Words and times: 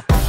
playing? 0.00 0.21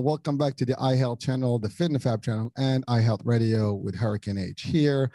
Welcome 0.00 0.38
back 0.38 0.56
to 0.56 0.64
the 0.64 0.72
iHealth 0.76 1.20
channel, 1.20 1.58
the 1.58 1.68
Fitness 1.68 2.04
Fab 2.04 2.22
channel, 2.22 2.50
and 2.56 2.86
iHealth 2.86 3.20
Radio 3.26 3.74
with 3.74 3.94
Hurricane 3.94 4.38
H 4.38 4.62
here. 4.62 5.10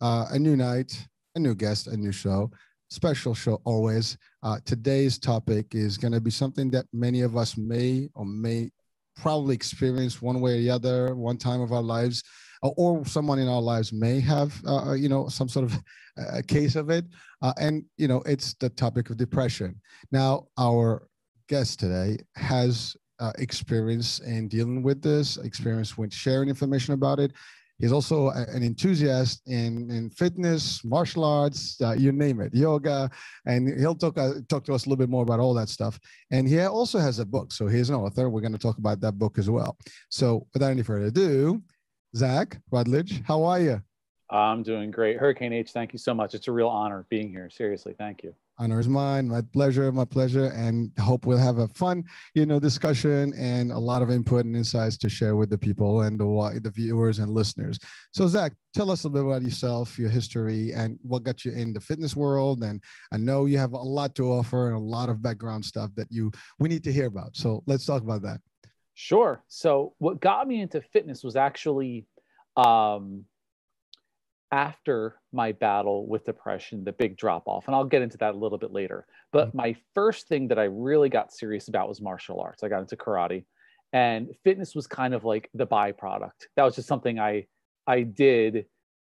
Uh, 0.00 0.26
a 0.32 0.38
new 0.38 0.56
night, 0.56 1.06
a 1.36 1.38
new 1.38 1.54
guest, 1.54 1.86
a 1.86 1.96
new 1.96 2.10
show, 2.10 2.50
special 2.90 3.32
show 3.32 3.60
always. 3.64 4.18
Uh, 4.42 4.58
today's 4.64 5.20
topic 5.20 5.76
is 5.76 5.96
going 5.96 6.12
to 6.12 6.20
be 6.20 6.32
something 6.32 6.68
that 6.72 6.86
many 6.92 7.20
of 7.20 7.36
us 7.36 7.56
may 7.56 8.08
or 8.14 8.26
may 8.26 8.72
probably 9.14 9.54
experience 9.54 10.20
one 10.20 10.40
way 10.40 10.54
or 10.54 10.58
the 10.58 10.70
other, 10.70 11.14
one 11.14 11.36
time 11.36 11.60
of 11.60 11.72
our 11.72 11.82
lives, 11.82 12.24
or, 12.60 12.74
or 12.76 13.06
someone 13.06 13.38
in 13.38 13.46
our 13.46 13.62
lives 13.62 13.92
may 13.92 14.18
have, 14.18 14.60
uh, 14.66 14.94
you 14.94 15.08
know, 15.08 15.28
some 15.28 15.48
sort 15.48 15.64
of 15.64 15.78
a 16.32 16.42
case 16.42 16.74
of 16.74 16.90
it. 16.90 17.04
Uh, 17.40 17.52
and, 17.60 17.84
you 17.98 18.08
know, 18.08 18.20
it's 18.26 18.54
the 18.54 18.68
topic 18.70 19.10
of 19.10 19.16
depression. 19.16 19.80
Now, 20.10 20.48
our 20.58 21.06
guest 21.48 21.78
today 21.78 22.18
has 22.34 22.96
uh, 23.20 23.32
experience 23.38 24.20
in 24.20 24.48
dealing 24.48 24.82
with 24.82 25.02
this, 25.02 25.36
experience 25.38 25.96
with 25.96 26.12
sharing 26.12 26.48
information 26.48 26.94
about 26.94 27.18
it. 27.18 27.32
He's 27.78 27.92
also 27.92 28.30
an 28.30 28.62
enthusiast 28.62 29.42
in, 29.46 29.90
in 29.90 30.08
fitness, 30.10 30.84
martial 30.84 31.24
arts, 31.24 31.80
uh, 31.80 31.92
you 31.92 32.12
name 32.12 32.40
it, 32.40 32.54
yoga, 32.54 33.10
and 33.46 33.68
he'll 33.80 33.96
talk 33.96 34.16
uh, 34.16 34.34
talk 34.48 34.64
to 34.66 34.74
us 34.74 34.86
a 34.86 34.88
little 34.88 35.02
bit 35.04 35.10
more 35.10 35.24
about 35.24 35.40
all 35.40 35.54
that 35.54 35.68
stuff. 35.68 35.98
And 36.30 36.46
he 36.46 36.60
also 36.60 37.00
has 37.00 37.18
a 37.18 37.26
book, 37.26 37.52
so 37.52 37.66
he's 37.66 37.88
an 37.88 37.96
author. 37.96 38.30
We're 38.30 38.42
going 38.42 38.52
to 38.52 38.58
talk 38.58 38.78
about 38.78 39.00
that 39.00 39.18
book 39.18 39.38
as 39.38 39.50
well. 39.50 39.76
So, 40.08 40.46
without 40.54 40.70
any 40.70 40.84
further 40.84 41.06
ado, 41.06 41.62
Zack 42.16 42.58
Rutledge, 42.70 43.22
how 43.24 43.42
are 43.42 43.60
you? 43.60 43.82
I'm 44.34 44.62
doing 44.62 44.90
great. 44.90 45.16
Hurricane 45.16 45.52
H, 45.52 45.70
thank 45.70 45.92
you 45.92 45.98
so 45.98 46.12
much. 46.12 46.34
It's 46.34 46.48
a 46.48 46.52
real 46.52 46.68
honor 46.68 47.06
being 47.08 47.30
here. 47.30 47.48
Seriously, 47.50 47.94
thank 47.96 48.22
you. 48.24 48.34
honor 48.58 48.78
is 48.78 48.88
mine 48.88 49.28
my 49.28 49.42
pleasure 49.52 49.90
my 49.90 50.04
pleasure 50.04 50.46
and 50.46 50.92
hope 51.00 51.26
we'll 51.26 51.36
have 51.36 51.58
a 51.58 51.66
fun 51.68 52.04
you 52.36 52.46
know 52.46 52.60
discussion 52.60 53.32
and 53.36 53.72
a 53.72 53.78
lot 53.78 54.00
of 54.00 54.10
input 54.10 54.44
and 54.44 54.54
insights 54.56 54.96
to 54.96 55.08
share 55.08 55.34
with 55.34 55.50
the 55.50 55.58
people 55.58 56.02
and 56.02 56.20
the 56.20 56.60
the 56.62 56.70
viewers 56.70 57.18
and 57.18 57.32
listeners 57.32 57.76
so 58.12 58.28
zack 58.28 58.52
tell 58.72 58.92
us 58.92 59.02
a 59.02 59.08
little 59.08 59.24
bit 59.24 59.28
about 59.28 59.42
yourself 59.42 59.98
your 59.98 60.08
history 60.08 60.72
and 60.72 60.98
what 61.02 61.24
got 61.24 61.44
you 61.44 61.50
in 61.50 61.72
the 61.72 61.80
fitness 61.80 62.14
world 62.14 62.62
and 62.62 62.80
i 63.10 63.16
know 63.16 63.46
you 63.46 63.58
have 63.58 63.72
a 63.72 63.76
lot 63.76 64.14
to 64.14 64.30
offer 64.30 64.68
and 64.68 64.76
a 64.76 64.86
lot 64.96 65.08
of 65.08 65.20
background 65.20 65.64
stuff 65.64 65.90
that 65.96 66.06
you 66.10 66.30
we 66.60 66.68
need 66.68 66.84
to 66.84 66.92
hear 66.92 67.06
about 67.06 67.34
so 67.36 67.60
let's 67.66 67.84
talk 67.84 68.02
about 68.02 68.22
that 68.22 68.40
Sure. 68.94 69.42
So, 69.48 69.94
what 69.98 70.20
got 70.20 70.46
me 70.46 70.60
into 70.60 70.80
fitness 70.80 71.24
was 71.24 71.34
actually 71.34 72.06
um, 72.56 73.24
after 74.54 75.16
my 75.32 75.50
battle 75.50 76.06
with 76.06 76.24
depression, 76.24 76.84
the 76.84 76.92
big 76.92 77.16
drop 77.16 77.42
off. 77.48 77.66
And 77.66 77.74
I'll 77.74 77.84
get 77.84 78.02
into 78.02 78.16
that 78.18 78.34
a 78.34 78.38
little 78.38 78.56
bit 78.56 78.72
later. 78.72 79.04
But 79.32 79.52
my 79.52 79.74
first 79.96 80.28
thing 80.28 80.46
that 80.46 80.60
I 80.60 80.64
really 80.64 81.08
got 81.08 81.32
serious 81.32 81.66
about 81.66 81.88
was 81.88 82.00
martial 82.00 82.40
arts. 82.40 82.62
I 82.62 82.68
got 82.68 82.80
into 82.80 82.96
karate, 82.96 83.44
and 83.92 84.28
fitness 84.44 84.76
was 84.76 84.86
kind 84.86 85.12
of 85.12 85.24
like 85.24 85.50
the 85.54 85.66
byproduct. 85.66 86.46
That 86.54 86.62
was 86.62 86.76
just 86.76 86.86
something 86.86 87.18
I 87.18 87.46
I 87.88 88.02
did 88.02 88.66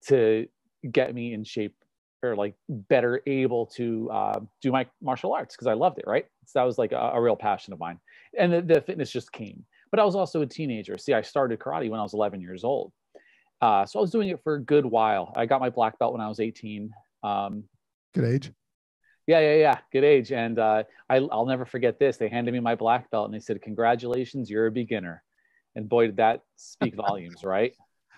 to 0.07 0.47
get 0.91 1.13
me 1.13 1.33
in 1.33 1.43
shape 1.43 1.75
or 2.23 2.35
like 2.35 2.55
better 2.67 3.21
able 3.27 3.67
to 3.67 4.09
uh, 4.11 4.39
do 4.63 4.71
my 4.71 4.87
martial 5.03 5.33
arts 5.33 5.55
because 5.55 5.67
I 5.67 5.73
loved 5.73 5.99
it. 5.99 6.05
Right. 6.07 6.25
So 6.47 6.59
that 6.59 6.65
was 6.65 6.79
like 6.79 6.93
a, 6.93 7.11
a 7.13 7.21
real 7.21 7.35
passion 7.35 7.73
of 7.73 7.79
mine, 7.79 7.99
and 8.39 8.51
the, 8.51 8.61
the 8.63 8.81
fitness 8.81 9.11
just 9.11 9.31
came. 9.31 9.63
But 9.91 9.99
I 9.99 10.03
was 10.03 10.15
also 10.15 10.41
a 10.41 10.47
teenager. 10.47 10.97
See, 10.97 11.13
I 11.13 11.21
started 11.21 11.59
karate 11.59 11.91
when 11.91 11.99
I 11.99 12.03
was 12.03 12.15
11 12.15 12.41
years 12.41 12.63
old. 12.63 12.91
Uh, 13.61 13.85
so 13.85 13.99
I 13.99 14.01
was 14.01 14.11
doing 14.11 14.29
it 14.29 14.41
for 14.43 14.55
a 14.55 14.61
good 14.61 14.85
while. 14.85 15.33
I 15.35 15.45
got 15.45 15.59
my 15.61 15.69
black 15.69 15.97
belt 15.99 16.13
when 16.13 16.21
I 16.21 16.27
was 16.27 16.39
18. 16.39 16.91
Um, 17.23 17.63
good 18.13 18.25
age 18.25 18.51
yeah, 19.27 19.41
yeah, 19.41 19.55
yeah. 19.55 19.77
Good 19.91 20.05
age. 20.05 20.31
And 20.31 20.57
uh, 20.57 20.83
I, 21.09 21.17
I'll 21.17 21.45
never 21.45 21.65
forget 21.65 21.99
this. 21.99 22.15
They 22.17 22.29
handed 22.29 22.53
me 22.53 22.61
my 22.61 22.75
black 22.75 23.11
belt 23.11 23.25
and 23.25 23.33
they 23.33 23.41
said, 23.41 23.61
Congratulations, 23.61 24.49
you're 24.49 24.67
a 24.67 24.71
beginner. 24.71 25.21
And 25.75 25.87
boy, 25.87 26.07
did 26.07 26.17
that 26.17 26.41
speak 26.55 26.95
volumes, 26.95 27.43
right? 27.43 27.73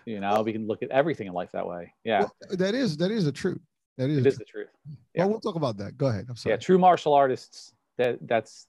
You 0.05 0.19
know, 0.19 0.43
we 0.43 0.53
can 0.53 0.67
look 0.67 0.83
at 0.83 0.89
everything 0.91 1.27
in 1.27 1.33
life 1.33 1.49
that 1.53 1.67
way. 1.67 1.93
Yeah, 2.03 2.21
Well, 2.21 2.33
that 2.51 2.75
is 2.75 2.95
that 2.97 3.11
is 3.11 3.25
the 3.25 3.31
truth 3.31 3.59
that 3.97 4.09
is, 4.09 4.19
it 4.19 4.21
the 4.23 4.27
is 4.29 4.35
truth. 4.35 4.39
the 4.47 4.51
truth. 4.51 4.67
yeah. 5.13 5.23
well 5.23 5.31
we'll 5.31 5.39
talk 5.41 5.55
about 5.55 5.75
that 5.77 5.97
go 5.97 6.05
ahead 6.07 6.25
i'm 6.29 6.35
sorry 6.37 6.53
Yeah, 6.53 6.57
true 6.57 6.77
martial 6.77 7.13
artists, 7.13 7.73
that 7.97 8.17
that's 8.21 8.65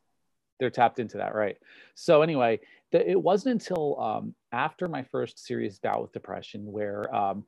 they're 0.58 0.70
tapped 0.70 0.98
into 0.98 1.18
that, 1.18 1.34
right? 1.34 1.56
So 1.94 2.22
anyway, 2.22 2.60
it 2.92 3.20
wasn't 3.20 3.60
until 3.60 4.00
um, 4.00 4.34
after 4.52 4.88
my 4.88 5.02
first 5.02 5.44
serious 5.44 5.78
bout 5.78 6.02
with 6.02 6.12
depression 6.12 6.70
where, 6.70 7.12
um, 7.14 7.44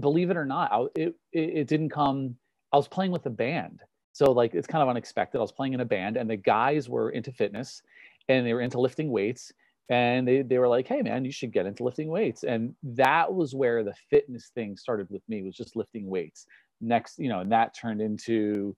believe 0.00 0.30
it 0.30 0.36
or 0.36 0.44
not, 0.44 0.72
I, 0.72 0.86
it, 0.94 1.14
it 1.32 1.50
it 1.58 1.68
didn't 1.68 1.90
come. 1.90 2.36
I 2.72 2.76
was 2.76 2.88
playing 2.88 3.10
with 3.10 3.26
a 3.26 3.30
band, 3.30 3.80
so 4.12 4.32
like 4.32 4.54
it's 4.54 4.66
kind 4.66 4.82
of 4.82 4.88
unexpected. 4.88 5.38
I 5.38 5.42
was 5.42 5.52
playing 5.52 5.74
in 5.74 5.80
a 5.80 5.84
band, 5.84 6.16
and 6.16 6.30
the 6.30 6.36
guys 6.36 6.88
were 6.88 7.10
into 7.10 7.32
fitness, 7.32 7.82
and 8.28 8.46
they 8.46 8.54
were 8.54 8.60
into 8.60 8.80
lifting 8.80 9.10
weights, 9.10 9.52
and 9.88 10.26
they 10.26 10.42
they 10.42 10.58
were 10.58 10.68
like, 10.68 10.86
"Hey 10.86 11.02
man, 11.02 11.24
you 11.24 11.32
should 11.32 11.52
get 11.52 11.66
into 11.66 11.84
lifting 11.84 12.08
weights," 12.08 12.44
and 12.44 12.74
that 12.82 13.32
was 13.32 13.54
where 13.54 13.82
the 13.82 13.94
fitness 14.10 14.50
thing 14.54 14.76
started 14.76 15.08
with 15.10 15.22
me. 15.28 15.42
Was 15.42 15.56
just 15.56 15.76
lifting 15.76 16.08
weights. 16.08 16.46
Next, 16.80 17.18
you 17.18 17.28
know, 17.28 17.40
and 17.40 17.52
that 17.52 17.76
turned 17.76 18.00
into 18.00 18.76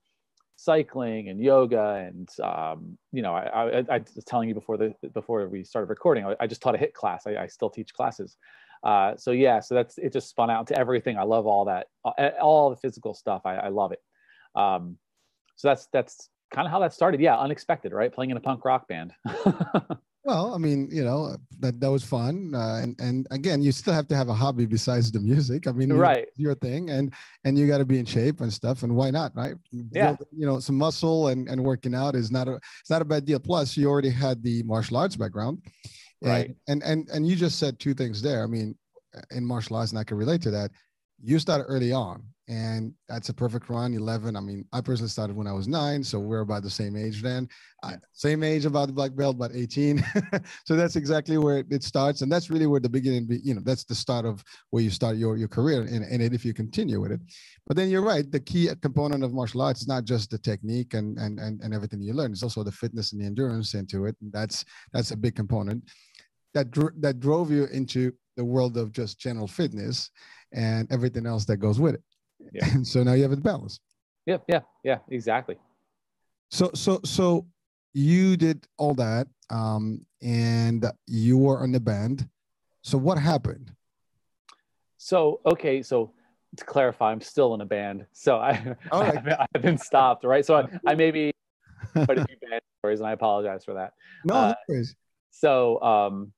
cycling 0.56 1.28
and 1.28 1.40
yoga 1.40 2.06
and 2.08 2.28
um, 2.42 2.96
you 3.12 3.22
know 3.22 3.34
I, 3.34 3.80
I, 3.80 3.84
I 3.90 3.98
was 4.14 4.24
telling 4.24 4.48
you 4.48 4.54
before 4.54 4.76
the 4.76 4.94
before 5.12 5.46
we 5.48 5.64
started 5.64 5.88
recording 5.88 6.24
I, 6.24 6.36
I 6.40 6.46
just 6.46 6.62
taught 6.62 6.74
a 6.74 6.78
HIIT 6.78 6.92
class. 6.92 7.26
I, 7.26 7.36
I 7.36 7.46
still 7.46 7.70
teach 7.70 7.92
classes. 7.92 8.36
Uh, 8.82 9.16
so 9.16 9.30
yeah 9.30 9.60
so 9.60 9.74
that's 9.74 9.98
it 9.98 10.12
just 10.12 10.28
spun 10.28 10.50
out 10.50 10.66
to 10.68 10.78
everything. 10.78 11.18
I 11.18 11.24
love 11.24 11.46
all 11.46 11.64
that 11.66 11.88
all 12.40 12.70
the 12.70 12.76
physical 12.76 13.14
stuff. 13.14 13.42
I, 13.44 13.56
I 13.56 13.68
love 13.68 13.92
it. 13.92 14.02
Um, 14.54 14.98
so 15.56 15.68
that's 15.68 15.86
that's 15.92 16.28
kind 16.52 16.66
of 16.66 16.70
how 16.70 16.78
that 16.80 16.92
started. 16.92 17.20
Yeah 17.20 17.38
unexpected 17.38 17.92
right? 17.92 18.12
Playing 18.12 18.30
in 18.30 18.36
a 18.36 18.40
punk 18.40 18.64
rock 18.64 18.86
band 18.86 19.12
Well, 20.24 20.54
I 20.54 20.58
mean, 20.58 20.88
you 20.90 21.04
know, 21.04 21.36
that 21.60 21.80
that 21.80 21.90
was 21.90 22.02
fun, 22.02 22.54
uh, 22.54 22.80
and 22.82 22.98
and 22.98 23.26
again, 23.30 23.60
you 23.62 23.72
still 23.72 23.92
have 23.92 24.08
to 24.08 24.16
have 24.16 24.28
a 24.30 24.34
hobby 24.34 24.64
besides 24.64 25.12
the 25.12 25.20
music. 25.30 25.66
I 25.66 25.72
mean, 25.72 25.92
Right. 25.92 26.28
your 26.36 26.54
thing, 26.54 26.88
and 26.88 27.12
and 27.44 27.58
you 27.58 27.66
got 27.66 27.78
to 27.78 27.84
be 27.84 27.98
in 27.98 28.06
shape 28.06 28.40
and 28.40 28.50
stuff, 28.50 28.84
and 28.84 28.96
why 28.96 29.10
not, 29.10 29.36
right? 29.36 29.54
Yeah. 29.70 30.16
You 30.32 30.46
know, 30.46 30.60
some 30.60 30.76
muscle 30.78 31.28
and 31.28 31.46
and 31.48 31.62
working 31.62 31.94
out 31.94 32.14
is 32.14 32.30
not 32.30 32.48
a 32.48 32.54
it's 32.80 32.88
not 32.90 33.02
a 33.02 33.04
bad 33.04 33.26
deal. 33.26 33.38
Plus, 33.38 33.76
you 33.76 33.86
already 33.90 34.10
had 34.10 34.42
the 34.42 34.62
martial 34.62 34.96
arts 34.96 35.16
background, 35.16 35.58
and, 36.22 36.30
Right. 36.30 36.56
And 36.68 36.82
and 36.82 37.06
and 37.10 37.26
you 37.28 37.36
just 37.36 37.58
said 37.58 37.78
two 37.78 37.92
things 37.92 38.22
there. 38.22 38.42
I 38.42 38.46
mean, 38.46 38.74
in 39.30 39.44
martial 39.44 39.76
arts, 39.76 39.90
and 39.92 39.98
I 39.98 40.04
can 40.04 40.16
relate 40.16 40.40
to 40.42 40.50
that. 40.52 40.70
You 41.22 41.38
started 41.38 41.64
early 41.64 41.92
on, 41.92 42.22
and 42.48 42.92
that's 43.08 43.30
a 43.30 43.34
perfect 43.34 43.70
run. 43.70 43.94
Eleven. 43.94 44.36
I 44.36 44.40
mean, 44.40 44.66
I 44.72 44.80
personally 44.80 45.08
started 45.08 45.36
when 45.36 45.46
I 45.46 45.52
was 45.52 45.66
nine, 45.66 46.04
so 46.04 46.18
we're 46.18 46.40
about 46.40 46.62
the 46.62 46.70
same 46.70 46.96
age 46.96 47.22
then. 47.22 47.48
I, 47.82 47.96
same 48.12 48.42
age 48.42 48.64
about 48.64 48.88
the 48.88 48.92
black 48.92 49.14
belt, 49.14 49.36
about 49.36 49.54
18. 49.54 50.04
so 50.66 50.76
that's 50.76 50.96
exactly 50.96 51.38
where 51.38 51.64
it, 51.70 51.82
starts. 51.82 52.22
And 52.22 52.30
that's 52.30 52.50
really 52.50 52.66
where 52.66 52.80
the 52.80 52.88
beginning, 52.88 53.26
be, 53.26 53.40
you 53.42 53.54
know, 53.54 53.62
that's 53.64 53.84
the 53.84 53.94
start 53.94 54.26
of 54.26 54.44
where 54.70 54.82
you 54.82 54.90
start 54.90 55.16
your, 55.16 55.36
your 55.36 55.48
career 55.48 55.82
in, 55.84 56.02
in 56.02 56.20
it 56.20 56.34
if 56.34 56.44
you 56.44 56.52
continue 56.52 57.00
with 57.00 57.12
it. 57.12 57.20
But 57.66 57.76
then 57.76 57.88
you're 57.88 58.02
right. 58.02 58.30
The 58.30 58.40
key 58.40 58.68
component 58.82 59.22
of 59.24 59.32
martial 59.32 59.62
arts 59.62 59.82
is 59.82 59.88
not 59.88 60.04
just 60.04 60.30
the 60.30 60.38
technique 60.38 60.94
and, 60.94 61.18
and, 61.18 61.38
and, 61.38 61.60
and 61.62 61.74
everything 61.74 62.02
you 62.02 62.14
learn. 62.14 62.32
It's 62.32 62.42
also 62.42 62.62
the 62.62 62.72
fitness 62.72 63.12
and 63.12 63.20
the 63.20 63.26
endurance 63.26 63.74
into 63.74 64.06
it. 64.06 64.16
And 64.20 64.32
that's, 64.32 64.64
that's 64.92 65.10
a 65.10 65.16
big 65.16 65.34
component 65.34 65.84
that, 66.54 66.72
that 67.00 67.20
drove 67.20 67.50
you 67.50 67.66
into 67.66 68.12
the 68.36 68.44
world 68.44 68.76
of 68.76 68.92
just 68.92 69.18
general 69.18 69.46
fitness 69.46 70.10
and 70.52 70.90
everything 70.90 71.26
else 71.26 71.44
that 71.46 71.58
goes 71.58 71.78
with 71.80 71.94
it. 71.94 72.02
Yeah. 72.52 72.68
And 72.74 72.86
so 72.86 73.02
now 73.02 73.12
you 73.12 73.22
have 73.22 73.30
the 73.30 73.36
balance. 73.38 73.80
yeah 74.26 74.38
yeah 74.48 74.60
yeah 74.82 74.98
exactly 75.10 75.56
So 76.50 76.70
so 76.74 77.00
so 77.04 77.46
you 77.92 78.36
did 78.36 78.66
all 78.76 78.94
that, 78.94 79.28
um, 79.50 80.04
and 80.20 80.84
you 81.06 81.38
were 81.38 81.60
on 81.60 81.70
the 81.72 81.80
band. 81.80 82.28
So 82.82 82.98
what 82.98 83.18
happened? 83.18 83.70
So 84.96 85.40
okay, 85.46 85.82
so 85.82 86.12
to 86.56 86.64
clarify, 86.64 87.12
I'm 87.12 87.20
still 87.20 87.54
in 87.54 87.60
a 87.60 87.66
band. 87.66 88.06
So 88.12 88.36
I, 88.38 88.74
I, 88.92 89.12
I 89.42 89.46
haven't 89.54 89.80
stopped, 89.80 90.24
right? 90.24 90.44
So 90.44 90.54
I, 90.56 90.62
I 90.86 90.94
may 91.02 91.10
be 91.10 91.32
quite 91.94 92.18
a 92.18 92.24
few 92.26 92.36
band 92.42 92.62
stories, 92.80 93.00
and 93.00 93.08
I 93.08 93.12
apologize 93.12 93.64
for 93.64 93.74
that. 93.74 93.92
No, 94.24 94.34
Uh, 94.34 94.54
no. 94.68 94.82
So 95.30 95.80
um, 95.82 96.32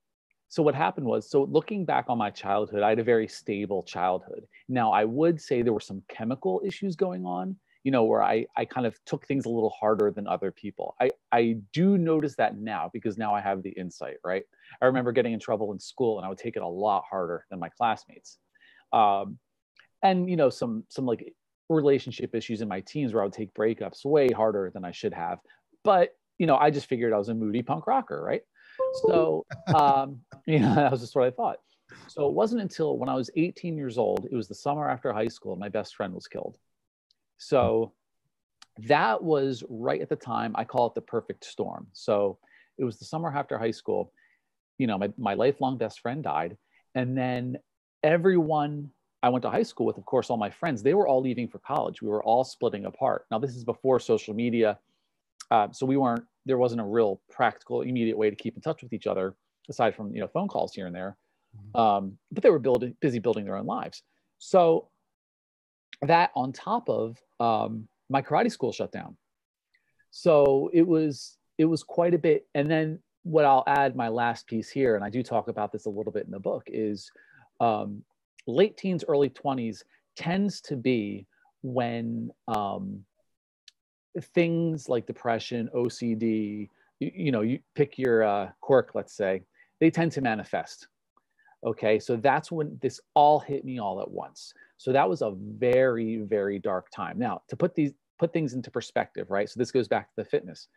so 0.48 0.62
what 0.62 0.74
happened 0.74 1.06
was 1.06 1.28
so 1.28 1.44
looking 1.44 1.84
back 1.84 2.06
on 2.08 2.18
my 2.18 2.30
childhood 2.30 2.82
i 2.82 2.88
had 2.88 2.98
a 2.98 3.04
very 3.04 3.28
stable 3.28 3.82
childhood. 3.82 4.46
Now 4.68 4.92
i 4.92 5.04
would 5.04 5.40
say 5.40 5.62
there 5.62 5.72
were 5.72 5.80
some 5.80 6.02
chemical 6.08 6.62
issues 6.64 6.96
going 6.96 7.24
on 7.24 7.56
you 7.84 7.92
know 7.92 8.04
where 8.04 8.22
i 8.22 8.44
i 8.56 8.64
kind 8.64 8.86
of 8.86 8.98
took 9.04 9.26
things 9.26 9.44
a 9.44 9.48
little 9.48 9.70
harder 9.70 10.10
than 10.10 10.26
other 10.26 10.50
people. 10.50 10.96
I 11.00 11.10
i 11.32 11.56
do 11.72 11.98
notice 11.98 12.34
that 12.36 12.58
now 12.58 12.90
because 12.92 13.16
now 13.16 13.34
i 13.34 13.40
have 13.40 13.62
the 13.62 13.70
insight 13.70 14.16
right? 14.24 14.44
I 14.80 14.86
remember 14.86 15.12
getting 15.12 15.32
in 15.32 15.40
trouble 15.40 15.72
in 15.72 15.78
school 15.78 16.18
and 16.18 16.26
i 16.26 16.28
would 16.28 16.38
take 16.38 16.56
it 16.56 16.62
a 16.62 16.68
lot 16.68 17.04
harder 17.08 17.44
than 17.50 17.60
my 17.60 17.68
classmates. 17.68 18.38
Um, 18.92 19.38
and 20.02 20.28
you 20.28 20.36
know 20.36 20.50
some 20.50 20.84
some 20.88 21.06
like 21.06 21.32
relationship 21.68 22.34
issues 22.34 22.60
in 22.60 22.68
my 22.68 22.80
teens 22.80 23.12
where 23.12 23.22
i 23.22 23.26
would 23.26 23.32
take 23.32 23.52
breakups 23.54 24.04
way 24.04 24.28
harder 24.28 24.70
than 24.72 24.84
i 24.84 24.92
should 24.92 25.14
have. 25.14 25.38
But 25.84 26.10
you 26.38 26.46
know 26.46 26.56
i 26.56 26.70
just 26.70 26.86
figured 26.86 27.12
i 27.12 27.18
was 27.18 27.28
a 27.28 27.34
moody 27.34 27.62
punk 27.62 27.86
rocker 27.86 28.22
right 28.22 28.42
so, 29.06 29.46
um, 29.74 30.20
know, 30.58 30.74
that 30.74 30.90
was 30.90 31.00
just 31.00 31.14
what 31.14 31.26
I 31.26 31.30
thought. 31.30 31.58
So 32.08 32.26
it 32.28 32.34
wasn't 32.34 32.62
until 32.62 32.96
when 32.98 33.08
I 33.08 33.14
was 33.14 33.30
18 33.36 33.76
years 33.76 33.98
old, 33.98 34.26
it 34.30 34.34
was 34.34 34.48
the 34.48 34.54
summer 34.54 34.88
after 34.88 35.12
high 35.12 35.28
school, 35.28 35.56
my 35.56 35.68
best 35.68 35.96
friend 35.96 36.14
was 36.14 36.26
killed. 36.26 36.56
So 37.38 37.92
that 38.78 39.22
was 39.22 39.62
right 39.68 40.00
at 40.00 40.08
the 40.08 40.16
time, 40.16 40.54
I 40.56 40.64
call 40.64 40.86
it 40.86 40.94
the 40.94 41.00
perfect 41.00 41.44
storm. 41.44 41.86
So 41.92 42.38
it 42.78 42.84
was 42.84 42.98
the 42.98 43.04
summer 43.04 43.32
after 43.34 43.58
high 43.58 43.70
school. 43.70 44.12
You 44.78 44.86
know, 44.86 44.98
my, 44.98 45.12
my 45.16 45.34
lifelong 45.34 45.78
best 45.78 46.00
friend 46.00 46.22
died. 46.22 46.56
And 46.94 47.16
then 47.16 47.58
everyone 48.02 48.90
I 49.22 49.28
went 49.28 49.42
to 49.42 49.50
high 49.50 49.62
school 49.62 49.86
with, 49.86 49.98
of 49.98 50.04
course, 50.04 50.30
all 50.30 50.36
my 50.36 50.50
friends, 50.50 50.82
they 50.82 50.94
were 50.94 51.08
all 51.08 51.20
leaving 51.22 51.48
for 51.48 51.58
college. 51.58 52.02
We 52.02 52.08
were 52.08 52.22
all 52.22 52.44
splitting 52.44 52.84
apart. 52.84 53.26
Now, 53.30 53.38
this 53.38 53.56
is 53.56 53.64
before 53.64 53.98
social 53.98 54.34
media. 54.34 54.78
Uh, 55.50 55.68
so 55.72 55.86
we 55.86 55.96
weren't 55.96 56.24
there 56.46 56.58
wasn't 56.58 56.80
a 56.80 56.84
real 56.84 57.20
practical 57.30 57.82
immediate 57.82 58.16
way 58.16 58.30
to 58.30 58.36
keep 58.36 58.56
in 58.56 58.62
touch 58.62 58.82
with 58.82 58.92
each 58.92 59.06
other 59.06 59.34
aside 59.68 59.94
from 59.94 60.14
you 60.14 60.20
know 60.20 60.28
phone 60.28 60.48
calls 60.48 60.72
here 60.74 60.86
and 60.86 60.94
there. 60.94 61.16
Mm-hmm. 61.56 61.80
um, 61.80 62.18
but 62.32 62.42
they 62.42 62.50
were 62.50 62.58
building 62.58 62.94
busy 63.00 63.18
building 63.18 63.44
their 63.44 63.56
own 63.56 63.66
lives. 63.66 64.02
So 64.38 64.88
that 66.02 66.30
on 66.34 66.52
top 66.52 66.88
of 66.88 67.18
um, 67.40 67.88
my 68.08 68.22
karate 68.22 68.50
school 68.50 68.72
shut 68.72 68.92
down. 68.92 69.16
So 70.10 70.70
it 70.72 70.86
was 70.86 71.36
it 71.58 71.66
was 71.66 71.82
quite 71.82 72.14
a 72.14 72.18
bit. 72.18 72.46
And 72.54 72.70
then 72.70 73.00
what 73.26 73.44
i'll 73.44 73.64
add 73.66 73.96
my 73.96 74.06
last 74.06 74.46
piece 74.46 74.70
here 74.70 74.94
and 74.94 75.04
i 75.04 75.10
do 75.10 75.20
talk 75.20 75.48
about 75.48 75.72
this 75.72 75.86
a 75.86 75.90
little 75.90 76.12
bit 76.12 76.24
in 76.24 76.30
the 76.30 76.38
book 76.38 76.62
is 76.68 77.10
um, 77.58 78.02
late 78.46 78.76
teens 78.76 79.04
early 79.08 79.28
20s 79.28 79.82
tends 80.14 80.60
to 80.60 80.76
be 80.76 81.26
when 81.62 82.30
um, 82.46 83.04
things 84.20 84.88
like 84.88 85.06
depression, 85.06 85.68
OCD, 85.74 86.68
you, 87.00 87.12
you 87.14 87.32
know, 87.32 87.42
you 87.42 87.58
pick 87.74 87.98
your 87.98 88.22
uh, 88.22 88.50
quirk, 88.60 88.92
let's 88.94 89.14
say, 89.14 89.42
they 89.80 89.90
tend 89.90 90.12
to 90.12 90.20
manifest. 90.20 90.88
Okay, 91.64 91.98
so 91.98 92.16
that's 92.16 92.52
when 92.52 92.78
this 92.80 93.00
all 93.14 93.40
hit 93.40 93.64
me 93.64 93.78
all 93.78 94.00
at 94.00 94.10
once. 94.10 94.52
So 94.78 94.92
that 94.92 95.08
was 95.08 95.22
a 95.22 95.32
very, 95.36 96.18
very 96.18 96.58
dark 96.58 96.90
time. 96.90 97.18
Now, 97.18 97.42
to 97.48 97.56
put 97.56 97.74
these 97.74 97.92
put 98.18 98.32
things 98.32 98.54
into 98.54 98.70
perspective, 98.70 99.30
right? 99.30 99.48
So 99.48 99.58
this 99.58 99.70
goes 99.70 99.88
back 99.88 100.08
to 100.08 100.14
the 100.16 100.24
fitness. 100.24 100.68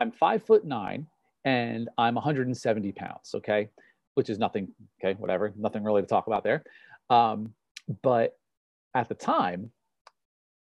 I'm 0.00 0.12
five 0.12 0.42
foot 0.44 0.64
nine 0.64 1.06
and 1.44 1.88
I'm 1.96 2.14
170 2.14 2.92
pounds. 2.92 3.34
Okay, 3.34 3.70
which 4.14 4.30
is 4.30 4.38
nothing. 4.38 4.68
Okay, 5.02 5.18
whatever, 5.18 5.52
nothing 5.56 5.84
really 5.84 6.02
to 6.02 6.08
talk 6.08 6.26
about 6.26 6.44
there. 6.44 6.64
Um, 7.08 7.54
but 8.02 8.36
at 8.94 9.08
the 9.08 9.14
time, 9.14 9.70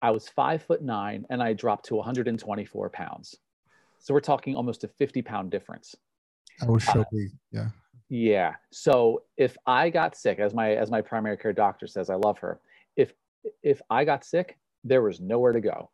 I 0.01 0.11
was 0.11 0.29
five 0.29 0.63
foot 0.63 0.83
nine 0.83 1.27
and 1.31 1.43
I 1.43 1.53
dropped 1.53 1.87
to 1.87 1.97
124 1.97 2.91
pounds. 2.91 3.37
So 3.99 4.15
we're 4.15 4.21
talking 4.21 4.55
almost 4.55 4.85
a 4.85 4.89
50 4.89 5.23
pound 5.23 5.51
difference. 5.51 5.97
I 6.63 6.67
was 6.67 6.83
shocked. 6.83 7.13
Uh, 7.13 7.19
yeah. 7.51 7.69
Yeah. 8.09 8.55
So 8.71 9.23
if 9.37 9.57
I 9.67 9.91
got 9.91 10.17
sick, 10.17 10.39
as 10.39 10.55
my 10.55 10.73
as 10.75 10.91
my 10.91 11.03
primary 11.03 11.37
care 11.37 11.53
doctor 11.53 11.87
says, 11.87 12.11
I 12.11 12.15
love 12.15 12.39
her. 12.39 12.61
If 12.97 13.13
if 13.63 13.83
I 13.91 14.05
got 14.05 14.25
sick, 14.25 14.59
there 14.85 15.03
was 15.03 15.21
nowhere 15.21 15.53
to 15.53 15.61
go. 15.61 15.91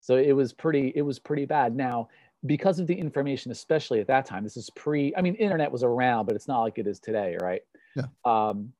So 0.00 0.16
it 0.16 0.32
was 0.32 0.52
pretty 0.52 0.92
it 0.94 1.02
was 1.02 1.18
pretty 1.18 1.46
bad. 1.46 1.74
Now, 1.74 2.08
because 2.44 2.78
of 2.78 2.86
the 2.86 2.94
information, 2.94 3.50
especially 3.50 4.00
at 4.00 4.06
that 4.08 4.26
time, 4.26 4.44
this 4.44 4.56
is 4.56 4.70
pre. 4.70 5.14
I 5.16 5.22
mean, 5.22 5.34
internet 5.36 5.72
was 5.72 5.82
around, 5.82 6.26
but 6.26 6.36
it's 6.36 6.48
not 6.48 6.60
like 6.60 6.78
it 6.78 6.86
is 6.86 7.00
today, 7.00 7.36
right? 7.40 7.62
Yeah. 7.96 8.04
Um, 8.24 8.72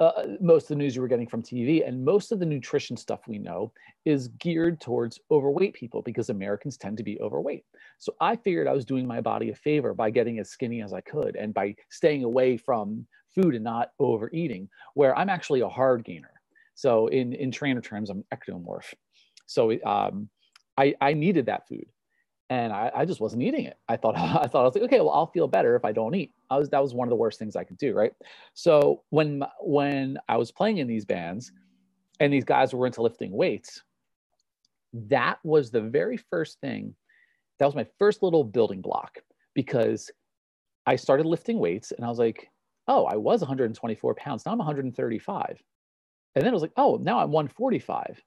uh, 0.00 0.22
most 0.40 0.64
of 0.64 0.68
the 0.68 0.76
news 0.76 0.96
you 0.96 1.02
were 1.02 1.08
getting 1.08 1.28
from 1.28 1.42
TV, 1.42 1.86
and 1.86 2.02
most 2.02 2.32
of 2.32 2.40
the 2.40 2.46
nutrition 2.46 2.96
stuff 2.96 3.20
we 3.28 3.38
know 3.38 3.70
is 4.06 4.28
geared 4.38 4.80
towards 4.80 5.20
overweight 5.30 5.74
people 5.74 6.00
because 6.00 6.30
Americans 6.30 6.78
tend 6.78 6.96
to 6.96 7.02
be 7.02 7.20
overweight. 7.20 7.64
So 7.98 8.14
I 8.20 8.36
figured 8.36 8.66
I 8.66 8.72
was 8.72 8.86
doing 8.86 9.06
my 9.06 9.20
body 9.20 9.50
a 9.50 9.54
favor 9.54 9.92
by 9.92 10.08
getting 10.08 10.38
as 10.38 10.48
skinny 10.48 10.82
as 10.82 10.94
I 10.94 11.02
could 11.02 11.36
and 11.36 11.52
by 11.52 11.76
staying 11.90 12.24
away 12.24 12.56
from 12.56 13.06
food 13.34 13.54
and 13.54 13.62
not 13.62 13.90
overeating, 13.98 14.68
where 14.94 15.16
I'm 15.16 15.28
actually 15.28 15.60
a 15.60 15.68
hard 15.68 16.04
gainer. 16.04 16.32
So 16.74 17.08
in, 17.08 17.34
in 17.34 17.50
trainer 17.50 17.82
terms, 17.82 18.08
I'm 18.08 18.24
ectomorph. 18.34 18.94
So 19.46 19.72
um, 19.84 20.30
I, 20.78 20.94
I 21.00 21.12
needed 21.12 21.46
that 21.46 21.68
food 21.68 21.86
and 22.50 22.72
I, 22.72 22.90
I, 22.92 23.04
just 23.04 23.20
wasn't 23.20 23.44
eating 23.44 23.64
it. 23.64 23.78
I 23.88 23.96
thought 23.96 24.16
I 24.18 24.46
thought 24.48 24.62
I 24.62 24.64
was 24.64 24.74
like, 24.74 24.84
okay, 24.84 24.98
well, 24.98 25.10
I'll 25.10 25.30
feel 25.30 25.48
better 25.48 25.76
if 25.76 25.84
I 25.84 25.92
don't 25.92 26.14
eat. 26.14 26.32
I 26.50 26.58
was 26.58 26.68
that 26.70 26.82
was 26.82 26.92
one 26.92 27.06
of 27.06 27.10
the 27.10 27.16
worst 27.16 27.38
things 27.38 27.56
I 27.56 27.64
could 27.64 27.78
do, 27.78 27.94
right? 27.94 28.12
So 28.52 29.02
when 29.08 29.44
when 29.60 30.18
I 30.28 30.36
was 30.36 30.52
playing 30.52 30.78
in 30.78 30.88
these 30.88 31.04
bands, 31.04 31.52
and 32.18 32.32
these 32.32 32.44
guys 32.44 32.74
were 32.74 32.86
into 32.86 33.02
lifting 33.02 33.30
weights, 33.30 33.82
that 34.92 35.38
was 35.44 35.70
the 35.70 35.80
very 35.80 36.16
first 36.16 36.60
thing. 36.60 36.94
That 37.60 37.66
was 37.66 37.74
my 37.74 37.86
first 37.98 38.22
little 38.22 38.44
building 38.44 38.82
block 38.82 39.18
because 39.54 40.10
I 40.86 40.96
started 40.96 41.26
lifting 41.26 41.58
weights, 41.58 41.92
and 41.92 42.04
I 42.04 42.08
was 42.08 42.18
like, 42.18 42.50
oh, 42.88 43.04
I 43.04 43.16
was 43.16 43.40
124 43.40 44.14
pounds. 44.16 44.44
Now 44.44 44.52
I'm 44.52 44.58
135, 44.58 45.62
and 46.34 46.44
then 46.44 46.50
I 46.50 46.54
was 46.54 46.62
like, 46.62 46.72
oh, 46.76 46.98
now 47.00 47.20
I'm 47.20 47.30
145, 47.30 48.20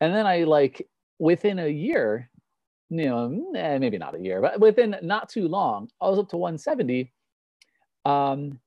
and 0.00 0.12
then 0.12 0.26
I 0.26 0.44
like 0.44 0.88
within 1.20 1.60
a 1.60 1.68
year 1.68 2.28
you 2.92 3.06
know, 3.06 3.52
eh, 3.56 3.78
maybe 3.78 3.96
not 3.96 4.14
a 4.14 4.20
year, 4.20 4.42
but 4.42 4.60
within 4.60 4.94
not 5.02 5.30
too 5.30 5.48
long, 5.48 5.88
I 6.00 6.10
was 6.10 6.18
up 6.18 6.28
to 6.28 6.36
170 6.36 7.10
um, 8.04 8.58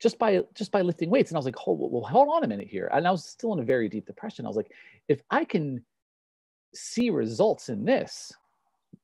just 0.00 0.18
by 0.18 0.42
just 0.54 0.72
by 0.72 0.82
lifting 0.82 1.08
weights. 1.08 1.30
And 1.30 1.36
I 1.36 1.38
was 1.38 1.44
like, 1.44 1.54
hold, 1.54 1.78
well, 1.92 2.02
hold 2.02 2.28
on 2.32 2.42
a 2.42 2.48
minute 2.48 2.66
here. 2.66 2.90
And 2.92 3.06
I 3.06 3.12
was 3.12 3.24
still 3.24 3.52
in 3.52 3.60
a 3.60 3.64
very 3.64 3.88
deep 3.88 4.06
depression. 4.06 4.44
I 4.44 4.48
was 4.48 4.56
like, 4.56 4.72
if 5.08 5.20
I 5.30 5.44
can 5.44 5.84
see 6.74 7.10
results 7.10 7.68
in 7.68 7.84
this, 7.84 8.32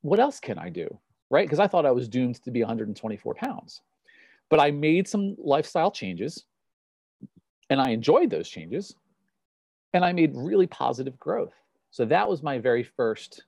what 0.00 0.18
else 0.18 0.40
can 0.40 0.58
I 0.58 0.68
do? 0.68 0.88
Right? 1.30 1.46
Because 1.46 1.60
I 1.60 1.68
thought 1.68 1.86
I 1.86 1.92
was 1.92 2.08
doomed 2.08 2.42
to 2.42 2.50
be 2.50 2.60
124 2.60 3.34
pounds. 3.34 3.82
But 4.50 4.60
I 4.60 4.72
made 4.72 5.06
some 5.06 5.36
lifestyle 5.38 5.92
changes 5.92 6.44
and 7.70 7.80
I 7.80 7.90
enjoyed 7.90 8.30
those 8.30 8.48
changes 8.48 8.96
and 9.92 10.04
I 10.04 10.12
made 10.12 10.32
really 10.34 10.66
positive 10.66 11.18
growth. 11.18 11.54
So 11.90 12.04
that 12.06 12.28
was 12.28 12.42
my 12.42 12.58
very 12.58 12.82
first 12.82 13.44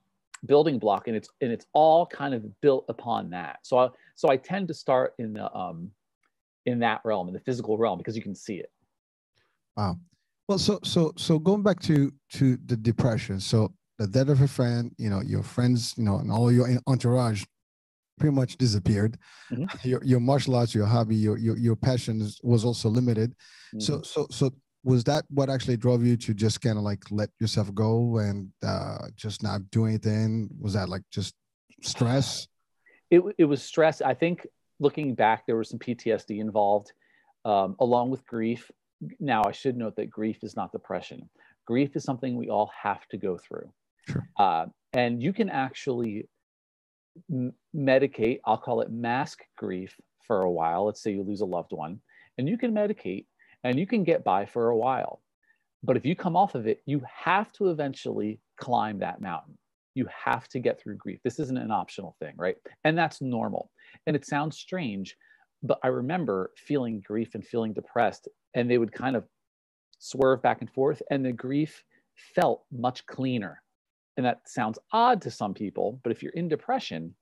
building 0.47 0.78
block 0.78 1.09
and 1.09 1.16
it's 1.16 1.28
and 1.40 1.52
it's 1.52 1.66
all 1.73 2.07
kind 2.07 2.35
of 2.35 2.61
built 2.61 2.85
upon 2.88 3.30
that. 3.30 3.59
So 3.62 3.78
I, 3.78 3.88
so 4.14 4.30
i 4.30 4.37
tend 4.37 4.68
to 4.68 4.75
start 4.75 5.14
in 5.18 5.33
the 5.33 5.52
um 5.54 5.90
in 6.66 6.78
that 6.80 7.00
realm 7.04 7.28
in 7.28 7.35
the 7.35 7.40
physical 7.40 7.78
realm 7.78 7.99
because 7.99 8.16
you 8.16 8.23
can 8.23 8.35
see 8.35 8.57
it. 8.57 8.71
Wow. 9.76 9.99
Well 10.49 10.59
so 10.59 10.80
so 10.83 11.12
so 11.16 11.38
going 11.38 11.62
back 11.62 11.80
to 11.83 12.12
to 12.35 12.59
the 12.66 12.76
depression 12.76 13.40
so 13.40 13.73
the 13.99 14.07
death 14.07 14.28
of 14.28 14.40
a 14.40 14.49
friend 14.49 14.92
you 14.97 15.11
know 15.11 15.21
your 15.21 15.42
friends 15.42 15.95
you 15.97 16.04
know 16.04 16.18
and 16.18 16.30
all 16.30 16.52
your 16.52 16.68
entourage 16.87 17.45
pretty 18.18 18.35
much 18.35 18.57
disappeared. 18.57 19.16
Mm-hmm. 19.50 19.64
your, 19.88 20.02
your 20.04 20.21
martial 20.21 20.57
arts 20.57 20.75
your 20.75 20.87
hobby 20.87 21.16
your 21.16 21.38
your, 21.38 21.57
your 21.57 21.76
passions 21.76 22.40
was 22.42 22.64
also 22.64 22.88
limited. 22.88 23.33
Mm-hmm. 23.75 23.80
so 23.80 24.02
so 24.02 24.26
so 24.30 24.52
was 24.85 25.04
that 25.04 25.25
what 25.28 25.50
actually 25.50 25.76
drove 25.76 26.04
you 26.04 26.16
to 26.16 26.35
just 26.35 26.61
kind 26.61 26.78
of 26.78 26.85
like 26.85 27.02
let 27.11 27.30
yourself 27.40 27.75
go 27.75 28.18
and 28.18 28.50
uh, 28.62 29.08
just 29.16 29.42
not 29.42 29.70
do 29.70 29.87
anything? 29.87 30.49
Was 30.61 30.75
that 30.75 30.88
like 30.88 31.02
just 31.11 31.35
stress? 31.82 32.47
It, 33.11 33.23
it 33.38 33.47
was 33.47 33.62
stress. 33.62 34.02
I 34.02 34.12
think 34.12 34.47
looking 34.80 35.14
back, 35.14 35.47
there 35.47 35.56
was 35.56 35.70
some 35.70 35.78
PTSD 35.78 36.40
involved, 36.40 36.92
um, 37.47 37.75
along 37.80 38.11
with 38.11 38.26
grief. 38.26 38.70
Now, 39.18 39.44
I 39.47 39.52
should 39.52 39.78
note 39.78 39.97
that 39.97 40.11
grief 40.11 40.40
is 40.42 40.56
not 40.56 40.73
depression. 40.73 41.30
Grief 41.66 41.97
is 41.97 42.04
something 42.04 42.37
we 42.37 42.50
all 42.50 42.70
have 42.82 43.08
to 43.08 43.16
go 43.16 43.38
through. 43.38 43.73
Sure. 44.06 44.28
Uh, 44.38 44.66
and 44.92 45.23
you 45.23 45.32
can 45.32 45.49
actually 45.49 46.28
m- 47.32 47.54
medicate, 47.75 48.40
I'll 48.44 48.58
call 48.58 48.82
it 48.82 48.90
mask 48.90 49.38
grief 49.56 49.94
for 50.26 50.42
a 50.42 50.50
while. 50.50 50.85
Let's 50.85 51.02
say 51.02 51.12
you 51.12 51.23
lose 51.23 51.40
a 51.40 51.47
loved 51.47 51.73
one, 51.73 52.00
and 52.37 52.47
you 52.47 52.58
can 52.58 52.75
medicate 52.75 53.25
and 53.65 53.79
you 53.79 53.87
can 53.87 54.05
get 54.05 54.25
by 54.25 54.47
for 54.47 54.69
a 54.69 54.77
while. 54.77 55.21
But 55.83 55.97
if 55.97 56.05
you 56.05 56.17
come 56.17 56.37
off 56.37 56.55
of 56.55 56.67
it, 56.67 56.83
you 56.87 57.03
have 57.25 57.53
to 57.55 57.71
eventually 57.71 58.41
climb 58.59 58.99
that 58.99 59.21
mountain. 59.21 59.57
You 59.95 60.07
have 60.25 60.49
to 60.49 60.59
get 60.59 60.81
through 60.81 60.97
grief. 60.97 61.21
This 61.25 61.38
isn't 61.38 61.59
an 61.59 61.71
optional 61.71 62.17
thing, 62.21 62.35
right? 62.37 62.57
And 62.85 62.97
that's 62.97 63.21
normal. 63.21 63.71
And 64.07 64.17
it 64.17 64.27
sounds 64.27 64.59
strange, 64.59 65.17
but 65.62 65.79
I 65.83 65.88
remember 65.88 66.53
feeling 66.57 67.03
grief 67.05 67.35
and 67.35 67.45
feeling 67.45 67.73
depressed, 67.73 68.29
and 68.55 68.71
they 68.71 68.79
would 68.79 68.93
kind 68.93 69.17
of 69.17 69.25
swerve 69.99 70.43
back 70.43 70.61
and 70.61 70.71
forth, 70.71 71.03
and 71.11 71.25
the 71.25 71.33
grief 71.33 71.83
felt 72.35 72.65
much 72.73 73.07
cleaner. 73.07 73.62
And 74.17 74.27
that 74.27 74.41
sounds 74.49 74.79
odd 74.93 75.23
to 75.23 75.31
some 75.31 75.55
people, 75.55 76.00
but 76.03 76.11
if 76.11 76.23
you're 76.23 76.33
in 76.33 76.49
depression, 76.49 77.15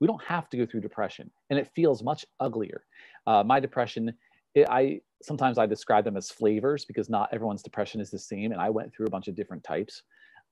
we 0.00 0.06
don't 0.06 0.22
have 0.22 0.48
to 0.50 0.56
go 0.56 0.66
through 0.66 0.80
depression 0.80 1.30
and 1.50 1.58
it 1.58 1.70
feels 1.74 2.02
much 2.02 2.24
uglier 2.40 2.84
uh, 3.26 3.42
my 3.42 3.60
depression 3.60 4.12
it, 4.54 4.66
i 4.68 5.00
sometimes 5.24 5.58
i 5.58 5.66
describe 5.66 6.04
them 6.04 6.16
as 6.16 6.30
flavors 6.30 6.84
because 6.84 7.08
not 7.08 7.28
everyone's 7.32 7.62
depression 7.62 8.00
is 8.00 8.10
the 8.10 8.18
same 8.18 8.52
and 8.52 8.60
i 8.60 8.70
went 8.70 8.92
through 8.92 9.06
a 9.06 9.10
bunch 9.10 9.28
of 9.28 9.34
different 9.34 9.64
types. 9.64 10.02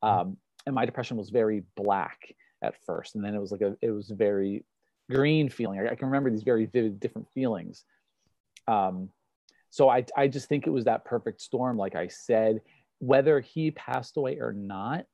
Mm-hmm. 0.02 0.18
um, 0.18 0.36
and 0.66 0.74
my 0.74 0.84
depression 0.84 1.16
was 1.16 1.30
very 1.30 1.62
black 1.76 2.34
at 2.62 2.74
first 2.86 3.14
and 3.14 3.24
then 3.24 3.34
it 3.34 3.40
was 3.40 3.52
like 3.52 3.60
a 3.60 3.76
it 3.82 3.90
was 3.90 4.10
very 4.10 4.64
green 5.10 5.48
feeling. 5.48 5.80
I, 5.80 5.90
I 5.90 5.94
can 5.94 6.06
remember 6.06 6.30
these 6.30 6.42
very 6.42 6.66
vivid 6.66 7.00
different 7.00 7.28
feelings. 7.32 7.84
Um, 8.68 9.10
so 9.70 9.88
I, 9.88 10.04
I 10.16 10.28
just 10.28 10.48
think 10.48 10.66
it 10.66 10.70
was 10.70 10.84
that 10.84 11.04
perfect 11.04 11.40
storm 11.40 11.76
like 11.76 11.94
i 11.94 12.08
said. 12.08 12.60
Whether 12.98 13.40
he 13.40 13.72
passed 13.72 14.16
away 14.16 14.38
or 14.38 14.52
not 14.52 15.06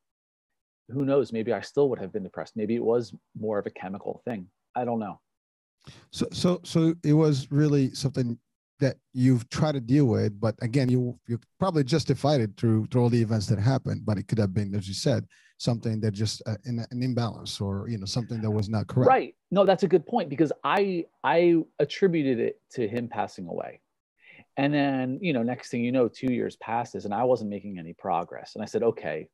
who 0.91 1.05
knows? 1.05 1.33
Maybe 1.33 1.53
i 1.53 1.61
still 1.61 1.91
would 1.91 1.99
have 1.99 2.13
been 2.13 2.23
depressed. 2.23 2.57
Maybe 2.57 2.75
it 2.75 2.83
was 2.83 3.15
more 3.39 3.59
of 3.59 3.67
a 3.67 3.71
chemical 3.71 4.23
thing. 4.25 4.47
I 4.75 4.85
don't 4.85 4.99
know. 4.99 5.21
So 6.11 6.27
so 6.33 6.61
so 6.65 6.95
it 7.05 7.13
was 7.13 7.51
really 7.51 7.95
something 7.95 8.39
that 8.81 8.97
you've 9.13 9.49
tried 9.51 9.73
to 9.73 9.81
deal 9.81 10.07
with 10.07 10.39
but 10.41 10.55
again 10.63 10.89
you 10.89 11.19
you 11.27 11.39
probably 11.59 11.85
justified 11.85 12.41
it 12.41 12.51
through 12.57 12.87
through 12.87 13.03
all 13.03 13.09
the 13.09 13.21
events 13.21 13.47
that 13.47 13.59
happened 13.59 14.03
but 14.05 14.19
it 14.19 14.29
could 14.29 14.39
have 14.39 14.55
been 14.55 14.75
as 14.75 14.89
you 14.89 14.95
said 14.95 15.27
something 15.59 16.01
that 16.01 16.13
just 16.13 16.41
uh, 16.47 16.57
in, 16.65 16.79
an 16.91 17.03
imbalance 17.03 17.61
or 17.61 17.89
you 17.89 17.99
know 17.99 18.07
something 18.07 18.41
that 18.41 18.51
was 18.51 18.69
not 18.69 18.87
correct. 18.87 19.09
Right. 19.09 19.35
No 19.51 19.67
that's 19.67 19.83
a 19.83 19.89
good 19.89 20.07
point 20.07 20.31
because 20.31 20.53
i 20.65 21.05
i 21.25 21.57
attributed 21.79 22.39
it 22.39 22.61
to 22.73 22.89
him 22.89 23.09
passing 23.09 23.47
away. 23.47 23.81
And 24.57 24.73
then 24.73 25.19
you 25.21 25.33
know 25.33 25.43
next 25.43 25.71
thing 25.71 25.85
you 25.85 25.93
know 25.93 26.09
two 26.09 26.33
years 26.33 26.57
passes 26.57 27.05
and 27.05 27.13
i 27.13 27.25
wasn't 27.25 27.51
making 27.51 27.79
any 27.79 27.93
progress. 27.93 28.55
And 28.55 28.63
i 28.63 28.67
said 28.67 28.83
okay 28.83 29.29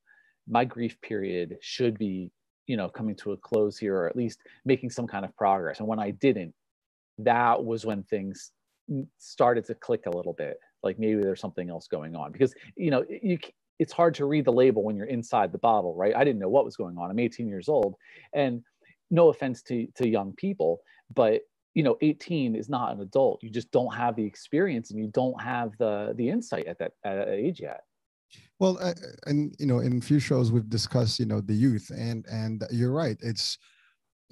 my 0.48 0.64
grief 0.64 1.00
period 1.00 1.58
should 1.60 1.98
be 1.98 2.30
you 2.66 2.76
know 2.76 2.88
coming 2.88 3.14
to 3.16 3.32
a 3.32 3.36
close 3.36 3.76
here 3.78 3.96
or 3.96 4.08
at 4.08 4.16
least 4.16 4.40
making 4.64 4.90
some 4.90 5.06
kind 5.06 5.24
of 5.24 5.36
progress. 5.36 5.78
And 5.78 5.88
when 5.88 6.00
i 6.00 6.10
didn't 6.10 6.54
that 7.18 7.62
was 7.62 7.84
when 7.86 8.02
things 8.02 8.50
started 9.18 9.64
to 9.64 9.74
click 9.74 10.02
a 10.06 10.10
little 10.10 10.32
bit 10.32 10.58
like 10.82 10.98
maybe 10.98 11.20
there's 11.20 11.40
something 11.40 11.70
else 11.70 11.88
going 11.88 12.14
on 12.14 12.30
because 12.30 12.54
you 12.76 12.90
know 12.90 13.04
you 13.08 13.38
it's 13.80 13.92
hard 13.92 14.14
to 14.14 14.24
read 14.24 14.44
the 14.44 14.52
label 14.52 14.84
when 14.84 14.94
you're 14.94 15.06
inside 15.06 15.50
the 15.50 15.58
bottle 15.58 15.96
right? 15.96 16.14
I 16.14 16.22
didn't 16.24 16.38
know 16.38 16.48
what 16.48 16.64
was 16.64 16.76
going 16.76 16.96
on. 16.96 17.10
I'm 17.10 17.18
18 17.18 17.48
years 17.48 17.68
old 17.68 17.96
and 18.32 18.62
no 19.10 19.28
offense 19.28 19.62
to 19.62 19.86
to 19.96 20.08
young 20.08 20.32
people 20.34 20.80
but 21.14 21.40
you 21.74 21.82
know 21.82 21.96
18 22.02 22.54
is 22.54 22.68
not 22.68 22.92
an 22.92 23.00
adult. 23.00 23.42
You 23.42 23.50
just 23.50 23.70
don't 23.72 23.94
have 23.94 24.14
the 24.16 24.24
experience 24.24 24.90
and 24.90 25.00
you 25.00 25.08
don't 25.08 25.40
have 25.40 25.72
the 25.78 26.12
the 26.16 26.28
insight 26.28 26.66
at 26.66 26.78
that 26.78 26.92
at 27.04 27.28
age 27.28 27.60
yet. 27.60 27.80
Well 28.58 28.78
uh, 28.80 28.94
and 29.26 29.54
you 29.58 29.66
know 29.66 29.80
in 29.80 29.98
a 29.98 30.00
few 30.00 30.20
shows 30.20 30.52
we've 30.52 30.68
discussed 30.68 31.18
you 31.18 31.26
know 31.26 31.40
the 31.40 31.54
youth 31.54 31.90
and 31.90 32.24
and 32.30 32.64
you're 32.70 32.92
right 32.92 33.16
it's 33.20 33.58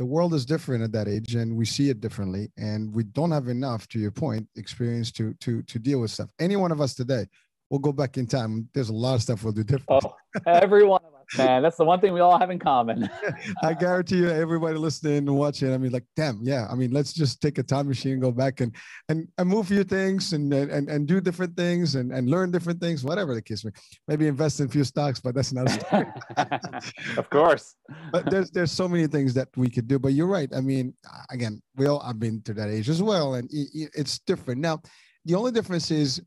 the 0.02 0.06
world 0.06 0.34
is 0.34 0.44
different 0.44 0.82
at 0.82 0.90
that 0.90 1.06
age 1.06 1.36
and 1.36 1.54
we 1.54 1.64
see 1.64 1.88
it 1.88 2.00
differently 2.00 2.50
and 2.56 2.92
we 2.92 3.04
don't 3.04 3.30
have 3.30 3.46
enough 3.46 3.86
to 3.86 4.00
your 4.00 4.10
point 4.10 4.48
experience 4.56 5.12
to 5.12 5.32
to 5.34 5.62
to 5.62 5.78
deal 5.78 6.00
with 6.00 6.10
stuff. 6.10 6.28
Any 6.40 6.56
one 6.56 6.72
of 6.72 6.80
us 6.80 6.92
today 6.92 7.24
we'll 7.70 7.78
go 7.78 7.92
back 7.92 8.18
in 8.18 8.26
time. 8.26 8.68
There's 8.74 8.88
a 8.88 8.92
lot 8.92 9.14
of 9.14 9.22
stuff 9.22 9.44
we'll 9.44 9.52
do 9.52 9.62
different. 9.62 10.04
Oh 10.04 10.16
every 10.48 10.84
one 10.84 11.01
of 11.01 11.01
us 11.01 11.01
man 11.36 11.62
that's 11.62 11.76
the 11.76 11.84
one 11.84 12.00
thing 12.00 12.12
we 12.12 12.20
all 12.20 12.38
have 12.38 12.50
in 12.50 12.58
common. 12.58 13.08
I 13.62 13.74
guarantee 13.74 14.18
you 14.18 14.30
everybody 14.30 14.76
listening 14.76 15.18
and 15.18 15.36
watching 15.36 15.72
i 15.72 15.78
mean 15.78 15.92
like 15.92 16.04
damn 16.16 16.40
yeah 16.42 16.66
i 16.70 16.74
mean 16.74 16.90
let's 16.90 17.12
just 17.12 17.40
take 17.40 17.58
a 17.58 17.62
time 17.62 17.88
machine 17.88 18.12
and 18.12 18.22
go 18.22 18.32
back 18.32 18.60
and 18.60 18.74
and, 19.08 19.28
and 19.38 19.48
move 19.48 19.66
a 19.66 19.68
few 19.68 19.84
things 19.84 20.32
and, 20.32 20.52
and 20.52 20.88
and 20.88 21.06
do 21.06 21.20
different 21.20 21.56
things 21.56 21.94
and 21.94 22.12
and 22.12 22.28
learn 22.28 22.50
different 22.50 22.80
things 22.80 23.04
whatever 23.04 23.34
the 23.34 23.42
case 23.42 23.64
may 23.64 23.70
maybe 24.08 24.26
invest 24.26 24.60
in 24.60 24.66
a 24.66 24.68
few 24.68 24.84
stocks 24.84 25.20
but 25.20 25.34
that's 25.34 25.52
not 25.52 25.68
of 27.16 27.30
course. 27.30 27.76
But 28.10 28.30
there's 28.30 28.50
there's 28.50 28.72
so 28.72 28.88
many 28.88 29.06
things 29.06 29.34
that 29.34 29.48
we 29.56 29.68
could 29.68 29.88
do 29.88 29.98
but 29.98 30.12
you're 30.12 30.26
right 30.26 30.50
i 30.54 30.60
mean 30.60 30.94
again 31.30 31.62
we 31.76 31.86
all 31.86 32.00
i've 32.00 32.18
been 32.18 32.42
to 32.42 32.54
that 32.54 32.68
age 32.68 32.88
as 32.88 33.02
well 33.02 33.34
and 33.34 33.48
it's 33.52 34.18
different. 34.20 34.60
Now 34.60 34.80
the 35.24 35.34
only 35.34 35.52
difference 35.52 35.90
is 35.90 36.20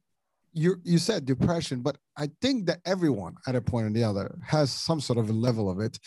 you 0.56 0.78
you 0.84 0.98
said 0.98 1.26
depression, 1.26 1.82
but 1.82 1.98
I 2.18 2.30
think 2.42 2.66
that 2.68 2.80
everyone 2.86 3.36
at 3.46 3.56
a 3.56 3.62
point 3.62 3.88
or 3.88 3.90
the 3.92 4.04
other 4.04 4.40
has 4.44 4.72
some 4.72 5.02
sort 5.02 5.20
of 5.20 5.30
a 5.30 5.34
level 5.34 5.70
of 5.70 5.80
it. 5.80 6.00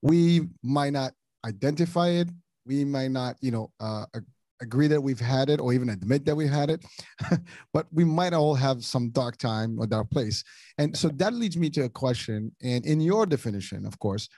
We 0.00 0.48
might 0.62 0.92
not 0.92 1.12
identify 1.44 2.10
it. 2.10 2.28
We 2.64 2.84
might 2.84 3.10
not, 3.10 3.36
you 3.40 3.50
know, 3.50 3.72
uh, 3.80 4.06
agree 4.62 4.86
that 4.86 5.00
we've 5.00 5.20
had 5.20 5.50
it 5.50 5.60
or 5.60 5.72
even 5.72 5.90
admit 5.90 6.24
that 6.24 6.36
we've 6.36 6.48
had 6.48 6.70
it, 6.70 6.84
but 7.72 7.86
we 7.92 8.04
might 8.04 8.32
all 8.32 8.54
have 8.54 8.84
some 8.84 9.10
dark 9.10 9.36
time 9.38 9.78
or 9.78 9.86
dark 9.86 10.08
place. 10.10 10.42
And 10.78 10.96
so 10.96 11.08
that 11.08 11.34
leads 11.34 11.56
me 11.56 11.68
to 11.70 11.82
a 11.82 11.88
question. 11.88 12.52
And 12.62 12.86
in 12.86 13.00
your 13.00 13.26
definition, 13.26 13.84
of 13.84 13.98
course, 13.98 14.28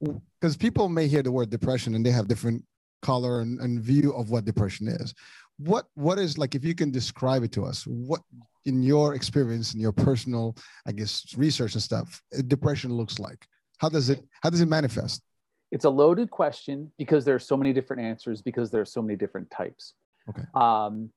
because 0.00 0.56
uh, 0.56 0.58
people 0.58 0.88
may 0.88 1.06
hear 1.06 1.22
the 1.22 1.32
word 1.32 1.50
depression 1.50 1.94
and 1.94 2.04
they 2.04 2.10
have 2.10 2.28
different 2.28 2.64
color 3.02 3.40
and, 3.40 3.60
and 3.60 3.80
view 3.80 4.12
of 4.14 4.30
what 4.30 4.46
depression 4.46 4.88
is 4.88 5.14
what 5.58 5.86
what 5.94 6.18
is 6.18 6.36
like 6.36 6.54
if 6.54 6.64
you 6.64 6.74
can 6.74 6.90
describe 6.90 7.42
it 7.44 7.52
to 7.52 7.64
us 7.64 7.86
what 7.86 8.20
in 8.64 8.82
your 8.82 9.14
experience 9.14 9.74
in 9.74 9.80
your 9.80 9.92
personal 9.92 10.56
i 10.86 10.92
guess 10.92 11.34
research 11.36 11.74
and 11.74 11.82
stuff 11.82 12.20
depression 12.48 12.92
looks 12.92 13.18
like? 13.18 13.46
How 13.78 13.88
does 13.88 14.10
it 14.10 14.24
how 14.42 14.50
does 14.50 14.60
it 14.60 14.68
manifest? 14.68 15.22
It's 15.70 15.84
a 15.84 15.90
loaded 15.90 16.30
question 16.30 16.90
because 16.98 17.24
there 17.24 17.34
are 17.34 17.40
so 17.40 17.56
many 17.56 17.72
different 17.72 18.02
answers 18.02 18.40
because 18.40 18.70
there 18.70 18.80
are 18.80 18.86
so 18.86 19.02
many 19.02 19.16
different 19.16 19.50
types. 19.50 19.94
Okay. 20.28 20.44
Um 20.54 21.10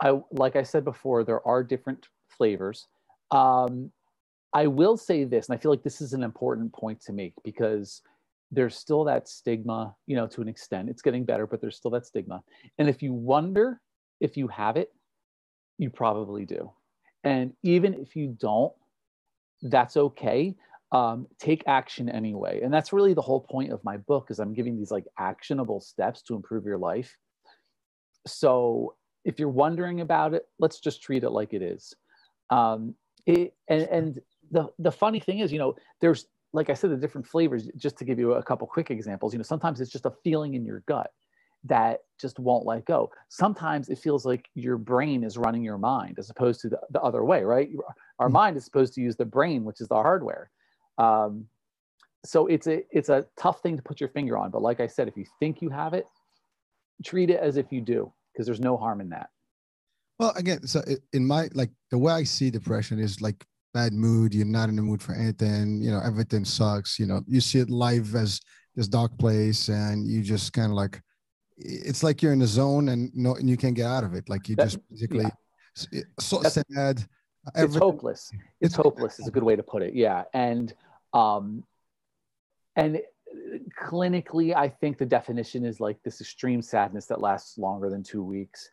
i 0.00 0.18
like 0.30 0.56
i 0.56 0.62
said 0.62 0.84
before 0.84 1.24
there 1.24 1.46
are 1.46 1.62
different 1.62 2.08
flavors. 2.28 2.86
Um 3.30 3.90
i 4.54 4.66
will 4.66 4.96
say 4.96 5.24
this 5.24 5.48
and 5.48 5.58
i 5.58 5.60
feel 5.60 5.70
like 5.70 5.82
this 5.82 6.00
is 6.00 6.12
an 6.12 6.22
important 6.22 6.72
point 6.72 7.00
to 7.00 7.12
make 7.12 7.34
because 7.44 8.02
there's 8.50 8.76
still 8.76 9.04
that 9.04 9.28
stigma, 9.28 9.94
you 10.06 10.16
know, 10.16 10.26
to 10.28 10.40
an 10.40 10.48
extent. 10.48 10.88
It's 10.88 11.02
getting 11.02 11.24
better, 11.24 11.46
but 11.46 11.60
there's 11.60 11.76
still 11.76 11.90
that 11.92 12.06
stigma. 12.06 12.42
And 12.78 12.88
if 12.88 13.02
you 13.02 13.12
wonder 13.12 13.80
if 14.20 14.36
you 14.36 14.48
have 14.48 14.76
it, 14.76 14.92
you 15.78 15.90
probably 15.90 16.46
do. 16.46 16.70
And 17.24 17.52
even 17.62 17.94
if 17.94 18.14
you 18.14 18.36
don't, 18.38 18.72
that's 19.62 19.96
okay. 19.96 20.54
Um, 20.92 21.26
take 21.40 21.64
action 21.66 22.08
anyway. 22.08 22.60
And 22.62 22.72
that's 22.72 22.92
really 22.92 23.14
the 23.14 23.22
whole 23.22 23.40
point 23.40 23.72
of 23.72 23.82
my 23.82 23.96
book 23.96 24.30
is 24.30 24.38
I'm 24.38 24.54
giving 24.54 24.78
these 24.78 24.92
like 24.92 25.06
actionable 25.18 25.80
steps 25.80 26.22
to 26.22 26.34
improve 26.34 26.64
your 26.64 26.78
life. 26.78 27.16
So 28.26 28.94
if 29.24 29.40
you're 29.40 29.48
wondering 29.48 30.00
about 30.00 30.34
it, 30.34 30.44
let's 30.60 30.78
just 30.78 31.02
treat 31.02 31.24
it 31.24 31.30
like 31.30 31.52
it 31.52 31.62
is. 31.62 31.94
Um, 32.50 32.94
it, 33.26 33.54
and, 33.68 33.82
and 33.82 34.20
the, 34.52 34.68
the 34.78 34.92
funny 34.92 35.18
thing 35.18 35.40
is, 35.40 35.52
you 35.52 35.58
know, 35.58 35.74
there's 36.00 36.26
like 36.52 36.70
I 36.70 36.74
said, 36.74 36.90
the 36.90 36.96
different 36.96 37.26
flavors, 37.26 37.68
just 37.76 37.98
to 37.98 38.04
give 38.04 38.18
you 38.18 38.34
a 38.34 38.42
couple 38.42 38.66
quick 38.66 38.90
examples, 38.90 39.32
you 39.32 39.38
know, 39.38 39.44
sometimes 39.44 39.80
it's 39.80 39.90
just 39.90 40.06
a 40.06 40.12
feeling 40.24 40.54
in 40.54 40.64
your 40.64 40.82
gut 40.86 41.10
that 41.64 42.00
just 42.20 42.38
won't 42.38 42.66
let 42.66 42.84
go. 42.84 43.10
Sometimes 43.28 43.88
it 43.88 43.98
feels 43.98 44.24
like 44.24 44.48
your 44.54 44.76
brain 44.76 45.24
is 45.24 45.36
running 45.36 45.62
your 45.62 45.78
mind 45.78 46.18
as 46.18 46.30
opposed 46.30 46.60
to 46.60 46.68
the, 46.68 46.78
the 46.90 47.00
other 47.02 47.24
way, 47.24 47.42
right? 47.42 47.70
Our 48.18 48.26
mm-hmm. 48.26 48.32
mind 48.32 48.56
is 48.56 48.64
supposed 48.64 48.94
to 48.94 49.00
use 49.00 49.16
the 49.16 49.24
brain, 49.24 49.64
which 49.64 49.80
is 49.80 49.88
the 49.88 49.94
hardware. 49.94 50.50
Um, 50.98 51.46
so 52.24 52.46
it's 52.46 52.66
a 52.66 52.82
it's 52.90 53.08
a 53.08 53.26
tough 53.38 53.60
thing 53.60 53.76
to 53.76 53.82
put 53.82 54.00
your 54.00 54.08
finger 54.08 54.36
on. 54.36 54.50
But 54.50 54.62
like 54.62 54.80
I 54.80 54.86
said, 54.86 55.08
if 55.08 55.16
you 55.16 55.24
think 55.38 55.62
you 55.62 55.70
have 55.70 55.94
it, 55.94 56.06
treat 57.04 57.30
it 57.30 57.40
as 57.40 57.56
if 57.56 57.70
you 57.70 57.80
do, 57.80 58.12
because 58.32 58.46
there's 58.46 58.60
no 58.60 58.76
harm 58.76 59.00
in 59.00 59.10
that. 59.10 59.30
Well, 60.18 60.32
again, 60.34 60.66
so 60.66 60.82
in 61.12 61.26
my 61.26 61.48
like 61.54 61.70
the 61.90 61.98
way 61.98 62.12
I 62.12 62.24
see 62.24 62.50
depression 62.50 62.98
is 62.98 63.20
like 63.20 63.46
bad 63.76 63.92
mood, 63.92 64.34
you're 64.34 64.46
not 64.58 64.70
in 64.70 64.76
the 64.76 64.82
mood 64.82 65.02
for 65.02 65.14
anything, 65.14 65.82
you 65.82 65.90
know, 65.90 66.00
everything 66.10 66.44
sucks, 66.44 66.98
you 66.98 67.06
know, 67.06 67.20
you 67.26 67.40
see 67.40 67.58
it 67.58 67.68
live 67.68 68.14
as 68.14 68.40
this 68.74 68.88
dark 68.88 69.12
place 69.18 69.68
and 69.68 70.08
you 70.08 70.22
just 70.22 70.52
kind 70.52 70.70
of 70.72 70.76
like, 70.82 71.02
it's 71.58 72.02
like 72.02 72.22
you're 72.22 72.32
in 72.32 72.38
the 72.38 72.46
zone 72.46 72.88
and 72.88 73.10
no, 73.14 73.34
and 73.34 73.48
you 73.50 73.56
can't 73.56 73.76
get 73.76 73.86
out 73.86 74.04
of 74.04 74.14
it. 74.14 74.28
Like 74.28 74.48
you 74.48 74.56
just 74.56 74.78
basically 74.90 75.26
yeah. 75.92 76.02
so 76.18 76.38
That's, 76.38 76.54
sad. 76.54 77.04
It's 77.54 77.76
hopeless. 77.76 78.30
It's, 78.32 78.74
it's 78.74 78.76
hopeless 78.76 79.18
is 79.20 79.28
a 79.28 79.30
good 79.30 79.42
way 79.42 79.56
to 79.56 79.62
put 79.62 79.82
it. 79.82 79.94
Yeah. 79.94 80.24
And, 80.32 80.72
um, 81.12 81.62
and 82.76 83.00
clinically, 83.78 84.56
I 84.56 84.68
think 84.70 84.96
the 84.96 85.06
definition 85.06 85.66
is 85.66 85.80
like 85.80 85.98
this 86.02 86.20
extreme 86.22 86.62
sadness 86.62 87.06
that 87.06 87.20
lasts 87.20 87.58
longer 87.58 87.90
than 87.90 88.02
two 88.02 88.22
weeks. 88.22 88.70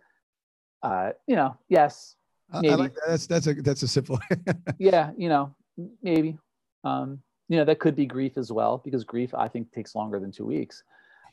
Uh, 0.81 1.11
you 1.27 1.35
know, 1.35 1.57
yes, 1.67 2.15
Maybe. 2.53 2.69
I 2.69 2.75
like 2.75 2.93
that. 2.95 3.03
That's 3.07 3.27
that's 3.27 3.47
a 3.47 3.53
that's 3.53 3.83
a 3.83 3.87
simple. 3.87 4.19
yeah, 4.77 5.11
you 5.17 5.29
know, 5.29 5.55
maybe. 6.01 6.37
Um, 6.83 7.19
you 7.49 7.57
know, 7.57 7.65
that 7.65 7.79
could 7.79 7.95
be 7.95 8.05
grief 8.05 8.37
as 8.37 8.51
well 8.51 8.81
because 8.83 9.03
grief 9.03 9.33
I 9.33 9.47
think 9.47 9.71
takes 9.71 9.95
longer 9.95 10.19
than 10.19 10.31
two 10.31 10.45
weeks. 10.45 10.83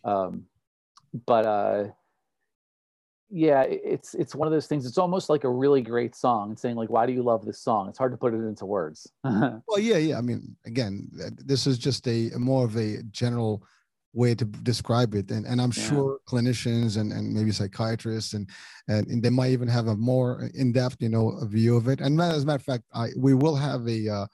Um, 0.05 0.45
but 1.27 1.47
uh, 1.47 1.85
yeah, 3.31 3.63
it's 3.63 4.15
it's 4.15 4.35
one 4.35 4.49
of 4.49 4.53
those 4.53 4.67
things. 4.67 4.87
It's 4.87 4.99
almost 4.99 5.31
like 5.31 5.45
a 5.45 5.51
really 5.51 5.83
great 5.83 6.15
song 6.15 6.51
and 6.51 6.59
saying 6.59 6.77
like, 6.77 6.91
why 6.91 7.07
do 7.07 7.13
you 7.13 7.23
love 7.23 7.45
this 7.45 7.61
song? 7.61 7.89
It's 7.89 7.99
hard 7.99 8.13
to 8.13 8.19
put 8.19 8.35
it 8.35 8.39
into 8.39 8.67
words. 8.67 9.11
well, 9.25 9.63
yeah, 9.79 9.99
yeah. 9.99 10.19
I 10.19 10.21
mean, 10.21 10.57
again, 10.67 11.09
this 11.13 11.67
is 11.67 11.79
just 11.79 12.07
a 12.09 12.31
more 12.37 12.65
of 12.65 12.77
a 12.77 13.03
general 13.11 13.63
way 14.13 14.35
to 14.35 14.45
describe 14.45 15.15
it 15.15 15.31
and, 15.31 15.47
and 15.47 15.61
i'm 15.61 15.73
yeah. 15.77 15.89
sure 15.89 16.19
clinicians 16.29 16.97
and, 16.99 17.13
and 17.13 17.33
maybe 17.33 17.53
psychiatrists 17.53 18.35
and, 18.35 18.49
and, 18.89 19.07
and 19.07 19.23
they 19.23 19.31
might 19.31 19.51
even 19.51 19.69
have 19.69 19.87
a 19.87 19.97
more 19.97 20.51
in-depth 20.55 20.97
you 21.01 21.09
know 21.09 21.39
view 21.45 21.77
of 21.77 21.87
it 21.87 22.01
and 22.01 22.21
as 22.21 22.43
a 22.43 22.47
matter 22.47 22.57
of 22.57 22.63
fact 22.63 22.85
I, 22.93 23.09
we 23.17 23.35
will 23.35 23.55
have 23.55 23.87
a 23.87 24.09
uh, 24.09 24.27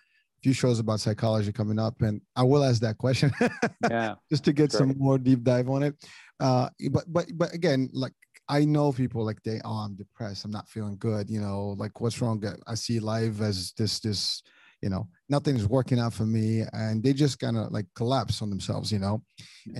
few 0.42 0.54
shows 0.54 0.78
about 0.78 1.00
psychology 1.00 1.52
coming 1.52 1.78
up 1.78 2.00
and 2.00 2.22
i 2.36 2.42
will 2.42 2.64
ask 2.64 2.80
that 2.80 2.96
question 2.96 3.30
yeah 3.90 4.14
just 4.30 4.44
to 4.44 4.52
get 4.52 4.72
some 4.72 4.94
more 4.96 5.18
deep 5.18 5.42
dive 5.42 5.68
on 5.68 5.82
it 5.82 5.94
uh, 6.40 6.68
but 6.90 7.04
but 7.08 7.26
but 7.34 7.54
again, 7.54 7.88
like 7.92 8.12
I 8.48 8.64
know 8.64 8.92
people 8.92 9.24
like 9.24 9.42
they, 9.42 9.60
oh, 9.64 9.70
I'm 9.70 9.96
depressed. 9.96 10.44
I'm 10.44 10.50
not 10.50 10.68
feeling 10.68 10.96
good. 10.98 11.30
You 11.30 11.40
know, 11.40 11.74
like 11.78 12.00
what's 12.00 12.20
wrong? 12.20 12.42
I 12.66 12.74
see 12.74 13.00
life 13.00 13.40
as 13.40 13.72
this, 13.76 14.00
this, 14.00 14.42
you 14.82 14.88
know, 14.88 15.08
nothing's 15.28 15.66
working 15.66 15.98
out 15.98 16.12
for 16.12 16.26
me. 16.26 16.62
And 16.72 17.02
they 17.02 17.12
just 17.12 17.38
kind 17.38 17.56
of 17.56 17.72
like 17.72 17.86
collapse 17.94 18.42
on 18.42 18.50
themselves, 18.50 18.92
you 18.92 18.98
know? 18.98 19.22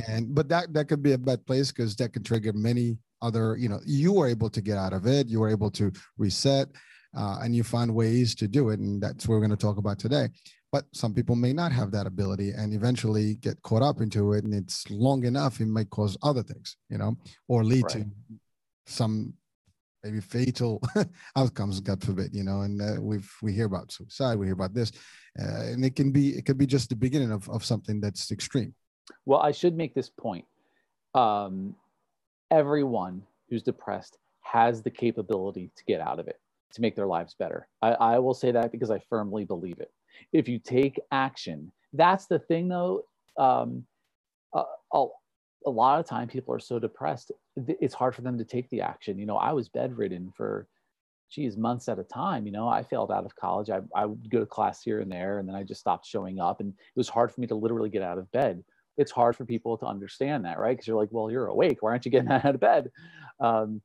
And, 0.08 0.34
but 0.34 0.48
that, 0.48 0.72
that 0.72 0.88
could 0.88 1.02
be 1.02 1.12
a 1.12 1.18
bad 1.18 1.46
place 1.46 1.70
because 1.70 1.94
that 1.96 2.12
could 2.12 2.24
trigger 2.24 2.52
many 2.52 2.98
other, 3.22 3.56
you 3.56 3.68
know, 3.68 3.80
you 3.84 4.12
were 4.12 4.28
able 4.28 4.50
to 4.50 4.60
get 4.60 4.78
out 4.78 4.92
of 4.92 5.06
it. 5.06 5.28
You 5.28 5.40
were 5.40 5.50
able 5.50 5.70
to 5.72 5.92
reset 6.18 6.68
uh, 7.16 7.38
and 7.42 7.54
you 7.54 7.62
find 7.62 7.94
ways 7.94 8.34
to 8.36 8.48
do 8.48 8.70
it. 8.70 8.80
And 8.80 9.02
that's 9.02 9.26
what 9.26 9.34
we're 9.34 9.46
going 9.46 9.50
to 9.50 9.56
talk 9.56 9.78
about 9.78 9.98
today. 9.98 10.28
But 10.72 10.84
some 10.92 11.14
people 11.14 11.36
may 11.36 11.52
not 11.52 11.72
have 11.72 11.90
that 11.92 12.06
ability 12.06 12.50
and 12.50 12.74
eventually 12.74 13.36
get 13.36 13.62
caught 13.62 13.82
up 13.82 14.00
into 14.00 14.32
it. 14.32 14.44
And 14.44 14.52
it's 14.52 14.90
long 14.90 15.24
enough, 15.24 15.60
it 15.60 15.68
might 15.68 15.90
cause 15.90 16.18
other 16.22 16.42
things, 16.42 16.76
you 16.90 16.98
know, 16.98 17.16
or 17.48 17.64
lead 17.64 17.84
right. 17.84 17.92
to 17.92 18.06
some 18.86 19.32
maybe 20.06 20.20
fatal 20.20 20.80
outcomes 21.36 21.80
god 21.80 22.02
forbid 22.02 22.32
you 22.32 22.44
know 22.44 22.60
and 22.60 22.80
uh, 22.80 22.94
we've 23.00 23.30
we 23.42 23.52
hear 23.52 23.66
about 23.66 23.90
suicide 23.90 24.38
we 24.38 24.46
hear 24.46 24.54
about 24.54 24.72
this 24.72 24.92
uh, 25.40 25.62
and 25.72 25.84
it 25.84 25.96
can 25.96 26.12
be 26.12 26.30
it 26.30 26.46
could 26.46 26.56
be 26.56 26.66
just 26.66 26.88
the 26.88 26.96
beginning 26.96 27.32
of, 27.32 27.48
of 27.50 27.64
something 27.64 28.00
that's 28.00 28.30
extreme. 28.30 28.74
Well 29.24 29.40
i 29.40 29.52
should 29.52 29.76
make 29.76 29.94
this 29.94 30.08
point. 30.08 30.44
Um, 31.14 31.74
everyone 32.50 33.22
who's 33.48 33.62
depressed 33.62 34.18
has 34.42 34.82
the 34.82 34.90
capability 34.90 35.70
to 35.76 35.84
get 35.84 36.00
out 36.00 36.18
of 36.20 36.28
it 36.28 36.38
to 36.72 36.80
make 36.80 36.94
their 36.94 37.06
lives 37.06 37.34
better. 37.38 37.68
I, 37.82 37.92
I 37.92 38.18
will 38.18 38.34
say 38.34 38.52
that 38.52 38.70
because 38.72 38.90
i 38.90 39.00
firmly 39.10 39.44
believe 39.44 39.80
it. 39.80 39.90
If 40.32 40.48
you 40.48 40.58
take 40.58 41.00
action 41.10 41.72
that's 41.92 42.26
the 42.26 42.38
thing 42.38 42.68
though 42.68 43.02
um, 43.38 43.84
uh, 44.54 44.64
a 45.66 45.70
lot 45.70 45.98
of 45.98 46.06
time 46.06 46.28
people 46.28 46.54
are 46.54 46.60
so 46.60 46.78
depressed 46.78 47.32
it's 47.56 47.94
hard 47.94 48.14
for 48.14 48.22
them 48.22 48.38
to 48.38 48.44
take 48.44 48.68
the 48.70 48.80
action. 48.80 49.18
You 49.18 49.26
know 49.26 49.36
i 49.36 49.52
was 49.52 49.68
bedridden 49.68 50.32
for 50.36 50.68
geez 51.28 51.56
months 51.56 51.88
at 51.88 51.98
a 51.98 52.04
time 52.04 52.46
you 52.46 52.52
know 52.52 52.68
i 52.68 52.82
failed 52.82 53.10
out 53.10 53.26
of 53.26 53.34
college. 53.34 53.68
I, 53.68 53.80
I 53.94 54.06
would 54.06 54.30
go 54.30 54.40
to 54.40 54.46
class 54.46 54.82
here 54.82 55.00
and 55.00 55.10
there 55.10 55.38
and 55.38 55.48
then 55.48 55.56
i 55.56 55.62
just 55.62 55.80
stopped 55.80 56.06
showing 56.06 56.40
up 56.40 56.60
and 56.60 56.70
it 56.70 56.98
was 56.98 57.08
hard 57.08 57.32
for 57.32 57.40
me 57.40 57.46
to 57.48 57.54
literally 57.54 57.90
get 57.90 58.02
out 58.02 58.18
of 58.18 58.30
bed. 58.30 58.62
It's 58.96 59.12
hard 59.12 59.36
for 59.36 59.44
people 59.44 59.76
to 59.78 59.86
understand 59.86 60.44
that 60.44 60.58
right? 60.58 60.74
Because 60.76 60.86
you're 60.86 60.96
like 60.96 61.10
well 61.12 61.30
you're 61.30 61.48
awake. 61.48 61.78
Why 61.82 61.90
aren't 61.90 62.04
you 62.04 62.10
getting 62.10 62.30
out 62.30 62.54
of 62.54 62.60
bed? 62.60 62.90
Um, 63.40 63.82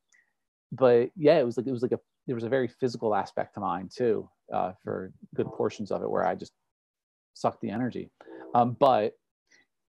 but 0.72 1.10
yeah 1.18 1.38
it 1.40 1.46
was 1.46 1.58
like 1.58 1.68
it 1.68 1.72
was 1.72 1.82
like 1.82 1.92
a 1.92 2.00
there 2.28 2.36
was 2.36 2.46
a 2.46 2.50
very 2.50 2.68
physical 2.68 3.16
aspect 3.16 3.56
to 3.56 3.60
mine 3.60 3.90
too 3.94 4.30
uh, 4.54 4.74
for 4.84 5.12
good 5.36 5.48
portions 5.48 5.92
of 5.92 6.04
it 6.04 6.10
where 6.10 6.26
i 6.26 6.36
just 6.36 6.54
sucked 7.34 7.62
the 7.62 7.70
energy. 7.70 8.12
Um, 8.54 8.76
but 8.80 9.14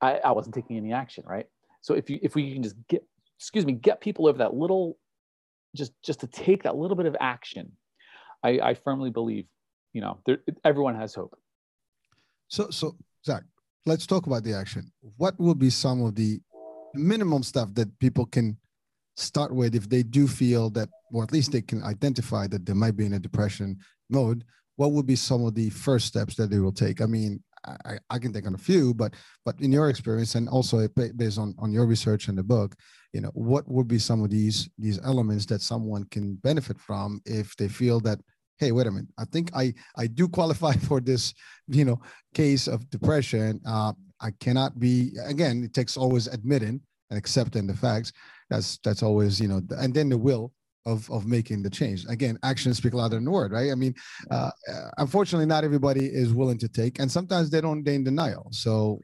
I, 0.02 0.18
I 0.18 0.32
wasn't 0.32 0.56
taking 0.56 0.78
any 0.78 0.94
action 0.94 1.24
right 1.28 1.48
so 1.82 1.94
if 1.94 2.10
you 2.10 2.20
if 2.22 2.36
we 2.36 2.54
can 2.54 2.64
just 2.64 2.76
get 2.88 3.04
excuse 3.38 3.66
me 3.66 3.74
get 3.74 4.02
people 4.02 4.28
over 4.28 4.38
that 4.38 4.54
little 4.54 4.98
just 5.76 5.94
just 6.04 6.22
to 6.22 6.28
take 6.28 6.64
that 6.64 6.76
little 6.76 6.96
bit 6.96 7.06
of 7.06 7.16
action, 7.20 7.74
I, 8.44 8.60
I 8.60 8.74
firmly 8.74 9.10
believe 9.10 9.46
you 9.94 10.02
know 10.02 10.20
there, 10.26 10.40
everyone 10.64 10.96
has 10.96 11.14
hope. 11.14 11.38
So 12.48 12.70
so 12.70 12.96
Zack, 13.26 13.44
let's 13.86 14.06
talk 14.06 14.28
about 14.28 14.44
the 14.44 14.54
action. 14.54 14.92
What 15.18 15.40
will 15.40 15.56
be 15.56 15.70
some 15.70 16.04
of 16.04 16.16
the 16.16 16.40
minimum 16.94 17.44
stuff 17.44 17.74
that 17.74 17.98
people 18.00 18.26
can 18.26 18.58
start 19.16 19.54
with 19.54 19.76
if 19.76 19.90
they 19.90 20.04
do 20.04 20.28
feel 20.28 20.70
that, 20.72 20.90
or 21.12 21.24
at 21.24 21.32
least 21.32 21.52
they 21.52 21.62
can 21.62 21.84
identify 21.84 22.48
that 22.48 22.66
they 22.66 22.74
might 22.74 22.96
be 22.96 23.06
in 23.06 23.14
a 23.14 23.20
depression 23.20 23.78
mode? 24.10 24.44
What 24.76 24.94
would 24.94 25.06
be 25.06 25.16
some 25.16 25.46
of 25.46 25.54
the 25.54 25.70
first 25.70 26.08
steps 26.08 26.36
that 26.36 26.50
they 26.50 26.60
will 26.60 26.72
take? 26.72 27.02
I 27.02 27.06
mean, 27.06 27.44
I, 27.66 27.98
I 28.10 28.20
can 28.20 28.34
think 28.34 28.48
on 28.48 28.56
a 28.56 28.58
few, 28.58 28.94
but 28.94 29.14
but 29.46 29.60
in 29.62 29.72
your 29.72 29.90
experience 29.90 30.36
and 30.36 30.50
also 30.50 30.88
based 30.88 31.38
on, 31.38 31.54
on 31.60 31.72
your 31.72 31.86
research 31.86 32.28
in 32.28 32.36
the 32.36 32.44
book, 32.44 32.76
you 33.14 33.22
know, 33.22 33.32
what 33.34 33.70
would 33.70 33.88
be 33.88 34.00
some 34.00 34.24
of 34.24 34.30
these 34.30 34.70
these 34.78 35.00
elements 35.04 35.46
that 35.48 35.62
someone 35.62 36.06
can 36.06 36.36
benefit 36.36 36.80
from 36.80 37.22
if 37.26 37.56
they 37.58 37.68
feel 37.68 38.00
that, 38.02 38.20
hey, 38.58 38.72
wait 38.72 38.88
a 38.88 38.92
minute, 38.92 39.10
I 39.18 39.26
think 39.26 39.52
I 39.56 39.74
I 39.96 40.08
do 40.08 40.28
qualify 40.28 40.74
for 40.88 41.00
this, 41.00 41.34
you 41.68 41.86
know, 41.86 42.02
case 42.34 42.68
of 42.68 42.90
depression. 42.90 43.60
Uh, 43.66 43.94
I 44.20 44.32
cannot 44.40 44.80
be 44.80 45.12
again. 45.26 45.64
It 45.64 45.74
takes 45.74 45.98
always 45.98 46.28
admitting 46.28 46.82
and 47.10 47.18
accepting 47.18 47.68
the 47.68 47.76
facts. 47.76 48.12
That's 48.50 48.80
that's 48.84 49.04
always 49.04 49.40
you 49.40 49.48
know, 49.48 49.62
and 49.78 49.94
then 49.94 50.10
the 50.10 50.18
will 50.18 50.54
of 50.86 51.10
of 51.12 51.26
making 51.26 51.64
the 51.64 51.70
change. 51.70 52.06
Again 52.08 52.38
actions 52.44 52.78
speak 52.78 52.94
louder 52.94 53.16
than 53.16 53.30
word 53.30 53.52
right? 53.52 53.72
I 53.72 53.76
mean 53.76 53.94
uh, 54.30 54.52
unfortunately 54.98 55.46
not 55.46 55.64
everybody 55.64 56.06
is 56.06 56.34
willing 56.34 56.58
to 56.60 56.68
take 56.68 57.00
and 57.00 57.12
sometimes 57.12 57.50
they 57.50 57.62
don't 57.62 57.84
they 57.84 57.96
in 57.96 58.04
denial. 58.04 58.48
So 58.52 59.00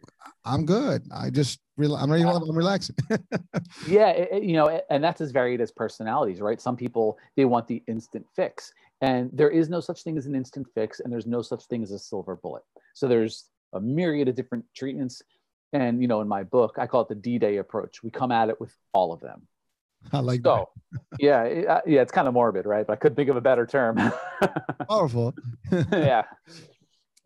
i'm 0.45 0.65
good. 0.65 1.03
I 1.13 1.29
just 1.29 1.59
i'm 1.79 2.11
ready 2.11 2.23
i'm 2.23 2.55
relaxing. 2.55 2.95
Yeah 3.87 4.09
it, 4.09 4.43
you 4.43 4.53
know 4.53 4.81
and 4.89 5.03
that's 5.03 5.21
as 5.21 5.31
varied 5.31 5.61
as 5.61 5.71
personalities 5.71 6.41
right? 6.41 6.59
Some 6.59 6.75
people 6.75 7.17
they 7.35 7.45
want 7.45 7.67
the 7.67 7.83
instant 7.87 8.25
fix 8.35 8.71
and 9.01 9.29
there 9.33 9.49
is 9.49 9.69
no 9.69 9.79
such 9.79 10.03
thing 10.03 10.17
as 10.17 10.25
an 10.25 10.35
instant 10.35 10.67
fix 10.73 10.99
and 10.99 11.11
there's 11.11 11.27
no 11.27 11.41
such 11.41 11.65
thing 11.65 11.83
as 11.83 11.91
a 11.91 11.99
silver 11.99 12.35
bullet. 12.35 12.63
So 12.93 13.07
there's 13.07 13.45
a 13.73 13.79
myriad 13.79 14.27
of 14.27 14.35
different 14.35 14.65
treatments 14.75 15.21
and 15.73 16.01
you 16.01 16.07
know 16.07 16.21
in 16.21 16.29
my 16.29 16.43
book 16.43 16.77
i 16.79 16.87
call 16.87 17.01
it 17.01 17.09
the 17.09 17.15
d-day 17.15 17.57
approach. 17.57 18.01
We 18.01 18.09
come 18.09 18.31
at 18.31 18.49
it 18.49 18.59
with 18.59 18.73
all 18.93 19.13
of 19.13 19.19
them 19.19 19.47
I 20.13 20.19
like 20.19 20.41
so, 20.43 20.69
that. 20.91 21.01
yeah, 21.19 21.41
uh, 21.69 21.81
yeah, 21.85 22.01
it's 22.01 22.11
kind 22.11 22.27
of 22.27 22.33
morbid, 22.33 22.65
right? 22.65 22.85
But 22.85 22.93
I 22.93 22.95
couldn't 22.97 23.15
think 23.15 23.29
of 23.29 23.35
a 23.35 23.41
better 23.41 23.65
term. 23.65 23.97
Powerful. 24.89 25.33
yeah. 25.91 26.23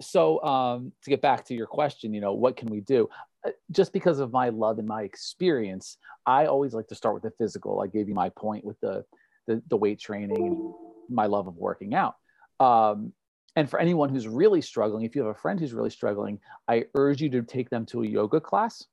So 0.01 0.43
um, 0.43 0.91
to 1.03 1.09
get 1.09 1.21
back 1.21 1.45
to 1.45 1.53
your 1.53 1.67
question, 1.67 2.13
you 2.13 2.21
know, 2.21 2.33
what 2.33 2.57
can 2.57 2.69
we 2.69 2.81
do? 2.81 3.07
Uh, 3.45 3.51
just 3.71 3.93
because 3.93 4.19
of 4.19 4.31
my 4.31 4.49
love 4.49 4.79
and 4.79 4.87
my 4.87 5.03
experience, 5.03 5.97
I 6.25 6.45
always 6.45 6.73
like 6.73 6.87
to 6.87 6.95
start 6.95 7.13
with 7.13 7.23
the 7.23 7.31
physical. 7.31 7.81
I 7.81 7.87
gave 7.87 8.07
you 8.07 8.15
my 8.15 8.29
point 8.29 8.65
with 8.65 8.79
the 8.79 9.05
the, 9.47 9.61
the 9.67 9.77
weight 9.77 9.99
training 9.99 10.37
and 10.37 10.73
my 11.09 11.25
love 11.25 11.47
of 11.47 11.57
working 11.57 11.93
out. 11.93 12.15
Um, 12.59 13.13
and 13.55 13.69
for 13.69 13.79
anyone 13.79 14.09
who's 14.09 14.27
really 14.27 14.61
struggling, 14.61 15.03
if 15.03 15.15
you 15.15 15.23
have 15.23 15.35
a 15.35 15.39
friend 15.39 15.59
who's 15.59 15.73
really 15.73 15.89
struggling, 15.89 16.39
I 16.67 16.85
urge 16.95 17.21
you 17.21 17.29
to 17.31 17.41
take 17.41 17.69
them 17.69 17.85
to 17.87 18.03
a 18.03 18.07
yoga 18.07 18.39
class 18.39 18.85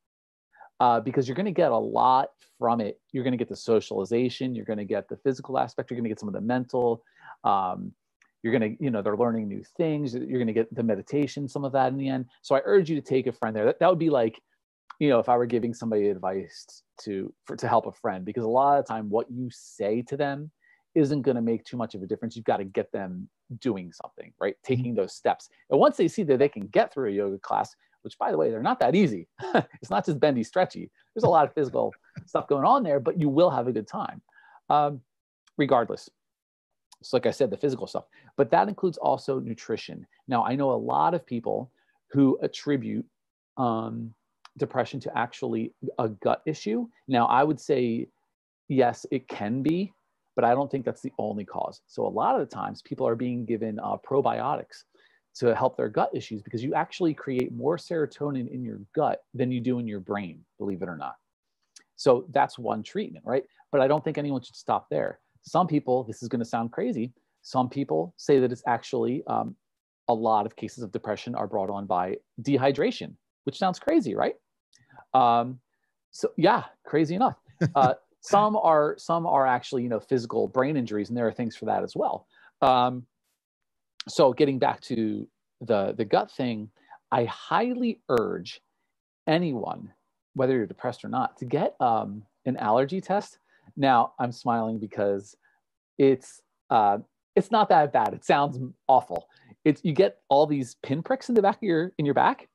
uh, 0.81 1.01
because 1.01 1.27
you're 1.27 1.35
going 1.35 1.47
to 1.47 1.53
get 1.53 1.71
a 1.71 1.77
lot 1.77 2.31
from 2.59 2.81
it. 2.81 3.01
You're 3.13 3.25
going 3.25 3.33
to 3.33 3.39
get 3.39 3.49
the 3.49 3.57
socialization, 3.57 4.55
you're 4.55 4.65
going 4.65 4.79
to 4.79 4.85
get 4.85 5.09
the 5.09 5.17
physical 5.17 5.59
aspect, 5.59 5.91
you're 5.91 5.97
going 5.97 6.05
to 6.05 6.11
get 6.11 6.21
some 6.21 6.29
of 6.29 6.35
the 6.35 6.41
mental. 6.41 7.03
Um, 7.45 7.93
you're 8.43 8.57
going 8.57 8.77
to, 8.77 8.83
you 8.83 8.91
know, 8.91 9.03
they're 9.03 9.17
learning 9.17 9.49
new 9.49 9.65
things. 9.77 10.15
You're 10.15 10.39
going 10.39 10.47
to 10.47 10.53
get 10.53 10.73
the 10.73 10.83
meditation, 10.83 11.49
some 11.49 11.65
of 11.65 11.73
that 11.73 11.89
in 11.89 11.99
the 11.99 12.09
end. 12.09 12.27
So 12.43 12.55
I 12.55 12.61
urge 12.65 12.89
you 12.89 12.95
to 12.95 13.03
take 13.03 13.27
a 13.27 13.33
friend 13.33 13.55
there. 13.55 13.65
That, 13.65 13.81
that 13.81 13.91
would 13.91 13.99
be 13.99 14.11
like, 14.11 14.41
you 15.01 15.09
know, 15.09 15.19
if 15.19 15.29
I 15.29 15.37
were 15.37 15.47
giving 15.47 15.75
somebody 15.75 16.09
advice 16.09 16.83
to 17.03 17.33
for, 17.45 17.57
to 17.57 17.69
help 17.69 17.87
a 17.87 17.93
friend, 17.93 18.25
because 18.25 18.45
a 18.45 18.49
lot 18.49 18.79
of 18.79 18.85
the 18.85 18.93
time 18.93 19.11
what 19.11 19.31
you 19.31 19.49
say 19.51 20.03
to 20.03 20.17
them 20.17 20.51
isn't 20.95 21.23
going 21.23 21.35
to 21.35 21.43
make 21.43 21.65
too 21.65 21.77
much 21.77 21.95
of 21.95 22.03
a 22.03 22.07
difference. 22.07 22.37
You've 22.37 22.45
got 22.45 22.59
to 22.59 22.65
get 22.65 22.91
them 22.93 23.29
doing 23.61 23.93
something, 23.93 24.33
right? 24.41 24.55
Mm-hmm. 24.55 24.75
Taking 24.75 24.95
those 24.95 25.15
steps. 25.15 25.49
And 25.71 25.79
once 25.79 25.97
they 25.97 26.09
see 26.09 26.23
that 26.25 26.39
they 26.39 26.49
can 26.49 26.67
get 26.69 26.93
through 26.93 27.11
a 27.11 27.13
yoga 27.13 27.39
class, 27.39 27.75
which 28.09 28.19
by 28.19 28.31
the 28.31 28.39
way, 28.39 28.49
they're 28.49 28.63
not 28.63 28.81
that 28.81 28.95
easy. 28.95 29.29
it's 29.83 29.91
not 29.91 30.07
just 30.07 30.19
bendy, 30.19 30.43
stretchy. 30.43 30.91
There's 31.15 31.25
a 31.25 31.29
lot 31.29 31.45
of 31.45 31.53
physical 31.53 31.93
stuff 32.27 32.49
going 32.49 32.65
on 32.65 32.83
there, 32.83 33.01
but 33.01 33.21
you 33.21 33.29
will 33.29 33.51
have 33.51 33.69
a 33.69 33.73
good 33.73 33.87
time 33.87 34.23
um, 34.71 35.03
regardless. 35.59 36.09
So, 37.03 37.19
like 37.19 37.27
I 37.27 37.33
said, 37.33 37.51
the 37.51 37.59
physical 37.59 37.87
stuff, 37.87 38.05
but 38.39 38.51
that 38.51 38.67
includes 38.67 38.97
also 38.97 39.41
nutrition. 39.41 40.07
Now, 40.27 40.43
I 40.43 40.57
know 40.57 40.71
a 40.71 40.85
lot 40.95 41.13
of 41.13 41.27
people 41.27 41.71
who 42.11 42.39
attribute 42.41 43.05
um, 43.59 44.15
depression 44.57 45.01
to 45.01 45.19
actually 45.19 45.75
a 45.99 46.09
gut 46.09 46.41
issue. 46.47 46.89
Now, 47.09 47.27
I 47.27 47.45
would 47.45 47.61
say, 47.61 48.09
yes, 48.69 49.05
it 49.11 49.29
can 49.29 49.63
be, 49.63 49.93
but 50.35 50.47
I 50.47 50.55
don't 50.55 50.71
think 50.71 50.87
that's 50.87 51.03
the 51.03 51.13
only 51.19 51.45
cause. 51.45 51.83
So, 51.87 52.07
a 52.07 52.09
lot 52.09 52.41
of 52.41 52.41
the 52.41 52.57
times, 52.57 52.81
people 52.81 53.07
are 53.07 53.17
being 53.17 53.45
given 53.45 53.79
uh, 53.79 53.99
probiotics 53.99 54.85
to 55.39 55.55
help 55.55 55.77
their 55.77 55.89
gut 55.89 56.11
issues 56.15 56.43
because 56.43 56.63
you 56.63 56.75
actually 56.75 57.15
create 57.15 57.53
more 57.53 57.77
serotonin 57.77 58.53
in 58.53 58.63
your 58.63 58.81
gut 58.95 59.21
than 59.35 59.51
you 59.51 59.61
do 59.61 59.79
in 59.79 59.87
your 59.87 60.01
brain, 60.01 60.45
believe 60.59 60.83
it 60.83 60.89
or 60.89 60.97
not. 60.97 61.15
So 61.97 62.27
that's 62.31 62.59
one 62.59 62.83
treatment, 62.83 63.25
right? 63.25 63.45
But 63.71 63.81
I 63.81 63.89
don't 63.89 64.03
think 64.03 64.19
anyone 64.19 64.43
should 64.43 64.57
stop 64.57 64.89
there. 64.91 65.21
Some 65.43 65.67
people, 65.67 66.05
this 66.05 66.23
is 66.23 66.29
going 66.29 66.41
to 66.41 66.45
sound 66.45 66.73
crazy, 66.73 67.13
some 67.43 67.69
people 67.69 68.15
say 68.17 68.41
that 68.41 68.53
it's 68.53 68.63
actually 68.67 69.23
um, 69.27 69.57
a 70.09 70.15
lot 70.15 70.45
of 70.45 70.57
cases 70.57 70.83
of 70.83 70.93
depression 70.93 71.35
are 71.35 71.47
brought 71.47 71.71
on 71.71 71.87
by 71.87 72.17
dehydration, 72.43 73.15
which 73.45 73.59
sounds 73.59 73.79
crazy, 73.79 74.15
right? 74.15 74.35
Um, 75.15 75.61
so 76.11 76.31
yeah, 76.37 76.65
crazy 76.85 77.15
enough. 77.15 77.37
Uh, 77.75 77.93
some 78.21 78.55
are 78.57 78.95
some 78.99 79.27
are 79.27 79.45
actually 79.45 79.83
you 79.83 79.89
know 79.89 79.99
physical 79.99 80.47
brain 80.47 80.77
injuries, 80.77 81.09
and 81.09 81.19
there 81.19 81.27
are 81.27 81.33
things 81.33 81.57
for 81.57 81.65
that 81.65 81.83
as 81.83 81.97
well. 81.97 82.29
Um, 82.63 83.05
so 84.09 84.33
getting 84.33 84.59
back 84.59 84.81
to 84.83 85.27
the 85.61 85.95
the 85.97 86.05
gut 86.05 86.31
thing, 86.31 86.71
I 87.11 87.25
highly 87.25 88.01
urge 88.09 88.61
anyone, 89.27 89.93
whether 90.35 90.55
you're 90.55 90.67
depressed 90.67 91.05
or 91.05 91.09
not, 91.09 91.37
to 91.39 91.45
get 91.45 91.75
um, 91.81 92.23
an 92.47 92.57
allergy 92.57 93.01
test. 93.01 93.39
Now 93.77 94.13
I'm 94.19 94.33
smiling 94.33 94.79
because 94.79 95.37
it's 95.99 96.41
uh, 96.71 96.99
it's 97.37 97.51
not 97.51 97.69
that 97.69 97.93
bad. 97.93 98.15
It 98.15 98.25
sounds 98.25 98.59
awful. 98.89 99.29
It's 99.65 99.85
you 99.85 99.93
get 99.93 100.19
all 100.29 100.47
these 100.47 100.77
pinpricks 100.83 101.29
in 101.29 101.35
the 101.35 101.43
back 101.43 101.57
of 101.57 101.63
your 101.63 101.93
in 101.99 102.05
your 102.05 102.15
back, 102.15 102.49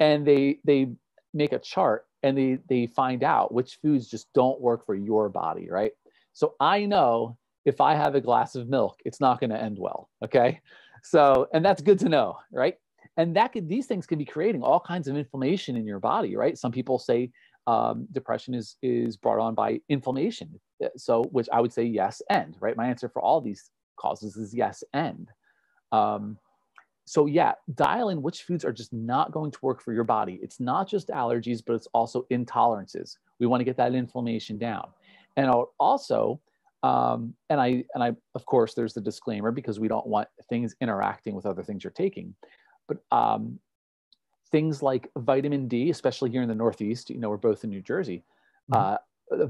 and 0.00 0.26
they 0.26 0.58
they 0.64 0.88
make 1.34 1.52
a 1.52 1.58
chart 1.58 2.06
and 2.22 2.36
they 2.36 2.58
they 2.68 2.86
find 2.86 3.22
out 3.22 3.52
which 3.52 3.78
foods 3.82 4.08
just 4.08 4.32
don't 4.32 4.60
work 4.60 4.84
for 4.86 4.94
your 4.94 5.28
body, 5.28 5.68
right? 5.70 5.92
So 6.32 6.54
I 6.60 6.86
know 6.86 7.36
if 7.68 7.80
I 7.80 7.94
have 7.94 8.14
a 8.14 8.20
glass 8.20 8.54
of 8.54 8.68
milk, 8.68 9.00
it's 9.04 9.20
not 9.20 9.40
going 9.40 9.50
to 9.50 9.62
end 9.62 9.78
well. 9.78 10.08
Okay. 10.24 10.60
So, 11.02 11.48
and 11.52 11.64
that's 11.64 11.82
good 11.82 11.98
to 12.00 12.08
know, 12.08 12.38
right? 12.50 12.76
And 13.18 13.36
that 13.36 13.52
could, 13.52 13.68
these 13.68 13.86
things 13.86 14.06
can 14.06 14.18
be 14.18 14.24
creating 14.24 14.62
all 14.62 14.80
kinds 14.80 15.06
of 15.06 15.16
inflammation 15.16 15.76
in 15.76 15.86
your 15.86 16.00
body, 16.00 16.34
right? 16.34 16.56
Some 16.56 16.72
people 16.72 16.98
say 16.98 17.30
um, 17.66 18.06
depression 18.12 18.54
is, 18.54 18.76
is 18.82 19.16
brought 19.16 19.38
on 19.38 19.54
by 19.54 19.80
inflammation. 19.88 20.58
So, 20.96 21.24
which 21.24 21.48
I 21.52 21.60
would 21.60 21.72
say 21.72 21.84
yes 21.84 22.22
and, 22.30 22.56
right? 22.60 22.76
My 22.76 22.88
answer 22.88 23.08
for 23.08 23.20
all 23.20 23.40
these 23.40 23.70
causes 23.96 24.36
is 24.36 24.54
yes 24.54 24.82
and. 24.94 25.28
Um, 25.92 26.38
so 27.04 27.26
yeah, 27.26 27.52
dial 27.74 28.10
in 28.10 28.22
which 28.22 28.42
foods 28.42 28.64
are 28.64 28.72
just 28.72 28.92
not 28.92 29.32
going 29.32 29.50
to 29.50 29.58
work 29.62 29.82
for 29.82 29.92
your 29.92 30.04
body. 30.04 30.38
It's 30.42 30.60
not 30.60 30.88
just 30.88 31.08
allergies, 31.08 31.62
but 31.66 31.74
it's 31.74 31.88
also 31.94 32.26
intolerances. 32.30 33.16
We 33.38 33.46
want 33.46 33.60
to 33.60 33.64
get 33.64 33.78
that 33.78 33.94
inflammation 33.94 34.58
down. 34.58 34.88
And 35.36 35.50
also, 35.78 36.40
um, 36.82 37.34
and 37.50 37.60
I 37.60 37.84
and 37.94 38.02
I 38.02 38.12
of 38.34 38.46
course 38.46 38.74
there's 38.74 38.94
the 38.94 39.00
disclaimer 39.00 39.50
because 39.50 39.80
we 39.80 39.88
don't 39.88 40.06
want 40.06 40.28
things 40.48 40.74
interacting 40.80 41.34
with 41.34 41.46
other 41.46 41.62
things 41.62 41.82
you're 41.82 41.90
taking, 41.90 42.34
but 42.86 42.98
um, 43.10 43.58
things 44.50 44.82
like 44.82 45.10
vitamin 45.16 45.68
D, 45.68 45.90
especially 45.90 46.30
here 46.30 46.42
in 46.42 46.48
the 46.48 46.54
Northeast, 46.54 47.10
you 47.10 47.18
know, 47.18 47.30
we're 47.30 47.36
both 47.36 47.64
in 47.64 47.70
New 47.70 47.82
Jersey. 47.82 48.24
Mm-hmm. 48.72 49.40
Uh, 49.40 49.46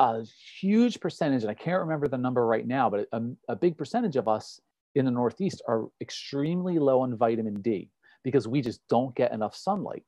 a, 0.00 0.14
a, 0.20 0.24
huge 0.60 1.00
percentage, 1.00 1.42
and 1.42 1.50
I 1.50 1.54
can't 1.54 1.80
remember 1.80 2.08
the 2.08 2.18
number 2.18 2.46
right 2.46 2.66
now, 2.66 2.90
but 2.90 3.08
a, 3.12 3.22
a 3.48 3.56
big 3.56 3.78
percentage 3.78 4.16
of 4.16 4.28
us 4.28 4.60
in 4.94 5.04
the 5.04 5.10
Northeast 5.10 5.62
are 5.68 5.86
extremely 6.00 6.78
low 6.78 7.00
on 7.00 7.16
vitamin 7.16 7.62
D 7.62 7.90
because 8.24 8.46
we 8.46 8.60
just 8.60 8.80
don't 8.88 9.14
get 9.14 9.32
enough 9.32 9.54
sunlight. 9.54 10.04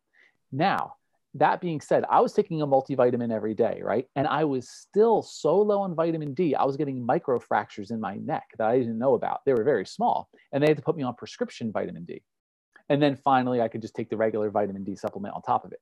Now, 0.52 0.94
that 1.34 1.60
being 1.60 1.80
said, 1.80 2.04
I 2.08 2.20
was 2.20 2.32
taking 2.32 2.62
a 2.62 2.66
multivitamin 2.66 3.32
every 3.32 3.54
day, 3.54 3.80
right? 3.82 4.06
And 4.14 4.26
I 4.28 4.44
was 4.44 4.68
still 4.68 5.20
so 5.20 5.60
low 5.60 5.80
on 5.80 5.94
vitamin 5.94 6.32
D. 6.32 6.54
I 6.54 6.64
was 6.64 6.76
getting 6.76 7.04
micro 7.04 7.40
fractures 7.40 7.90
in 7.90 8.00
my 8.00 8.16
neck 8.16 8.44
that 8.56 8.68
I 8.68 8.78
didn't 8.78 8.98
know 8.98 9.14
about. 9.14 9.44
They 9.44 9.52
were 9.52 9.64
very 9.64 9.84
small, 9.84 10.28
and 10.52 10.62
they 10.62 10.68
had 10.68 10.76
to 10.76 10.82
put 10.82 10.96
me 10.96 11.02
on 11.02 11.14
prescription 11.14 11.72
vitamin 11.72 12.04
D. 12.04 12.22
And 12.88 13.02
then 13.02 13.16
finally, 13.16 13.60
I 13.60 13.68
could 13.68 13.82
just 13.82 13.94
take 13.94 14.10
the 14.10 14.16
regular 14.16 14.50
vitamin 14.50 14.84
D 14.84 14.94
supplement 14.94 15.34
on 15.34 15.42
top 15.42 15.64
of 15.64 15.72
it. 15.72 15.80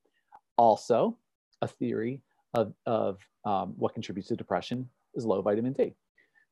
Also, 0.57 1.19
a 1.61 1.69
theory 1.69 2.23
of, 2.55 2.73
of 2.87 3.19
um, 3.45 3.75
what 3.77 3.93
contributes 3.93 4.29
to 4.29 4.37
depression 4.37 4.89
is 5.15 5.27
low 5.27 5.43
vitamin 5.43 5.75
D. 5.75 5.95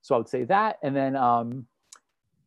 So 0.03 0.15
I 0.15 0.19
would 0.19 0.29
say 0.29 0.45
that. 0.45 0.79
And 0.83 0.95
then 0.95 1.17
um, 1.17 1.67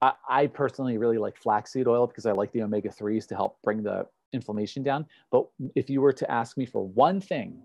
I, 0.01 0.13
I 0.27 0.47
personally 0.47 0.97
really 0.97 1.17
like 1.17 1.37
flaxseed 1.37 1.87
oil 1.87 2.07
because 2.07 2.25
I 2.25 2.31
like 2.31 2.51
the 2.51 2.63
omega 2.63 2.89
3s 2.89 3.27
to 3.27 3.35
help 3.35 3.57
bring 3.63 3.83
the 3.83 4.05
inflammation 4.33 4.83
down. 4.83 5.05
But 5.31 5.45
if 5.75 5.89
you 5.89 6.01
were 6.01 6.13
to 6.13 6.29
ask 6.29 6.57
me 6.57 6.65
for 6.65 6.85
one 6.87 7.21
thing, 7.21 7.57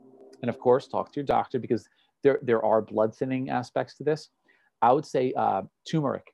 and 0.42 0.48
of 0.48 0.58
course, 0.58 0.86
talk 0.86 1.12
to 1.12 1.20
your 1.20 1.26
doctor 1.26 1.58
because 1.58 1.88
there, 2.22 2.38
there 2.42 2.64
are 2.64 2.82
blood 2.82 3.14
thinning 3.14 3.50
aspects 3.50 3.96
to 3.96 4.04
this, 4.04 4.28
I 4.82 4.92
would 4.92 5.06
say 5.06 5.32
uh, 5.36 5.62
turmeric, 5.90 6.32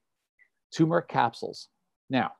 turmeric 0.76 1.08
capsules. 1.08 1.68
Now, 2.10 2.32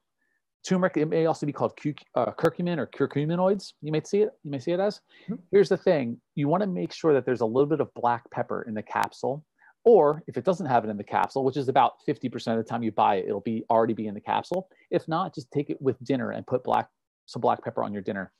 turmeric, 0.67 0.97
it 0.97 1.07
may 1.07 1.27
also 1.27 1.47
be 1.47 1.53
called 1.53 1.73
uh, 2.15 2.33
curcumin 2.33 2.79
or 2.79 2.87
curcuminoids. 2.87 3.73
You 3.81 3.93
might 3.93 4.07
see 4.07 4.23
it, 4.23 4.31
you 4.43 4.51
may 4.51 4.59
see 4.59 4.73
it 4.73 4.81
as. 4.81 5.01
Mm-hmm. 5.25 5.35
Here's 5.51 5.69
the 5.69 5.77
thing 5.77 6.21
you 6.35 6.49
want 6.49 6.63
to 6.63 6.67
make 6.67 6.93
sure 6.93 7.15
that 7.15 7.25
there's 7.25 7.41
a 7.41 7.47
little 7.47 7.69
bit 7.69 7.81
of 7.81 7.93
black 7.95 8.31
pepper 8.31 8.63
in 8.63 8.75
the 8.75 8.83
capsule. 8.83 9.45
Or 9.87 10.23
if 10.27 10.39
it 10.39 10.45
doesn't 10.45 10.67
have 10.67 10.85
it 10.85 10.89
in 10.89 10.97
the 10.97 11.05
capsule, 11.05 11.45
which 11.45 11.59
is 11.59 11.69
about 11.69 11.97
50% 12.09 12.35
of 12.53 12.57
the 12.57 12.65
time 12.65 12.83
you 12.83 12.91
buy 12.91 13.17
it, 13.17 13.27
it'll 13.27 13.41
be 13.41 13.65
already 13.69 13.93
be 13.93 14.07
in 14.07 14.15
the 14.15 14.21
capsule. 14.21 14.69
If 14.91 15.07
not, 15.09 15.35
just 15.35 15.51
take 15.53 15.69
it 15.69 15.81
with 15.81 16.03
dinner 16.03 16.31
and 16.31 16.47
put 16.47 16.65
black 16.65 16.89
some 17.27 17.41
black 17.41 17.63
pepper 17.63 17.83
on 17.83 17.93
your 17.93 18.03
dinner 18.03 18.33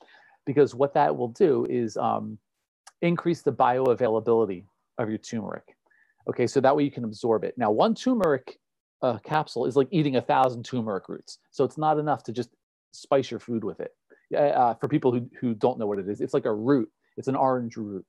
because 0.45 0.75
what 0.75 0.93
that 0.93 1.15
will 1.15 1.29
do 1.29 1.65
is 1.69 1.97
um, 1.97 2.37
increase 3.01 3.41
the 3.41 3.51
bioavailability 3.51 4.63
of 4.97 5.09
your 5.09 5.17
turmeric. 5.17 5.75
Okay, 6.29 6.47
so 6.47 6.59
that 6.61 6.75
way 6.75 6.83
you 6.83 6.91
can 6.91 7.03
absorb 7.03 7.43
it. 7.43 7.55
Now, 7.57 7.71
one 7.71 7.93
turmeric 7.93 8.59
uh, 9.01 9.17
capsule 9.19 9.65
is 9.65 9.75
like 9.75 9.87
eating 9.91 10.15
a 10.15 10.21
thousand 10.21 10.63
turmeric 10.63 11.09
roots. 11.09 11.39
So 11.51 11.63
it's 11.63 11.77
not 11.77 11.99
enough 11.99 12.23
to 12.23 12.31
just 12.31 12.49
spice 12.91 13.29
your 13.29 13.39
food 13.39 13.63
with 13.63 13.79
it. 13.79 13.91
Uh, 14.35 14.73
for 14.75 14.87
people 14.87 15.11
who, 15.11 15.29
who 15.39 15.53
don't 15.53 15.77
know 15.77 15.85
what 15.85 15.99
it 15.99 16.09
is, 16.09 16.21
it's 16.21 16.33
like 16.33 16.45
a 16.45 16.53
root. 16.53 16.89
It's 17.17 17.27
an 17.27 17.35
orange 17.35 17.77
root. 17.77 18.05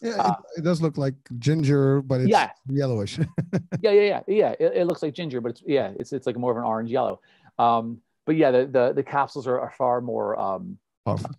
Yeah, 0.00 0.16
uh, 0.16 0.30
it, 0.56 0.60
it, 0.60 0.64
does 0.64 0.80
look 0.80 0.96
like 0.96 1.14
ginger, 1.38 2.00
but 2.02 2.22
it's 2.22 2.30
yeah. 2.30 2.50
yellowish. 2.68 3.18
yeah, 3.80 3.90
yeah, 3.90 3.92
yeah, 3.92 4.20
yeah. 4.26 4.54
It, 4.58 4.72
it, 4.78 4.86
looks 4.86 5.02
like 5.02 5.14
ginger, 5.14 5.40
but 5.40 5.50
it's 5.50 5.62
yeah, 5.64 5.92
it's 5.96 6.12
it's 6.12 6.26
like 6.26 6.36
more 6.36 6.50
of 6.50 6.56
an 6.56 6.64
orange 6.64 6.90
yellow. 6.90 7.20
Um, 7.58 8.00
but 8.26 8.36
yeah, 8.36 8.50
the 8.50 8.66
the, 8.66 8.92
the 8.92 9.02
capsules 9.02 9.46
are, 9.46 9.60
are 9.60 9.72
far 9.76 10.00
more 10.00 10.38
um, 10.38 10.78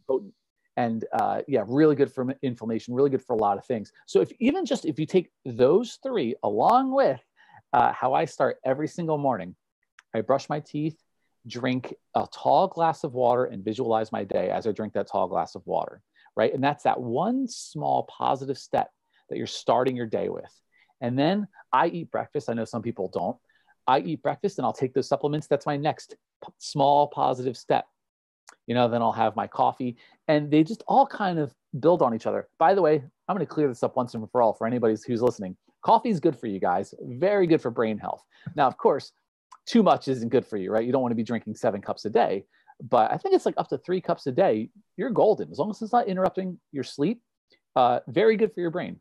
potent 0.07 0.33
and 0.75 1.05
uh, 1.13 1.41
yeah, 1.47 1.63
really 1.67 1.95
good 1.95 2.11
for 2.11 2.35
inflammation, 2.41 2.93
really 2.93 3.09
good 3.09 3.23
for 3.23 3.33
a 3.33 3.39
lot 3.39 3.57
of 3.57 3.65
things. 3.65 3.91
So 4.07 4.21
if 4.21 4.31
even 4.39 4.65
just 4.65 4.85
if 4.85 4.99
you 4.99 5.05
take 5.05 5.29
those 5.45 5.99
three 6.01 6.35
along 6.43 6.93
with 6.93 7.21
uh, 7.73 7.91
how 7.93 8.13
I 8.13 8.25
start 8.25 8.57
every 8.65 8.87
single 8.87 9.17
morning, 9.17 9.55
I 10.15 10.21
brush 10.21 10.49
my 10.49 10.59
teeth, 10.59 10.97
drink 11.47 11.93
a 12.15 12.27
tall 12.31 12.67
glass 12.67 13.03
of 13.03 13.13
water, 13.13 13.45
and 13.45 13.63
visualize 13.63 14.11
my 14.11 14.23
day 14.23 14.49
as 14.49 14.65
I 14.65 14.71
drink 14.71 14.93
that 14.93 15.07
tall 15.07 15.27
glass 15.27 15.55
of 15.55 15.65
water, 15.65 16.01
right? 16.35 16.53
And 16.53 16.63
that's 16.63 16.83
that 16.83 16.99
one 16.99 17.47
small 17.47 18.03
positive 18.03 18.57
step 18.57 18.89
that 19.29 19.37
you're 19.37 19.47
starting 19.47 19.95
your 19.95 20.07
day 20.07 20.29
with. 20.29 20.51
And 21.01 21.17
then 21.17 21.47
I 21.71 21.87
eat 21.87 22.11
breakfast. 22.11 22.49
I 22.49 22.53
know 22.53 22.65
some 22.65 22.81
people 22.81 23.09
don't. 23.13 23.37
I 23.85 23.99
eat 23.99 24.21
breakfast 24.21 24.57
and 24.57 24.65
I'll 24.65 24.73
take 24.73 24.93
those 24.93 25.07
supplements. 25.07 25.47
That's 25.47 25.65
my 25.65 25.75
next 25.75 26.15
small 26.57 27.07
positive 27.07 27.57
step. 27.57 27.85
You 28.67 28.75
know, 28.75 28.87
then 28.87 29.01
I'll 29.01 29.11
have 29.11 29.35
my 29.35 29.47
coffee 29.47 29.97
and 30.27 30.49
they 30.49 30.63
just 30.63 30.83
all 30.87 31.05
kind 31.05 31.39
of 31.39 31.53
build 31.79 32.01
on 32.01 32.13
each 32.15 32.25
other. 32.25 32.47
By 32.57 32.73
the 32.73 32.81
way, 32.81 33.03
I'm 33.27 33.35
going 33.35 33.45
to 33.45 33.51
clear 33.51 33.67
this 33.67 33.83
up 33.83 33.95
once 33.95 34.13
and 34.13 34.29
for 34.31 34.41
all 34.41 34.53
for 34.53 34.67
anybody 34.67 34.95
who's 35.05 35.21
listening. 35.21 35.57
Coffee 35.83 36.09
is 36.09 36.19
good 36.19 36.39
for 36.39 36.47
you 36.47 36.59
guys, 36.59 36.93
very 37.01 37.45
good 37.45 37.61
for 37.61 37.69
brain 37.69 37.97
health. 37.97 38.23
Now, 38.55 38.67
of 38.67 38.77
course, 38.77 39.11
too 39.65 39.83
much 39.83 40.07
isn't 40.07 40.29
good 40.29 40.45
for 40.45 40.57
you, 40.57 40.71
right? 40.71 40.85
You 40.85 40.91
don't 40.91 41.01
want 41.01 41.11
to 41.11 41.15
be 41.15 41.23
drinking 41.23 41.55
seven 41.55 41.81
cups 41.81 42.05
a 42.05 42.09
day, 42.09 42.45
but 42.81 43.11
I 43.11 43.17
think 43.17 43.35
it's 43.35 43.45
like 43.45 43.55
up 43.57 43.69
to 43.69 43.77
three 43.77 43.99
cups 43.99 44.27
a 44.27 44.31
day. 44.31 44.69
You're 44.97 45.09
golden 45.09 45.51
as 45.51 45.59
long 45.59 45.69
as 45.69 45.81
it's 45.81 45.93
not 45.93 46.07
interrupting 46.07 46.59
your 46.71 46.83
sleep. 46.83 47.21
Uh, 47.75 47.99
very 48.07 48.37
good 48.37 48.53
for 48.53 48.61
your 48.61 48.69
brain. 48.69 48.99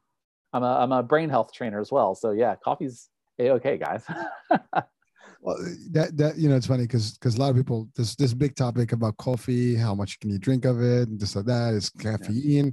I'm 0.52 0.62
a, 0.62 0.78
I'm 0.81 0.92
a 0.92 1.02
brain 1.02 1.31
health 1.31 1.52
trainer 1.52 1.81
as 1.81 1.92
well. 1.92 2.14
So, 2.14 2.33
yeah, 2.33 2.57
coffee's 2.62 3.09
a 3.38 3.50
okay, 3.52 3.78
guys. 3.78 4.05
well 5.42 5.57
that 5.90 6.16
that 6.16 6.38
you 6.38 6.48
know 6.48 6.57
it's 6.57 6.66
funny 6.66 6.85
because 6.85 7.18
because 7.18 7.37
a 7.37 7.40
lot 7.40 7.50
of 7.50 7.57
people 7.57 7.88
this 7.96 8.14
this 8.16 8.33
big 8.33 8.55
topic 8.55 8.92
about 8.92 9.16
coffee 9.16 9.74
how 9.74 9.94
much 9.94 10.18
can 10.20 10.31
you 10.31 10.38
drink 10.38 10.64
of 10.64 10.81
it 10.81 11.09
and 11.09 11.20
this 11.20 11.37
or 11.37 11.42
that 11.42 11.74
is 11.74 11.90
caffeine. 11.90 12.66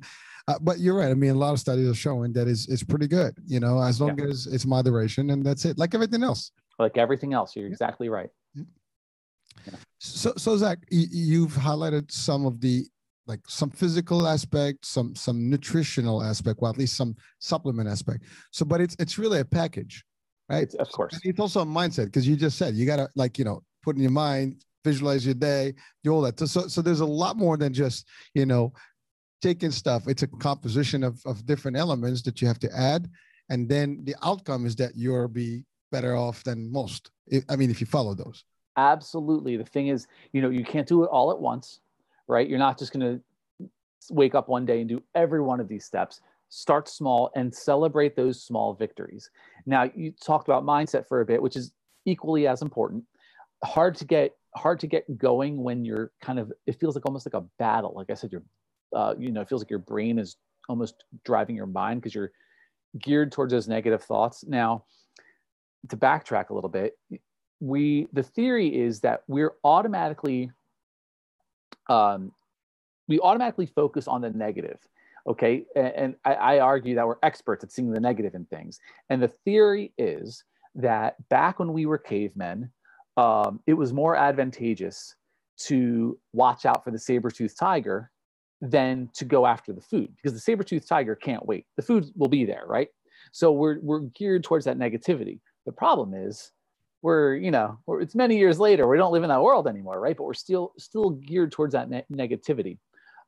Yeah. 0.47 0.53
uh, 0.53 0.60
but 0.62 0.79
you're 0.79 0.95
right 0.95 1.10
i 1.10 1.15
mean 1.15 1.32
a 1.32 1.34
lot 1.34 1.51
of 1.51 1.60
studies 1.60 1.89
are 1.89 1.95
showing 1.95 2.32
that 2.34 2.47
is 2.47 2.67
it's 2.67 2.84
pretty 2.84 3.08
good 3.08 3.34
you 3.45 3.60
know 3.60 3.82
as 3.82 3.99
long 3.99 4.17
yeah. 4.17 4.25
as 4.25 4.47
it's 4.47 4.65
moderation 4.65 5.32
and 5.32 5.43
that's 5.43 5.65
it 5.65 5.77
like 5.77 5.93
everything 5.93 6.23
else. 6.23 6.51
Like 6.77 6.97
everything 6.97 7.34
else 7.34 7.55
you're 7.55 7.67
exactly 7.67 8.08
right. 8.08 8.29
Yeah. 8.55 9.73
so 9.97 10.34
so 10.38 10.55
zack 10.55 10.79
you've 10.89 11.53
highlighted 11.53 12.10
some 12.12 12.45
of 12.45 12.62
the 12.62 12.86
like 13.27 13.41
some 13.47 13.69
physical 13.69 14.27
aspect 14.27 14.86
some 14.86 15.13
some 15.13 15.49
nutritional 15.49 16.23
aspect 16.23 16.62
well 16.62 16.71
at 16.71 16.77
least 16.77 16.95
some 16.95 17.17
supplement 17.39 17.89
aspect. 17.89 18.23
So 18.51 18.63
but 18.63 18.79
it's 18.79 18.95
it's 18.97 19.17
really 19.17 19.39
a 19.39 19.45
package 19.45 20.05
right? 20.50 20.74
Of 20.76 20.92
course. 20.92 21.14
And 21.14 21.22
it's 21.26 21.40
also 21.40 21.62
a 21.62 21.66
mindset 21.66 22.06
because 22.06 22.28
you 22.28 22.36
just 22.36 22.58
said 22.58 22.76
you 22.76 22.86
got 22.86 22.98
to 22.98 23.10
like 23.16 23.38
you 23.38 23.46
know 23.46 23.64
put 23.84 23.96
in 23.96 24.02
your 24.02 24.12
mind, 24.12 24.64
visualize 24.84 25.26
your 25.26 25.36
day, 25.36 25.74
do 26.04 26.12
all 26.12 26.22
that. 26.22 26.40
So 26.40 26.68
so 26.68 26.82
there's 26.82 27.02
a 27.02 27.06
lot 27.06 27.38
more 27.38 27.58
than 27.58 27.74
just 27.74 28.08
you 28.34 28.46
know 28.46 28.74
taking 29.42 29.72
stuff. 29.72 30.08
It's 30.08 30.24
a 30.24 30.28
composition 30.28 31.04
of 31.04 31.22
of 31.26 31.46
different 31.46 31.78
elements 31.78 32.22
that 32.24 32.42
you 32.42 32.48
have 32.48 32.60
to 32.60 32.70
add, 32.76 33.10
and 33.50 33.70
then 33.70 34.02
the 34.04 34.16
outcome 34.24 34.66
is 34.66 34.76
that 34.78 34.96
you'll 34.96 35.28
be 35.28 35.64
better 35.92 36.16
off 36.16 36.44
than 36.44 36.72
most. 36.72 37.12
I 37.50 37.56
mean, 37.56 37.70
if 37.70 37.80
you 37.82 37.88
follow 37.88 38.14
those. 38.14 38.44
Absolutely. 38.78 39.58
The 39.58 39.66
thing 39.66 39.88
is, 39.88 40.08
you 40.32 40.42
know, 40.42 40.50
you 40.50 40.64
can't 40.64 40.88
do 40.88 41.04
it 41.04 41.08
all 41.08 41.32
at 41.32 41.40
once, 41.40 41.82
right? 42.28 42.48
You're 42.48 42.60
not 42.60 42.78
just 42.78 42.94
going 42.94 43.20
to 43.60 43.70
wake 44.10 44.36
up 44.36 44.48
one 44.48 44.66
day 44.66 44.80
and 44.80 44.90
do 44.90 45.04
every 45.16 45.42
one 45.42 45.60
of 45.60 45.68
these 45.68 45.84
steps 45.84 46.22
start 46.50 46.90
small 46.90 47.32
and 47.36 47.54
celebrate 47.54 48.16
those 48.16 48.44
small 48.44 48.74
victories. 48.74 49.30
Now, 49.66 49.90
you 49.96 50.12
talked 50.12 50.48
about 50.48 50.64
mindset 50.64 51.08
for 51.08 51.22
a 51.22 51.26
bit, 51.26 51.42
which 51.42 51.56
is 51.56 51.72
equally 52.06 52.48
as 52.48 52.62
important. 52.62 53.04
Hard 53.64 53.96
to 53.96 54.06
get 54.06 54.36
hard 54.56 54.80
to 54.80 54.88
get 54.88 55.18
going 55.18 55.62
when 55.62 55.86
you're 55.86 56.12
kind 56.22 56.40
of 56.40 56.52
it 56.66 56.80
feels 56.80 56.96
like 56.96 57.06
almost 57.06 57.28
like 57.28 57.40
a 57.42 57.46
battle. 57.60 57.94
Like 57.96 58.10
I 58.10 58.16
said, 58.16 58.32
you're 58.32 58.44
uh, 58.96 59.14
you 59.18 59.32
know, 59.32 59.42
it 59.42 59.50
feels 59.50 59.62
like 59.62 59.70
your 59.70 59.80
brain 59.80 60.18
is 60.18 60.38
almost 60.68 61.04
driving 61.24 61.56
your 61.56 61.68
mind 61.68 62.02
because 62.02 62.16
you're 62.16 62.32
geared 63.00 63.32
towards 63.32 63.54
those 63.54 63.68
negative 63.68 64.04
thoughts. 64.04 64.44
Now, 64.48 64.86
to 65.90 65.98
backtrack 65.98 66.50
a 66.50 66.54
little 66.54 66.70
bit, 66.70 66.98
we 67.60 68.08
the 68.14 68.24
theory 68.24 68.76
is 68.76 69.02
that 69.02 69.24
we're 69.28 69.54
automatically 69.64 70.52
um, 71.90 72.32
we 73.08 73.20
automatically 73.20 73.66
focus 73.66 74.08
on 74.08 74.22
the 74.22 74.30
negative 74.32 74.80
Okay. 75.27 75.65
And, 75.75 76.15
I, 76.25 76.34
I 76.34 76.60
argue 76.60 76.95
that 76.95 77.08
we're 77.08 77.17
experts 77.23 77.63
at 77.63 77.71
seeing 77.71 77.91
the 77.91 77.99
negative 77.99 78.36
in 78.36 78.45
things. 78.45 78.79
And 79.10 79.21
the 79.21 79.27
theory 79.27 79.93
is 79.97 80.43
that 80.75 81.15
back 81.29 81.60
when 81.60 81.73
we 81.73 81.86
were 81.86 81.97
cavemen, 81.97 82.71
um, 83.17 83.60
it 83.67 83.73
was 83.73 83.91
more 83.93 84.15
advantageous 84.15 85.15
to 85.65 86.17
watch 86.32 86.65
out 86.65 86.84
for 86.84 86.91
the 86.91 86.99
saber-toothed 86.99 87.58
tiger 87.58 88.12
than 88.62 89.10
to 89.13 89.25
go 89.25 89.45
after 89.45 89.73
the 89.73 89.82
food 89.82 90.13
because 90.15 90.34
the 90.34 90.39
saber-toothed 90.39 90.88
tiger 90.88 91.15
can't 91.15 91.45
wait. 91.45 91.65
The 91.75 91.82
food 91.82 92.10
will 92.15 92.29
be 92.29 92.45
there, 92.45 92.63
right? 92.65 92.88
So 93.32 93.51
we're 93.51 93.79
we're 93.82 93.99
geared 93.99 94.43
towards 94.43 94.65
that 94.65 94.77
negativity. 94.77 95.39
The 95.65 95.71
problem 95.71 96.13
is 96.13 96.51
we're 97.01 97.36
you 97.36 97.51
know 97.51 97.77
we're, 97.86 98.01
it's 98.01 98.15
many 98.15 98.38
years 98.38 98.60
later 98.60 98.88
we 98.88 98.97
don't 98.97 99.12
live 99.12 99.23
in 99.23 99.29
that 99.29 99.41
world 99.41 99.67
anymore 99.67 99.99
right 99.99 100.17
but 100.17 100.23
we're 100.23 100.34
still 100.34 100.73
still 100.77 101.12
geared 101.12 101.51
towards 101.51 101.73
that 101.73 101.89
ne- 101.89 102.05
negativity 102.12 102.77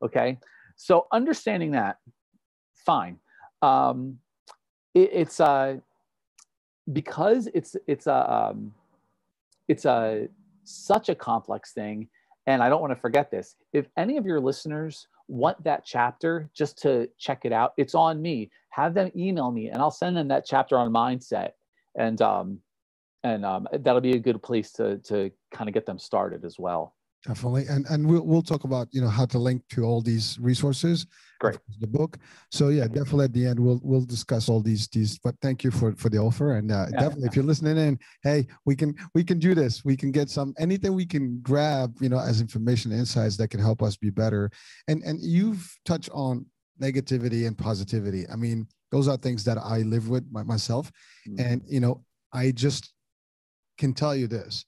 okay 0.03 0.37
so 0.75 1.07
understanding 1.11 1.71
that 1.71 1.97
fine. 2.75 3.17
Um, 3.61 4.19
it, 4.93 5.09
it's 5.13 5.39
uh 5.39 5.77
because 6.91 7.47
it's 7.53 7.75
it's 7.87 8.07
a 8.07 8.33
um, 8.33 8.73
it's 9.67 9.85
a 9.85 10.27
such 10.63 11.09
a 11.09 11.15
complex 11.15 11.73
thing 11.73 12.07
and 12.47 12.61
i 12.61 12.69
don't 12.69 12.81
want 12.81 12.91
to 12.91 12.99
forget 12.99 13.31
this 13.31 13.55
if 13.73 13.87
any 13.97 14.17
of 14.17 14.25
your 14.25 14.39
listeners 14.39 15.07
want 15.27 15.61
that 15.63 15.83
chapter 15.85 16.49
just 16.53 16.77
to 16.77 17.09
check 17.17 17.41
it 17.45 17.51
out 17.51 17.73
it's 17.77 17.95
on 17.95 18.21
me. 18.21 18.49
Have 18.69 18.93
them 18.93 19.11
email 19.15 19.51
me 19.51 19.67
and 19.67 19.81
i'll 19.81 19.91
send 19.91 20.15
them 20.15 20.27
that 20.29 20.45
chapter 20.45 20.77
on 20.77 20.91
mindset 20.91 21.51
and 21.95 22.21
um 22.21 22.59
and 23.23 23.45
um, 23.45 23.67
that'll 23.71 24.01
be 24.01 24.13
a 24.13 24.19
good 24.19 24.41
place 24.41 24.71
to 24.73 24.97
to 24.99 25.31
kind 25.51 25.67
of 25.67 25.73
get 25.73 25.85
them 25.85 25.99
started 25.99 26.45
as 26.45 26.57
well 26.57 26.95
definitely. 27.25 27.65
And 27.67 27.85
and 27.89 28.07
we'll, 28.07 28.25
we'll 28.25 28.41
talk 28.41 28.63
about 28.63 28.87
you 28.91 29.01
know 29.01 29.09
how 29.09 29.25
to 29.27 29.37
link 29.37 29.61
to 29.69 29.83
all 29.83 30.01
these 30.01 30.37
resources 30.39 31.05
great. 31.39 31.57
the 31.79 31.87
book. 31.87 32.17
So 32.51 32.69
yeah 32.69 32.87
definitely 32.87 33.25
at 33.25 33.33
the 33.33 33.45
end 33.45 33.59
we'll 33.59 33.79
we'll 33.83 34.05
discuss 34.05 34.49
all 34.49 34.61
these 34.61 34.87
these 34.87 35.17
but 35.19 35.35
thank 35.41 35.63
you 35.63 35.71
for 35.71 35.93
for 35.95 36.09
the 36.09 36.17
offer. 36.17 36.53
And 36.53 36.71
uh, 36.71 36.87
yeah. 36.91 36.99
definitely 36.99 37.27
if 37.27 37.35
you're 37.35 37.45
listening 37.45 37.77
in 37.77 37.99
hey 38.23 38.47
we 38.65 38.75
can 38.75 38.95
we 39.13 39.23
can 39.23 39.39
do 39.39 39.53
this. 39.53 39.83
We 39.85 39.97
can 39.97 40.11
get 40.11 40.29
some 40.29 40.53
anything 40.59 40.93
we 40.93 41.05
can 41.05 41.39
grab 41.41 41.95
you 41.99 42.09
know 42.09 42.19
as 42.19 42.41
information 42.41 42.91
insights 42.91 43.37
that 43.37 43.49
can 43.49 43.59
help 43.59 43.81
us 43.81 43.95
be 43.95 44.09
better. 44.09 44.51
And 44.87 45.03
and 45.03 45.19
you've 45.21 45.77
touched 45.85 46.09
on 46.13 46.45
negativity 46.81 47.47
and 47.47 47.57
positivity. 47.57 48.25
I 48.31 48.35
mean 48.35 48.67
those 48.91 49.07
are 49.07 49.15
things 49.15 49.45
that 49.45 49.57
i 49.57 49.79
live 49.79 50.09
with 50.09 50.25
myself. 50.31 50.91
Mm-hmm. 51.27 51.39
and 51.39 51.61
you 51.67 51.79
know 51.79 52.03
i 52.33 52.51
just 52.51 52.93
can 53.81 53.93
tell 53.93 54.15
you 54.15 54.27
this. 54.27 54.63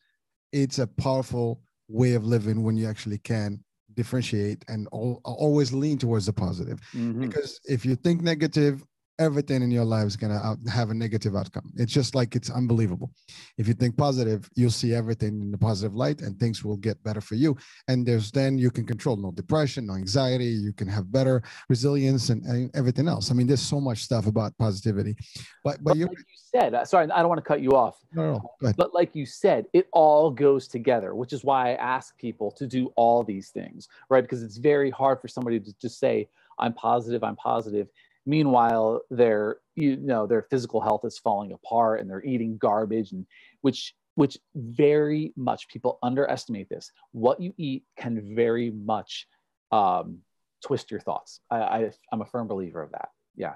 It's 0.51 0.79
a 0.79 0.87
powerful 0.87 1.61
way 1.93 2.13
of 2.15 2.25
living 2.25 2.63
when 2.63 2.75
you 2.75 2.87
actually 2.87 3.19
can 3.19 3.63
differentiate 3.93 4.65
and 4.67 4.87
all, 4.91 5.21
always 5.23 5.71
lean 5.71 5.97
towards 5.99 6.25
the 6.25 6.33
positive. 6.33 6.79
Mm-hmm. 6.93 7.21
because 7.21 7.59
if 7.65 7.85
you 7.85 7.95
think 7.95 8.21
negative 8.21 8.83
everything 9.19 9.61
in 9.61 9.71
your 9.71 9.85
life 9.85 10.07
is 10.07 10.15
going 10.15 10.31
to 10.31 10.69
have 10.69 10.89
a 10.89 10.93
negative 10.93 11.35
outcome. 11.35 11.71
It's 11.75 11.93
just 11.93 12.15
like 12.15 12.35
it's 12.35 12.49
unbelievable. 12.49 13.11
If 13.57 13.67
you 13.67 13.73
think 13.73 13.97
positive, 13.97 14.49
you'll 14.55 14.71
see 14.71 14.93
everything 14.93 15.41
in 15.41 15.51
the 15.51 15.57
positive 15.57 15.95
light 15.95 16.21
and 16.21 16.39
things 16.39 16.63
will 16.63 16.77
get 16.77 17.01
better 17.03 17.21
for 17.21 17.35
you. 17.35 17.55
And 17.87 18.05
there's 18.05 18.31
then 18.31 18.57
you 18.57 18.71
can 18.71 18.85
control 18.85 19.15
no 19.15 19.31
depression, 19.31 19.87
no 19.87 19.95
anxiety, 19.95 20.45
you 20.45 20.73
can 20.73 20.87
have 20.87 21.11
better 21.11 21.43
resilience 21.69 22.29
and, 22.29 22.43
and 22.45 22.71
everything 22.75 23.07
else. 23.07 23.29
I 23.29 23.33
mean, 23.33 23.47
there's 23.47 23.61
so 23.61 23.79
much 23.79 23.99
stuff 23.99 24.27
about 24.27 24.57
positivity. 24.57 25.15
But 25.63 25.73
but, 25.83 25.83
but 25.83 25.97
like 25.97 26.17
you 26.17 26.25
said, 26.53 26.73
uh, 26.73 26.85
sorry, 26.85 27.09
I 27.11 27.19
don't 27.19 27.29
want 27.29 27.39
to 27.39 27.47
cut 27.47 27.61
you 27.61 27.71
off. 27.71 27.97
No, 28.13 28.43
no, 28.61 28.73
But 28.77 28.93
like 28.93 29.15
you 29.15 29.25
said, 29.25 29.65
it 29.73 29.87
all 29.91 30.29
goes 30.29 30.67
together, 30.67 31.15
which 31.15 31.33
is 31.33 31.43
why 31.43 31.71
I 31.71 31.75
ask 31.75 32.17
people 32.17 32.51
to 32.51 32.67
do 32.67 32.91
all 32.95 33.23
these 33.23 33.49
things, 33.49 33.87
right? 34.09 34.21
Because 34.21 34.43
it's 34.43 34.57
very 34.57 34.89
hard 34.89 35.21
for 35.21 35.27
somebody 35.27 35.59
to 35.59 35.73
just 35.79 35.99
say, 35.99 36.27
I'm 36.59 36.73
positive, 36.73 37.23
I'm 37.23 37.35
positive 37.35 37.87
meanwhile 38.25 39.01
their 39.09 39.57
you 39.75 39.97
know 39.97 40.25
their 40.25 40.43
physical 40.43 40.81
health 40.81 41.01
is 41.03 41.17
falling 41.17 41.51
apart 41.51 41.99
and 41.99 42.09
they're 42.09 42.23
eating 42.23 42.57
garbage 42.57 43.11
and 43.11 43.25
which 43.61 43.93
which 44.15 44.37
very 44.55 45.33
much 45.35 45.67
people 45.69 45.97
underestimate 46.03 46.69
this. 46.69 46.91
What 47.13 47.41
you 47.41 47.51
eat 47.57 47.83
can 47.97 48.35
very 48.35 48.69
much 48.69 49.27
um, 49.71 50.19
twist 50.63 50.91
your 50.91 50.99
thoughts. 50.99 51.39
I, 51.49 51.57
I 51.57 51.91
i'm 52.11 52.21
a 52.21 52.25
firm 52.25 52.47
believer 52.47 52.81
of 52.81 52.91
that. 52.91 53.09
Yeah. 53.35 53.55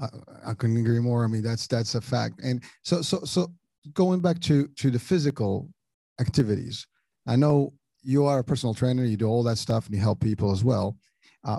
I, 0.00 0.08
I 0.46 0.54
couldn't 0.54 0.78
agree 0.78 1.00
more. 1.00 1.24
I 1.24 1.28
mean 1.28 1.42
that's 1.42 1.66
that's 1.66 1.94
a 1.94 2.00
fact. 2.00 2.40
And 2.42 2.62
so 2.82 3.02
so 3.02 3.20
so 3.24 3.52
going 3.92 4.20
back 4.20 4.40
to 4.40 4.66
to 4.68 4.90
the 4.90 4.98
physical 4.98 5.68
activities 6.20 6.86
i 7.26 7.34
know 7.36 7.72
you 8.04 8.26
are 8.26 8.38
a 8.38 8.44
personal 8.44 8.74
trainer. 8.74 9.04
You 9.04 9.16
do 9.16 9.26
all 9.26 9.42
that 9.44 9.58
stuff 9.58 9.86
and 9.86 9.94
you 9.94 10.00
help 10.00 10.20
people 10.20 10.52
as 10.52 10.62
well. 10.62 10.96
Uh, 11.42 11.58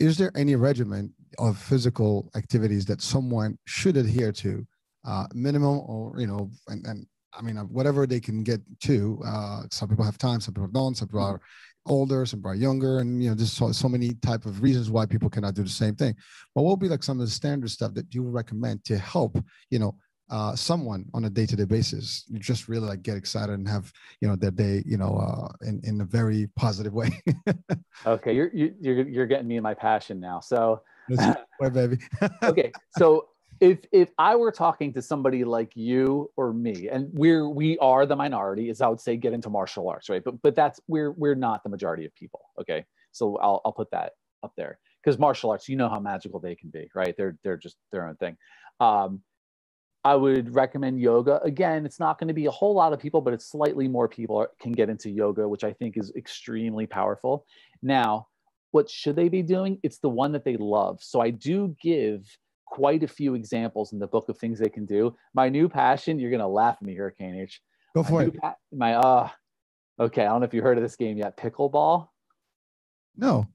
is 0.00 0.18
there 0.18 0.32
any 0.34 0.56
regimen 0.56 1.14
of 1.38 1.58
physical 1.58 2.30
activities 2.36 2.84
that 2.86 3.00
someone 3.00 3.58
should 3.66 3.96
adhere 3.96 4.32
to, 4.32 4.66
uh, 5.06 5.26
minimum 5.34 5.80
or 5.86 6.14
you 6.18 6.26
know, 6.26 6.50
and, 6.68 6.86
and 6.86 7.06
I 7.36 7.42
mean 7.42 7.56
whatever 7.56 8.06
they 8.06 8.20
can 8.20 8.42
get 8.42 8.60
to. 8.84 9.20
Uh, 9.26 9.62
some 9.70 9.88
people 9.88 10.04
have 10.04 10.18
time, 10.18 10.40
some 10.40 10.54
people 10.54 10.68
don't. 10.68 10.96
Some 10.96 11.08
people 11.08 11.24
are 11.24 11.40
older, 11.86 12.24
some 12.24 12.40
people 12.40 12.52
are 12.52 12.56
younger, 12.56 12.98
and 12.98 13.22
you 13.22 13.28
know, 13.28 13.34
there's 13.34 13.52
so, 13.52 13.72
so 13.72 13.88
many 13.88 14.14
type 14.14 14.46
of 14.46 14.62
reasons 14.62 14.90
why 14.90 15.06
people 15.06 15.28
cannot 15.28 15.54
do 15.54 15.62
the 15.62 15.68
same 15.68 15.94
thing. 15.94 16.14
But 16.54 16.62
what 16.62 16.70
would 16.70 16.80
be 16.80 16.88
like 16.88 17.02
some 17.02 17.20
of 17.20 17.26
the 17.26 17.32
standard 17.32 17.70
stuff 17.70 17.94
that 17.94 18.14
you 18.14 18.22
would 18.22 18.34
recommend 18.34 18.84
to 18.84 18.98
help 18.98 19.38
you 19.70 19.78
know 19.78 19.94
uh, 20.30 20.56
someone 20.56 21.04
on 21.12 21.26
a 21.26 21.30
day-to-day 21.30 21.64
basis 21.64 22.24
you 22.28 22.38
just 22.38 22.66
really 22.68 22.86
like 22.86 23.02
get 23.02 23.16
excited 23.16 23.52
and 23.52 23.68
have 23.68 23.92
you 24.20 24.28
know 24.28 24.36
their 24.36 24.50
day 24.50 24.82
you 24.86 24.96
know 24.96 25.16
uh, 25.16 25.66
in, 25.66 25.80
in 25.84 26.00
a 26.00 26.04
very 26.04 26.48
positive 26.56 26.94
way 26.94 27.10
okay 28.06 28.32
you're, 28.34 28.50
you're 28.54 29.06
you're 29.06 29.26
getting 29.26 29.46
me 29.46 29.56
in 29.56 29.62
my 29.62 29.74
passion 29.74 30.18
now 30.18 30.40
so 30.40 30.80
Boy, 31.08 31.70
baby. 31.72 31.98
okay, 32.42 32.72
so 32.96 33.28
if 33.60 33.80
if 33.92 34.10
I 34.18 34.36
were 34.36 34.52
talking 34.52 34.92
to 34.94 35.02
somebody 35.02 35.44
like 35.44 35.72
you 35.76 36.30
or 36.36 36.52
me, 36.52 36.88
and 36.88 37.08
we're 37.12 37.48
we 37.48 37.78
are 37.78 38.06
the 38.06 38.16
minority, 38.16 38.68
is 38.70 38.80
I 38.80 38.88
would 38.88 39.00
say 39.00 39.16
get 39.16 39.32
into 39.32 39.50
martial 39.50 39.88
arts, 39.88 40.08
right? 40.08 40.22
But 40.24 40.40
but 40.42 40.54
that's 40.54 40.80
we're 40.88 41.12
we're 41.12 41.34
not 41.34 41.62
the 41.62 41.70
majority 41.70 42.04
of 42.04 42.14
people. 42.14 42.40
Okay, 42.60 42.84
so 43.12 43.36
I'll 43.38 43.60
I'll 43.64 43.72
put 43.72 43.90
that 43.92 44.12
up 44.42 44.52
there 44.56 44.78
because 45.02 45.18
martial 45.18 45.50
arts, 45.50 45.68
you 45.68 45.76
know 45.76 45.88
how 45.88 46.00
magical 46.00 46.40
they 46.40 46.54
can 46.54 46.70
be, 46.70 46.90
right? 46.94 47.14
They're 47.16 47.36
they're 47.44 47.56
just 47.56 47.76
their 47.92 48.06
own 48.06 48.16
thing. 48.16 48.36
Um, 48.80 49.22
I 50.04 50.14
would 50.14 50.54
recommend 50.54 51.00
yoga. 51.00 51.40
Again, 51.42 51.86
it's 51.86 51.98
not 51.98 52.18
going 52.18 52.28
to 52.28 52.34
be 52.34 52.44
a 52.44 52.50
whole 52.50 52.74
lot 52.74 52.92
of 52.92 53.00
people, 53.00 53.22
but 53.22 53.32
it's 53.32 53.46
slightly 53.46 53.88
more 53.88 54.06
people 54.06 54.46
can 54.60 54.72
get 54.72 54.90
into 54.90 55.08
yoga, 55.08 55.48
which 55.48 55.64
I 55.64 55.72
think 55.72 55.96
is 55.96 56.12
extremely 56.14 56.86
powerful. 56.86 57.46
Now, 57.82 58.26
what 58.74 58.90
should 58.90 59.14
they 59.14 59.28
be 59.28 59.40
doing? 59.40 59.78
It's 59.84 59.98
the 59.98 60.08
one 60.08 60.32
that 60.32 60.44
they 60.44 60.56
love. 60.56 60.98
So 61.00 61.20
I 61.20 61.30
do 61.30 61.76
give 61.80 62.26
quite 62.66 63.04
a 63.04 63.08
few 63.08 63.36
examples 63.36 63.92
in 63.92 64.00
the 64.00 64.06
book 64.08 64.28
of 64.28 64.36
things 64.36 64.58
they 64.58 64.68
can 64.68 64.84
do. 64.84 65.14
My 65.32 65.48
new 65.48 65.68
passion, 65.68 66.18
you're 66.18 66.32
gonna 66.32 66.48
laugh 66.48 66.78
at 66.80 66.82
me, 66.82 66.96
Hurricane 66.96 67.36
H. 67.36 67.62
Go 67.94 68.02
for 68.02 68.14
my 68.14 68.24
it. 68.24 68.40
Pa- 68.40 68.56
my 68.72 68.94
uh 68.94 69.28
okay, 70.00 70.22
I 70.22 70.24
don't 70.24 70.40
know 70.40 70.46
if 70.46 70.52
you 70.52 70.60
heard 70.60 70.76
of 70.76 70.82
this 70.82 70.96
game 70.96 71.16
yet. 71.16 71.36
Pickleball. 71.36 72.08
No. 73.16 73.46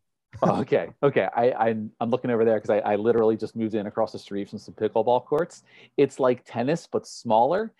oh, 0.42 0.62
okay. 0.62 0.88
Okay. 1.04 1.28
I, 1.36 1.50
I 1.52 1.70
am 1.70 1.92
looking 2.00 2.32
over 2.32 2.46
there 2.46 2.56
because 2.56 2.70
I, 2.70 2.80
I 2.94 2.96
literally 2.96 3.36
just 3.36 3.58
moved 3.58 3.76
in 3.76 3.88
across 3.88 4.14
the 4.14 4.20
street 4.20 4.50
from 4.50 4.60
some 4.60 4.74
pickleball 4.74 5.26
courts. 5.26 5.64
It's 5.98 6.18
like 6.18 6.46
tennis 6.46 6.88
but 6.90 7.06
smaller, 7.06 7.74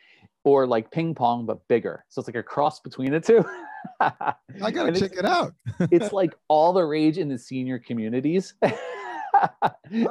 or 0.44 0.68
like 0.68 0.92
ping 0.92 1.16
pong 1.16 1.46
but 1.46 1.66
bigger. 1.70 2.04
So 2.10 2.20
it's 2.20 2.28
like 2.28 2.36
a 2.36 2.44
cross 2.44 2.82
between 2.82 3.14
the 3.14 3.22
two. 3.22 3.46
I 4.00 4.72
gotta 4.72 4.98
check 4.98 5.14
it 5.18 5.26
out. 5.26 5.54
it's 5.92 6.14
like 6.14 6.34
all 6.48 6.74
the 6.74 6.84
rage 6.84 7.18
in 7.18 7.30
the 7.30 7.38
senior 7.38 7.80
communities. 7.80 8.54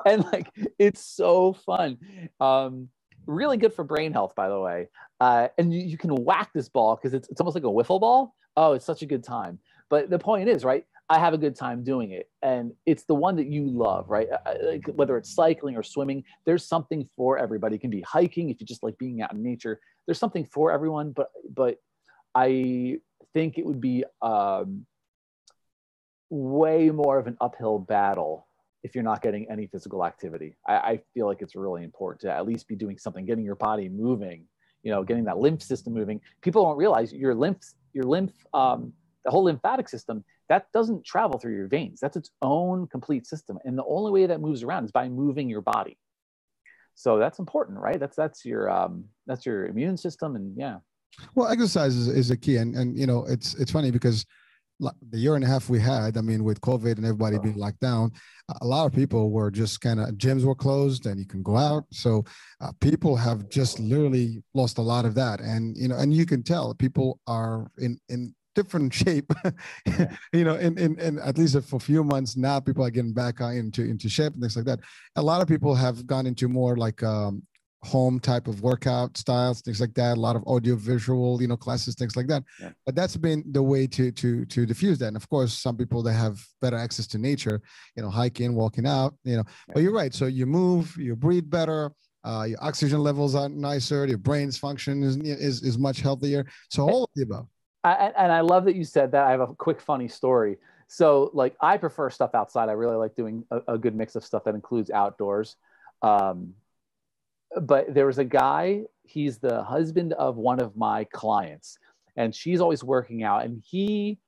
and 0.07 0.25
like 0.33 0.51
it's 0.79 1.05
so 1.05 1.53
fun. 1.53 1.99
Um, 2.41 2.89
really 3.27 3.57
good 3.57 3.75
for 3.75 3.85
brain 3.85 4.13
health, 4.13 4.35
by 4.35 4.49
the 4.49 4.59
way. 4.59 4.89
Uh, 5.21 5.49
and 5.59 5.73
you, 5.73 5.81
you 5.81 5.99
can 5.99 6.15
whack 6.15 6.51
this 6.55 6.69
ball 6.69 6.97
because 6.97 7.15
it's, 7.15 7.29
it's 7.29 7.41
almost 7.41 7.55
like 7.55 7.65
a 7.65 7.67
wiffle 7.67 8.01
ball. 8.01 8.35
Oh, 8.57 8.73
it's 8.73 8.87
such 8.87 9.03
a 9.03 9.07
good 9.07 9.23
time. 9.23 9.59
But 9.91 10.11
the 10.11 10.19
point 10.19 10.49
is, 10.49 10.65
right? 10.65 10.85
I 11.11 11.19
have 11.19 11.33
a 11.33 11.39
good 11.39 11.57
time 11.57 11.83
doing 11.85 12.11
it. 12.11 12.29
And 12.43 12.73
it's 12.85 13.05
the 13.05 13.15
one 13.15 13.37
that 13.37 13.47
you 13.47 13.67
love, 13.67 14.11
right? 14.11 14.29
Like 14.63 14.87
whether 14.95 15.17
it's 15.17 15.35
cycling 15.35 15.77
or 15.77 15.83
swimming, 15.83 16.25
there's 16.45 16.67
something 16.67 17.09
for 17.17 17.39
everybody. 17.39 17.77
It 17.77 17.81
can 17.81 17.91
be 17.91 18.03
hiking 18.03 18.51
if 18.51 18.61
you 18.61 18.67
just 18.67 18.83
like 18.83 18.99
being 18.99 19.23
out 19.23 19.33
in 19.33 19.43
nature. 19.43 19.81
There's 20.07 20.19
something 20.19 20.45
for 20.45 20.71
everyone, 20.71 21.13
but 21.13 21.31
but 21.55 21.79
I 22.35 22.99
think 23.35 23.59
it 23.59 23.67
would 23.67 23.81
be 23.81 24.05
um, 24.23 24.87
way 26.31 26.91
more 26.91 27.19
of 27.19 27.27
an 27.27 27.37
uphill 27.41 27.79
battle 27.79 28.47
if 28.83 28.95
you're 28.95 29.05
not 29.05 29.23
getting 29.23 29.51
any 29.51 29.67
physical 29.67 30.05
activity. 30.05 30.57
I, 30.67 30.75
I, 30.75 31.01
feel 31.15 31.27
like 31.27 31.43
it's 31.43 31.57
really 31.57 31.83
important 31.83 32.21
to 32.23 32.33
at 32.33 32.47
least 32.47 32.69
be 32.69 32.77
doing 32.77 32.97
something, 32.97 33.25
getting 33.25 33.45
your 33.45 33.57
body 33.57 33.89
moving, 33.89 34.45
you 34.83 34.93
know, 34.93 35.03
getting 35.03 35.25
that 35.25 35.39
lymph 35.39 35.63
system 35.63 35.95
moving. 35.95 36.21
People 36.43 36.65
don't 36.65 36.77
realize 36.77 37.13
your 37.13 37.35
lymph, 37.35 37.59
your 37.93 38.05
lymph, 38.05 38.33
um, 38.55 38.93
the 39.25 39.31
whole 39.31 39.45
lymphatic 39.45 39.89
system, 39.89 40.25
that 40.49 40.71
doesn't 40.73 41.05
travel 41.05 41.39
through 41.39 41.57
your 41.57 41.67
veins. 41.67 42.01
That's 42.01 42.17
its 42.17 42.31
own 42.41 42.87
complete 42.87 43.27
system. 43.27 43.59
And 43.65 43.77
the 43.77 43.85
only 43.85 44.13
way 44.13 44.27
that 44.27 44.41
moves 44.41 44.63
around 44.63 44.85
is 44.85 44.93
by 44.93 45.09
moving 45.09 45.51
your 45.51 45.61
body. 45.61 45.99
So 46.95 47.19
that's 47.19 47.39
important, 47.39 47.79
right? 47.79 48.01
That's 48.01 48.17
that's 48.17 48.45
your 48.45 48.69
um, 48.69 49.05
that's 49.27 49.47
your 49.47 49.67
immune 49.67 49.97
system, 49.97 50.35
and 50.35 50.57
yeah. 50.57 50.79
Well, 51.35 51.49
exercise 51.49 51.97
is, 51.97 52.09
is 52.09 52.31
a 52.31 52.37
key, 52.37 52.57
and 52.57 52.75
and 52.75 52.99
you 52.99 53.07
know 53.07 53.25
it's 53.27 53.55
it's 53.55 53.71
funny 53.71 53.91
because 53.91 54.25
the 54.81 55.19
year 55.19 55.35
and 55.35 55.45
a 55.45 55.47
half 55.47 55.69
we 55.69 55.81
had, 55.81 56.17
I 56.17 56.21
mean, 56.21 56.45
with 56.45 56.61
COVID 56.61 56.97
and 56.97 57.05
everybody 57.05 57.37
oh. 57.37 57.41
being 57.41 57.57
locked 57.57 57.81
down, 57.81 58.13
a 58.61 58.67
lot 58.67 58.87
of 58.87 58.93
people 58.93 59.31
were 59.31 59.51
just 59.51 59.81
kind 59.81 60.01
of 60.01 60.11
gyms 60.11 60.45
were 60.45 60.55
closed 60.55 61.07
and 61.07 61.19
you 61.19 61.27
can 61.27 61.43
go 61.43 61.57
out. 61.57 61.85
So 61.91 62.25
uh, 62.61 62.71
people 62.81 63.17
have 63.17 63.49
just 63.49 63.81
literally 63.81 64.43
lost 64.55 64.79
a 64.79 64.83
lot 64.83 65.05
of 65.05 65.15
that, 65.17 65.41
and 65.41 65.77
you 65.77 65.89
know, 65.89 65.97
and 65.97 66.15
you 66.15 66.27
can 66.27 66.43
tell 66.43 66.75
people 66.75 67.21
are 67.27 67.71
in 67.79 67.99
in 68.09 68.35
different 68.55 68.93
shape. 69.03 69.33
you 70.33 70.45
know, 70.45 70.57
in, 70.57 70.79
in 70.79 70.99
in 70.99 71.19
at 71.19 71.39
least 71.39 71.61
for 71.65 71.77
a 71.77 71.81
few 71.81 72.05
months 72.05 72.37
now, 72.37 72.61
people 72.61 72.85
are 72.85 72.91
getting 72.91 73.13
back 73.13 73.41
into 73.41 73.83
into 73.83 74.09
shape 74.09 74.33
and 74.35 74.43
things 74.43 74.57
like 74.57 74.67
that. 74.67 74.81
A 75.17 75.23
lot 75.23 75.43
of 75.43 75.49
people 75.49 75.75
have 75.75 76.07
gone 76.07 76.27
into 76.27 76.49
more 76.49 76.77
like 76.77 77.03
um, 77.03 77.43
home 77.83 78.19
type 78.19 78.49
of 78.49 78.61
workout 78.61 79.17
styles 79.17 79.61
things 79.61 79.81
like 79.81 79.95
that 79.95 80.17
a 80.17 80.21
lot 80.21 80.35
of 80.35 80.43
audio 80.49 80.75
visual 80.75 81.41
you 81.41 81.47
know 81.47 81.57
classes 81.57 81.95
things 81.95 82.17
like 82.17 82.27
that. 82.27 82.43
Yeah. 82.61 82.71
but 82.85 82.95
that's 82.95 83.17
been 83.17 83.45
the 83.53 83.63
way 83.63 83.87
to 83.87 84.11
to 84.11 84.45
to 84.47 84.67
diffuse 84.67 84.99
that. 84.99 85.09
And 85.09 85.17
of 85.17 85.29
course 85.29 85.53
some 85.55 85.77
people 85.77 86.03
that 86.03 86.15
have 86.15 86.45
better 86.61 86.77
access 86.77 87.07
to 87.09 87.19
nature 87.19 87.63
you 87.97 88.03
know 88.03 88.11
hiking 88.11 88.55
walking 88.55 88.87
out 88.87 89.15
you 89.23 89.37
know. 89.37 89.45
Yeah. 89.47 89.75
but 89.75 89.83
you're 89.83 89.93
right. 89.93 90.13
So 90.13 90.27
you 90.27 90.45
move 90.47 90.95
you 90.97 91.15
breathe 91.15 91.49
better 91.49 91.93
uh, 92.25 92.45
your 92.49 92.59
oxygen 92.61 92.99
levels 92.99 93.37
are 93.37 93.49
nicer 93.49 94.07
your 94.07 94.19
brain's 94.19 94.59
function 94.59 95.03
is 95.05 95.17
is, 95.17 95.63
is 95.63 95.79
much 95.79 96.01
healthier. 96.01 96.47
So 96.71 96.89
all 96.89 97.05
of 97.05 97.11
the 97.15 97.23
above. 97.23 97.47
I, 97.85 98.13
and 98.19 98.33
i 98.33 98.41
love 98.41 98.65
that 98.65 98.75
you 98.75 98.85
said 98.85 99.13
that. 99.13 99.25
I 99.25 99.31
have 99.31 99.41
a 99.41 99.55
quick 99.55 99.81
funny 99.81 100.09
story. 100.09 100.57
So 100.89 101.31
like 101.33 101.55
i 101.61 101.77
prefer 101.77 102.11
stuff 102.11 102.35
outside. 102.35 102.69
I 102.69 102.73
really 102.73 102.97
like 102.97 103.15
doing 103.15 103.45
a, 103.53 103.75
a 103.75 103.79
good 103.79 103.95
mix 103.95 104.17
of 104.17 104.25
stuff 104.25 104.43
that 104.45 104.57
includes 104.57 104.91
outdoors. 104.91 105.55
Um, 106.03 106.55
but 107.61 107.93
there 107.93 108.07
was 108.07 108.19
a 108.19 108.25
guy, 108.25 108.83
he's 109.05 109.39
the 109.39 109.63
husband 109.63 110.13
of 110.15 110.37
one 110.37 110.61
of 110.61 110.77
my 110.77 111.05
clients, 111.05 111.79
and 112.17 112.35
she's 112.35 112.61
always 112.61 112.85
working 112.85 113.23
out. 113.23 113.45
And 113.45 113.63
he 113.67 114.19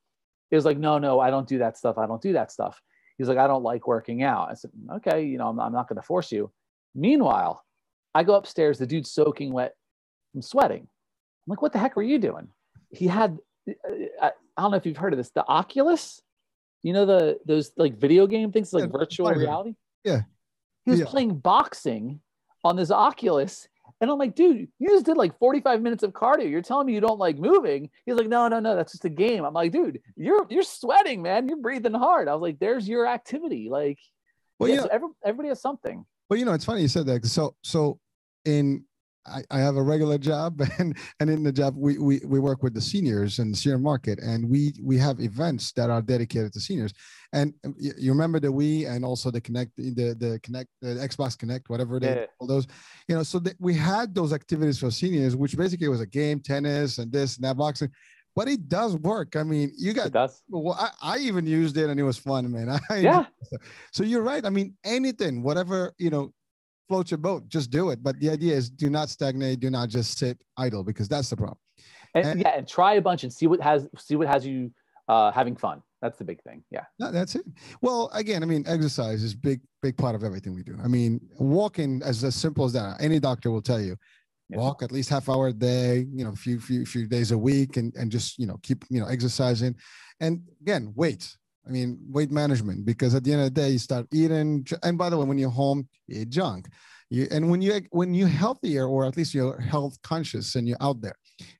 is 0.49 0.65
like, 0.65 0.77
no, 0.77 0.97
no, 0.97 1.19
I 1.19 1.29
don't 1.29 1.47
do 1.47 1.59
that 1.59 1.77
stuff. 1.77 1.97
I 1.97 2.07
don't 2.07 2.21
do 2.21 2.33
that 2.33 2.51
stuff. 2.51 2.81
He's 3.17 3.27
like, 3.27 3.37
I 3.37 3.47
don't 3.47 3.63
like 3.63 3.87
working 3.87 4.23
out. 4.23 4.49
I 4.49 4.55
said, 4.55 4.71
okay, 4.95 5.23
you 5.23 5.37
know, 5.37 5.49
I'm, 5.49 5.59
I'm 5.59 5.73
not 5.73 5.87
going 5.87 5.97
to 5.97 6.05
force 6.05 6.31
you. 6.31 6.51
Meanwhile, 6.95 7.63
I 8.15 8.23
go 8.23 8.33
upstairs, 8.33 8.77
the 8.77 8.87
dude's 8.87 9.11
soaking 9.11 9.53
wet 9.53 9.75
I'm 10.35 10.41
sweating. 10.41 10.81
I'm 10.81 11.49
like, 11.49 11.61
what 11.61 11.73
the 11.73 11.79
heck 11.79 11.95
were 11.95 12.03
you 12.03 12.19
doing? 12.19 12.47
He 12.89 13.07
had, 13.07 13.37
I, 14.21 14.31
I 14.57 14.61
don't 14.61 14.71
know 14.71 14.77
if 14.77 14.85
you've 14.85 14.97
heard 14.97 15.13
of 15.13 15.17
this, 15.17 15.29
the 15.29 15.45
Oculus. 15.47 16.21
You 16.83 16.93
know 16.93 17.05
the 17.05 17.39
those 17.45 17.71
like 17.77 17.99
video 17.99 18.25
game 18.25 18.51
things, 18.51 18.73
like 18.73 18.85
yeah, 18.85 18.89
virtual 18.91 19.31
reality. 19.31 19.75
Yeah, 20.03 20.21
he 20.83 20.89
was 20.89 21.01
yeah. 21.01 21.05
playing 21.05 21.35
boxing 21.35 22.21
on 22.63 22.75
this 22.75 22.91
Oculus. 22.91 23.67
And 23.99 24.09
I'm 24.09 24.17
like, 24.17 24.35
dude, 24.35 24.67
you 24.79 24.89
just 24.89 25.05
did 25.05 25.17
like 25.17 25.37
45 25.37 25.81
minutes 25.81 26.01
of 26.01 26.11
cardio. 26.11 26.49
You're 26.49 26.63
telling 26.63 26.87
me 26.87 26.93
you 26.93 27.01
don't 27.01 27.19
like 27.19 27.37
moving. 27.37 27.89
He's 28.05 28.15
like, 28.15 28.27
no, 28.27 28.47
no, 28.47 28.59
no, 28.59 28.75
that's 28.75 28.93
just 28.93 29.05
a 29.05 29.09
game. 29.09 29.45
I'm 29.45 29.53
like, 29.53 29.71
dude, 29.71 29.99
you're 30.15 30.47
you're 30.49 30.63
sweating, 30.63 31.21
man. 31.21 31.47
You're 31.47 31.57
breathing 31.57 31.93
hard. 31.93 32.27
I 32.27 32.33
was 32.33 32.41
like, 32.41 32.59
there's 32.59 32.89
your 32.89 33.05
activity. 33.05 33.69
Like, 33.69 33.99
well, 34.57 34.69
yeah, 34.69 34.81
so 34.81 34.87
every, 34.91 35.09
everybody 35.23 35.49
has 35.49 35.61
something. 35.61 36.03
Well, 36.29 36.39
you 36.39 36.45
know, 36.45 36.53
it's 36.53 36.65
funny 36.65 36.81
you 36.81 36.87
said 36.87 37.05
that. 37.07 37.25
So, 37.25 37.55
so 37.63 37.99
in 38.45 38.85
I, 39.25 39.43
I 39.51 39.59
have 39.59 39.75
a 39.75 39.83
regular 39.83 40.17
job 40.17 40.61
and 40.79 40.97
and 41.19 41.29
in 41.29 41.43
the 41.43 41.51
job 41.51 41.75
we, 41.77 41.97
we 41.97 42.21
we 42.25 42.39
work 42.39 42.63
with 42.63 42.73
the 42.73 42.81
seniors 42.81 43.39
in 43.39 43.51
the 43.51 43.57
senior 43.57 43.77
market 43.77 44.19
and 44.19 44.49
we 44.49 44.73
we 44.81 44.97
have 44.97 45.19
events 45.19 45.71
that 45.73 45.89
are 45.89 46.01
dedicated 46.01 46.53
to 46.53 46.59
seniors 46.59 46.93
and 47.33 47.53
you, 47.77 47.93
you 47.97 48.11
remember 48.11 48.39
the 48.39 48.47
Wii 48.47 48.89
and 48.89 49.05
also 49.05 49.31
the 49.31 49.41
Kinect 49.41 49.71
the 49.77 50.13
the 50.13 50.39
Kinect 50.39 50.67
the 50.81 50.95
Xbox 51.07 51.37
Kinect 51.37 51.69
whatever 51.69 51.99
they 51.99 52.15
yeah. 52.15 52.25
call 52.39 52.47
those 52.47 52.67
you 53.07 53.15
know 53.15 53.23
so 53.23 53.41
we 53.59 53.73
had 53.73 54.15
those 54.15 54.33
activities 54.33 54.79
for 54.79 54.89
seniors 54.89 55.35
which 55.35 55.55
basically 55.57 55.87
was 55.87 56.01
a 56.01 56.07
game 56.07 56.39
tennis 56.39 56.97
and 56.97 57.11
this 57.11 57.37
and 57.37 57.45
that 57.45 57.57
boxing 57.57 57.91
but 58.35 58.47
it 58.47 58.69
does 58.69 58.95
work. 58.95 59.35
I 59.35 59.43
mean, 59.43 59.73
you 59.77 59.93
got. 59.93 60.07
It 60.07 60.13
does. 60.13 60.41
Well, 60.49 60.75
I, 60.79 61.15
I 61.15 61.17
even 61.17 61.45
used 61.45 61.77
it 61.77 61.89
and 61.89 61.99
it 61.99 62.03
was 62.03 62.17
fun, 62.17 62.49
man. 62.51 62.69
I 62.89 62.97
yeah. 62.97 63.25
So 63.91 64.03
you're 64.03 64.21
right. 64.21 64.45
I 64.45 64.49
mean, 64.49 64.75
anything, 64.85 65.43
whatever 65.43 65.93
you 65.97 66.09
know, 66.09 66.33
float 66.91 67.09
your 67.09 67.17
boat, 67.19 67.47
just 67.47 67.71
do 67.71 67.89
it. 67.91 68.03
But 68.03 68.19
the 68.19 68.29
idea 68.29 68.53
is 68.53 68.69
do 68.69 68.89
not 68.89 69.09
stagnate, 69.09 69.61
do 69.61 69.69
not 69.69 69.87
just 69.87 70.17
sit 70.17 70.37
idle 70.57 70.83
because 70.83 71.07
that's 71.07 71.29
the 71.29 71.37
problem. 71.37 71.57
And, 72.13 72.25
and 72.25 72.41
yeah, 72.41 72.57
and 72.57 72.67
try 72.67 72.95
a 72.95 73.01
bunch 73.01 73.23
and 73.23 73.31
see 73.31 73.47
what 73.47 73.61
has 73.61 73.87
see 73.97 74.17
what 74.17 74.27
has 74.27 74.45
you 74.45 74.71
uh, 75.07 75.31
having 75.31 75.55
fun. 75.55 75.81
That's 76.01 76.17
the 76.17 76.25
big 76.25 76.41
thing. 76.43 76.63
Yeah. 76.69 76.83
No, 76.99 77.11
that's 77.11 77.35
it. 77.35 77.45
Well, 77.81 78.09
again, 78.13 78.43
I 78.43 78.45
mean, 78.45 78.65
exercise 78.67 79.23
is 79.23 79.33
big, 79.33 79.61
big 79.81 79.95
part 79.95 80.15
of 80.15 80.23
everything 80.23 80.53
we 80.53 80.63
do. 80.63 80.75
I 80.83 80.89
mean, 80.89 81.21
walking 81.39 82.01
as 82.03 82.25
as 82.25 82.35
simple 82.35 82.65
as 82.65 82.73
that. 82.73 82.97
Any 82.99 83.21
doctor 83.21 83.51
will 83.51 83.61
tell 83.61 83.79
you, 83.79 83.95
yeah. 84.49 84.57
walk 84.57 84.83
at 84.83 84.91
least 84.91 85.09
half 85.09 85.29
hour 85.29 85.47
a 85.47 85.53
day. 85.53 86.05
You 86.13 86.25
know, 86.25 86.31
a 86.31 86.35
few 86.35 86.59
few 86.59 86.85
few 86.85 87.07
days 87.07 87.31
a 87.31 87.37
week, 87.37 87.77
and 87.77 87.95
and 87.95 88.11
just 88.11 88.37
you 88.37 88.47
know 88.47 88.59
keep 88.63 88.83
you 88.89 88.99
know 88.99 89.07
exercising. 89.07 89.75
And 90.19 90.41
again, 90.59 90.91
weight. 90.93 91.37
I 91.67 91.69
mean, 91.69 91.99
weight 92.09 92.31
management, 92.31 92.85
because 92.85 93.13
at 93.13 93.23
the 93.23 93.31
end 93.31 93.41
of 93.41 93.53
the 93.53 93.61
day, 93.61 93.69
you 93.69 93.79
start 93.79 94.07
eating. 94.11 94.65
And 94.83 94.97
by 94.97 95.09
the 95.09 95.17
way, 95.17 95.25
when 95.25 95.37
you're 95.37 95.49
home, 95.49 95.87
you 96.07 96.21
eat 96.21 96.29
junk. 96.29 96.67
You, 97.09 97.27
and 97.29 97.51
when 97.51 97.61
you 97.61 97.81
when 97.91 98.13
you're 98.13 98.27
healthier, 98.27 98.87
or 98.87 99.05
at 99.05 99.17
least 99.17 99.33
you're 99.33 99.59
health 99.59 100.01
conscious, 100.01 100.55
and 100.55 100.65
you're 100.65 100.77
out 100.79 101.01
there, 101.01 101.15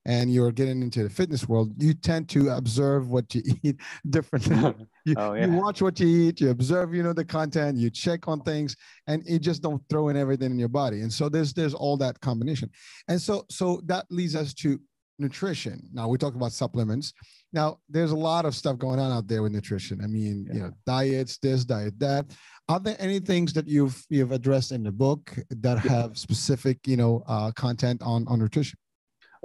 and 0.05 0.33
you're 0.33 0.51
getting 0.51 0.81
into 0.81 1.03
the 1.03 1.09
fitness 1.09 1.47
world, 1.47 1.73
you 1.77 1.93
tend 1.93 2.29
to 2.29 2.49
observe 2.49 3.09
what 3.09 3.35
you 3.35 3.41
eat 3.63 3.75
differently. 4.09 4.55
you, 5.05 5.15
oh, 5.17 5.33
yeah. 5.33 5.45
you 5.45 5.51
watch 5.51 5.81
what 5.81 5.99
you 5.99 6.07
eat, 6.07 6.39
you 6.39 6.51
observe, 6.51 6.93
you 6.93 7.03
know, 7.03 7.11
the 7.11 7.25
content, 7.25 7.77
you 7.77 7.89
check 7.89 8.29
on 8.29 8.41
things, 8.41 8.77
and 9.07 9.23
you 9.25 9.39
just 9.39 9.61
don't 9.61 9.83
throw 9.89 10.07
in 10.07 10.15
everything 10.15 10.51
in 10.51 10.59
your 10.59 10.69
body. 10.69 11.01
And 11.01 11.11
so 11.11 11.27
there's 11.27 11.53
there's 11.53 11.73
all 11.73 11.97
that 11.97 12.19
combination. 12.21 12.69
And 13.09 13.21
so 13.21 13.45
so 13.49 13.81
that 13.85 14.05
leads 14.09 14.35
us 14.35 14.53
to 14.55 14.79
nutrition. 15.21 15.87
Now 15.93 16.07
we 16.07 16.17
talk 16.17 16.35
about 16.35 16.51
supplements. 16.51 17.13
Now 17.53 17.79
there's 17.89 18.11
a 18.11 18.15
lot 18.15 18.45
of 18.45 18.55
stuff 18.55 18.77
going 18.77 18.99
on 18.99 19.11
out 19.11 19.27
there 19.27 19.43
with 19.43 19.51
nutrition. 19.51 20.01
I 20.03 20.07
mean, 20.07 20.45
yeah. 20.47 20.53
you 20.53 20.59
know, 20.61 20.71
diets, 20.85 21.37
this, 21.37 21.63
diet, 21.63 21.97
that. 21.99 22.25
Are 22.67 22.79
there 22.79 22.95
any 22.99 23.19
things 23.19 23.53
that 23.53 23.67
you've 23.67 24.03
you've 24.09 24.31
addressed 24.31 24.71
in 24.71 24.83
the 24.83 24.91
book 24.91 25.37
that 25.49 25.77
have 25.79 26.17
specific, 26.17 26.79
you 26.85 26.97
know, 26.97 27.23
uh, 27.27 27.51
content 27.51 28.01
on 28.01 28.25
on 28.27 28.39
nutrition? 28.39 28.77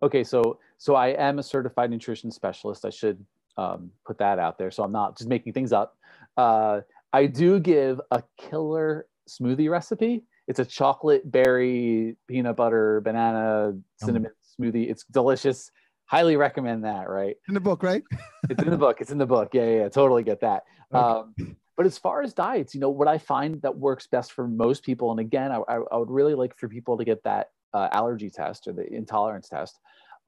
Okay, 0.03 0.25
so 0.25 0.59
so 0.79 0.95
I 0.95 1.09
am 1.09 1.39
a 1.39 1.43
certified 1.43 1.91
nutrition 1.91 2.31
specialist. 2.31 2.85
I 2.85 2.91
should 2.91 3.25
um, 3.57 3.91
put 4.05 4.19
that 4.19 4.39
out 4.39 4.59
there. 4.59 4.71
So 4.71 4.83
I'm 4.83 4.93
not 4.93 5.17
just 5.19 5.29
making 5.29 5.53
things 5.53 5.73
up. 5.73 5.97
Uh, 6.37 6.81
I 7.13 7.27
do 7.27 7.59
give 7.59 8.01
a 8.11 8.23
killer 8.37 9.07
smoothie 9.29 9.71
recipe. 9.71 10.23
It's 10.47 10.61
a 10.61 10.65
chocolate 10.65 11.29
berry, 11.29 12.17
peanut 12.29 12.57
butter, 12.57 13.01
banana, 13.01 13.73
cinnamon 13.97 14.31
smoothie. 14.61 14.91
It's 14.91 15.05
delicious. 15.05 15.71
Highly 16.07 16.37
recommend 16.37 16.85
that. 16.85 17.09
Right 17.09 17.37
in 17.49 17.55
the 17.55 17.61
book, 17.61 17.83
right? 17.83 18.03
it's 18.49 18.63
in 18.63 18.71
the 18.71 18.77
book. 18.77 19.01
It's 19.01 19.11
in 19.11 19.19
the 19.19 19.27
book. 19.27 19.51
Yeah, 19.53 19.65
yeah, 19.65 19.77
yeah 19.83 19.89
totally 19.89 20.23
get 20.23 20.41
that. 20.41 20.65
Okay. 20.95 21.03
Um, 21.03 21.57
but 21.77 21.85
as 21.85 21.99
far 21.99 22.23
as 22.23 22.33
diets, 22.33 22.75
you 22.75 22.81
know, 22.81 22.91
what 22.91 23.09
I 23.09 23.19
find 23.19 23.61
that 23.63 23.77
works 23.77 24.07
best 24.07 24.33
for 24.33 24.49
most 24.49 24.83
people, 24.83 25.11
and 25.11 25.21
again, 25.21 25.53
I, 25.53 25.61
I 25.93 25.97
would 25.97 26.11
really 26.11 26.35
like 26.35 26.57
for 26.57 26.69
people 26.69 26.97
to 26.97 27.05
get 27.05 27.23
that 27.25 27.49
uh, 27.75 27.89
allergy 27.93 28.31
test 28.31 28.67
or 28.67 28.73
the 28.73 28.91
intolerance 28.91 29.49
test. 29.49 29.79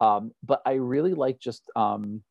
Um, 0.00 0.32
but 0.44 0.60
I 0.66 0.72
really 0.72 1.14
like 1.14 1.40
just 1.40 1.62
um, 1.74 2.22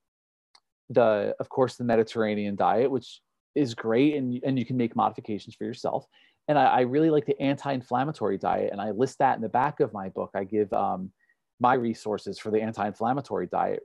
the, 0.89 1.36
of 1.39 1.49
course, 1.49 1.75
the 1.75 1.83
Mediterranean 1.83 2.55
diet, 2.55 2.91
which 2.91 3.21
is 3.55 3.73
great, 3.73 4.15
and 4.15 4.39
and 4.43 4.57
you 4.60 4.65
can 4.65 4.77
make 4.77 4.95
modifications 4.95 5.55
for 5.55 5.65
yourself. 5.65 6.05
And 6.47 6.57
I, 6.57 6.65
I 6.65 6.79
really 6.81 7.10
like 7.10 7.25
the 7.25 7.39
anti-inflammatory 7.41 8.38
diet, 8.38 8.69
and 8.71 8.79
I 8.79 8.91
list 8.91 9.17
that 9.17 9.36
in 9.36 9.41
the 9.41 9.49
back 9.49 9.79
of 9.79 9.93
my 9.93 10.10
book. 10.10 10.31
I 10.36 10.43
give 10.43 10.71
um, 10.73 11.12
my 11.60 11.74
resources 11.74 12.38
for 12.38 12.52
the 12.52 12.62
anti-inflammatory 12.62 13.48
diet. 13.48 13.82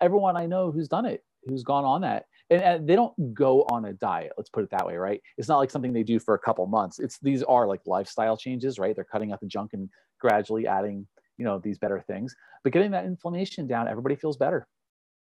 Everyone 0.00 0.36
I 0.36 0.46
know 0.46 0.70
who's 0.70 0.88
done 0.88 1.06
it, 1.06 1.22
who's 1.44 1.62
gone 1.62 1.84
on 1.84 2.02
that, 2.02 2.26
and, 2.50 2.62
and, 2.62 2.88
they 2.88 2.94
don't 2.94 3.34
go 3.34 3.62
on 3.70 3.86
a 3.86 3.92
diet. 3.94 4.32
Let's 4.36 4.50
put 4.50 4.64
it 4.64 4.70
that 4.70 4.86
way, 4.86 4.96
right? 4.96 5.20
It's 5.38 5.48
not 5.48 5.58
like 5.58 5.70
something 5.70 5.92
they 5.92 6.02
do 6.02 6.18
for 6.18 6.34
a 6.34 6.38
couple 6.38 6.66
months. 6.66 6.98
It's 6.98 7.18
these 7.20 7.42
are 7.42 7.66
like 7.66 7.80
lifestyle 7.86 8.36
changes, 8.36 8.78
right? 8.78 8.94
They're 8.94 9.04
cutting 9.04 9.32
out 9.32 9.40
the 9.40 9.46
junk 9.46 9.72
and 9.72 9.88
gradually 10.20 10.66
adding, 10.66 11.06
you 11.38 11.44
know, 11.44 11.58
these 11.58 11.78
better 11.78 12.04
things. 12.06 12.34
But 12.62 12.72
getting 12.72 12.90
that 12.92 13.06
inflammation 13.06 13.66
down, 13.66 13.88
everybody 13.88 14.16
feels 14.16 14.36
better. 14.36 14.66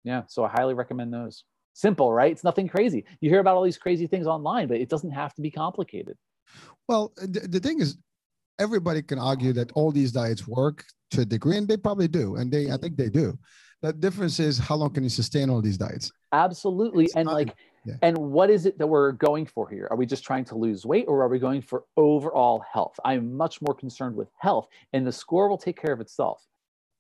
Yeah, 0.03 0.23
so 0.27 0.43
I 0.43 0.49
highly 0.49 0.73
recommend 0.73 1.13
those. 1.13 1.45
Simple, 1.73 2.11
right? 2.11 2.31
It's 2.31 2.43
nothing 2.43 2.67
crazy. 2.67 3.05
You 3.19 3.29
hear 3.29 3.39
about 3.39 3.55
all 3.55 3.63
these 3.63 3.77
crazy 3.77 4.05
things 4.05 4.27
online, 4.27 4.67
but 4.67 4.77
it 4.77 4.89
doesn't 4.89 5.11
have 5.11 5.33
to 5.35 5.41
be 5.41 5.49
complicated. 5.49 6.17
Well, 6.87 7.13
the, 7.15 7.47
the 7.47 7.59
thing 7.59 7.79
is, 7.79 7.97
everybody 8.59 9.01
can 9.01 9.17
argue 9.17 9.53
that 9.53 9.71
all 9.71 9.91
these 9.91 10.11
diets 10.11 10.47
work 10.47 10.85
to 11.13 11.21
a 11.21 11.25
degree, 11.25 11.57
and 11.57 11.67
they 11.67 11.77
probably 11.77 12.07
do, 12.07 12.35
and 12.35 12.51
they 12.51 12.65
I 12.65 12.69
mm-hmm. 12.69 12.81
think 12.81 12.97
they 12.97 13.09
do. 13.09 13.37
The 13.81 13.91
difference 13.91 14.39
is 14.39 14.57
how 14.57 14.75
long 14.75 14.93
can 14.93 15.03
you 15.03 15.09
sustain 15.09 15.49
all 15.49 15.61
these 15.61 15.77
diets? 15.77 16.11
Absolutely, 16.31 17.05
it's 17.05 17.15
and 17.15 17.25
not, 17.25 17.33
like, 17.33 17.55
yeah. 17.85 17.95
and 18.01 18.17
what 18.17 18.49
is 18.49 18.65
it 18.65 18.77
that 18.77 18.87
we're 18.87 19.11
going 19.11 19.45
for 19.45 19.69
here? 19.69 19.87
Are 19.91 19.97
we 19.97 20.05
just 20.05 20.23
trying 20.23 20.45
to 20.45 20.55
lose 20.55 20.85
weight, 20.85 21.05
or 21.07 21.21
are 21.21 21.27
we 21.27 21.39
going 21.39 21.61
for 21.61 21.83
overall 21.97 22.63
health? 22.71 22.97
I'm 23.03 23.35
much 23.35 23.61
more 23.61 23.75
concerned 23.75 24.15
with 24.15 24.29
health, 24.39 24.67
and 24.93 25.05
the 25.05 25.11
score 25.11 25.49
will 25.49 25.57
take 25.57 25.79
care 25.79 25.93
of 25.93 25.99
itself. 25.99 26.41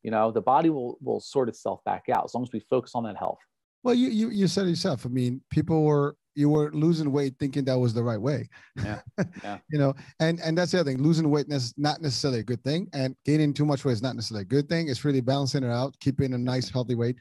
You 0.03 0.11
know, 0.11 0.31
the 0.31 0.41
body 0.41 0.69
will 0.69 0.97
will 1.01 1.21
sort 1.21 1.47
itself 1.47 1.81
back 1.85 2.05
out 2.13 2.25
as 2.25 2.33
long 2.33 2.43
as 2.43 2.51
we 2.51 2.59
focus 2.59 2.91
on 2.95 3.03
that 3.05 3.17
health. 3.17 3.39
Well, 3.83 3.95
you 3.95 4.09
you, 4.09 4.29
you 4.29 4.47
said 4.47 4.65
it 4.65 4.71
yourself. 4.71 5.05
I 5.05 5.09
mean, 5.09 5.41
people 5.49 5.83
were 5.83 6.17
you 6.35 6.49
were 6.49 6.71
losing 6.71 7.11
weight 7.11 7.35
thinking 7.39 7.63
that 7.65 7.77
was 7.77 7.93
the 7.93 8.03
right 8.03 8.19
way. 8.19 8.49
Yeah. 8.83 8.99
yeah. 9.43 9.57
you 9.69 9.79
know, 9.79 9.93
and 10.19 10.39
and 10.39 10.57
that's 10.57 10.71
the 10.71 10.79
other 10.79 10.91
thing. 10.91 11.01
Losing 11.01 11.29
weight 11.29 11.47
is 11.49 11.73
not 11.77 12.01
necessarily 12.01 12.39
a 12.39 12.43
good 12.43 12.63
thing, 12.63 12.87
and 12.93 13.15
gaining 13.25 13.53
too 13.53 13.65
much 13.65 13.85
weight 13.85 13.93
is 13.93 14.01
not 14.01 14.15
necessarily 14.15 14.43
a 14.43 14.45
good 14.45 14.69
thing. 14.69 14.89
It's 14.89 15.05
really 15.05 15.21
balancing 15.21 15.63
it 15.63 15.69
out, 15.69 15.95
keeping 15.99 16.33
a 16.33 16.37
nice 16.37 16.69
healthy 16.69 16.95
weight. 16.95 17.17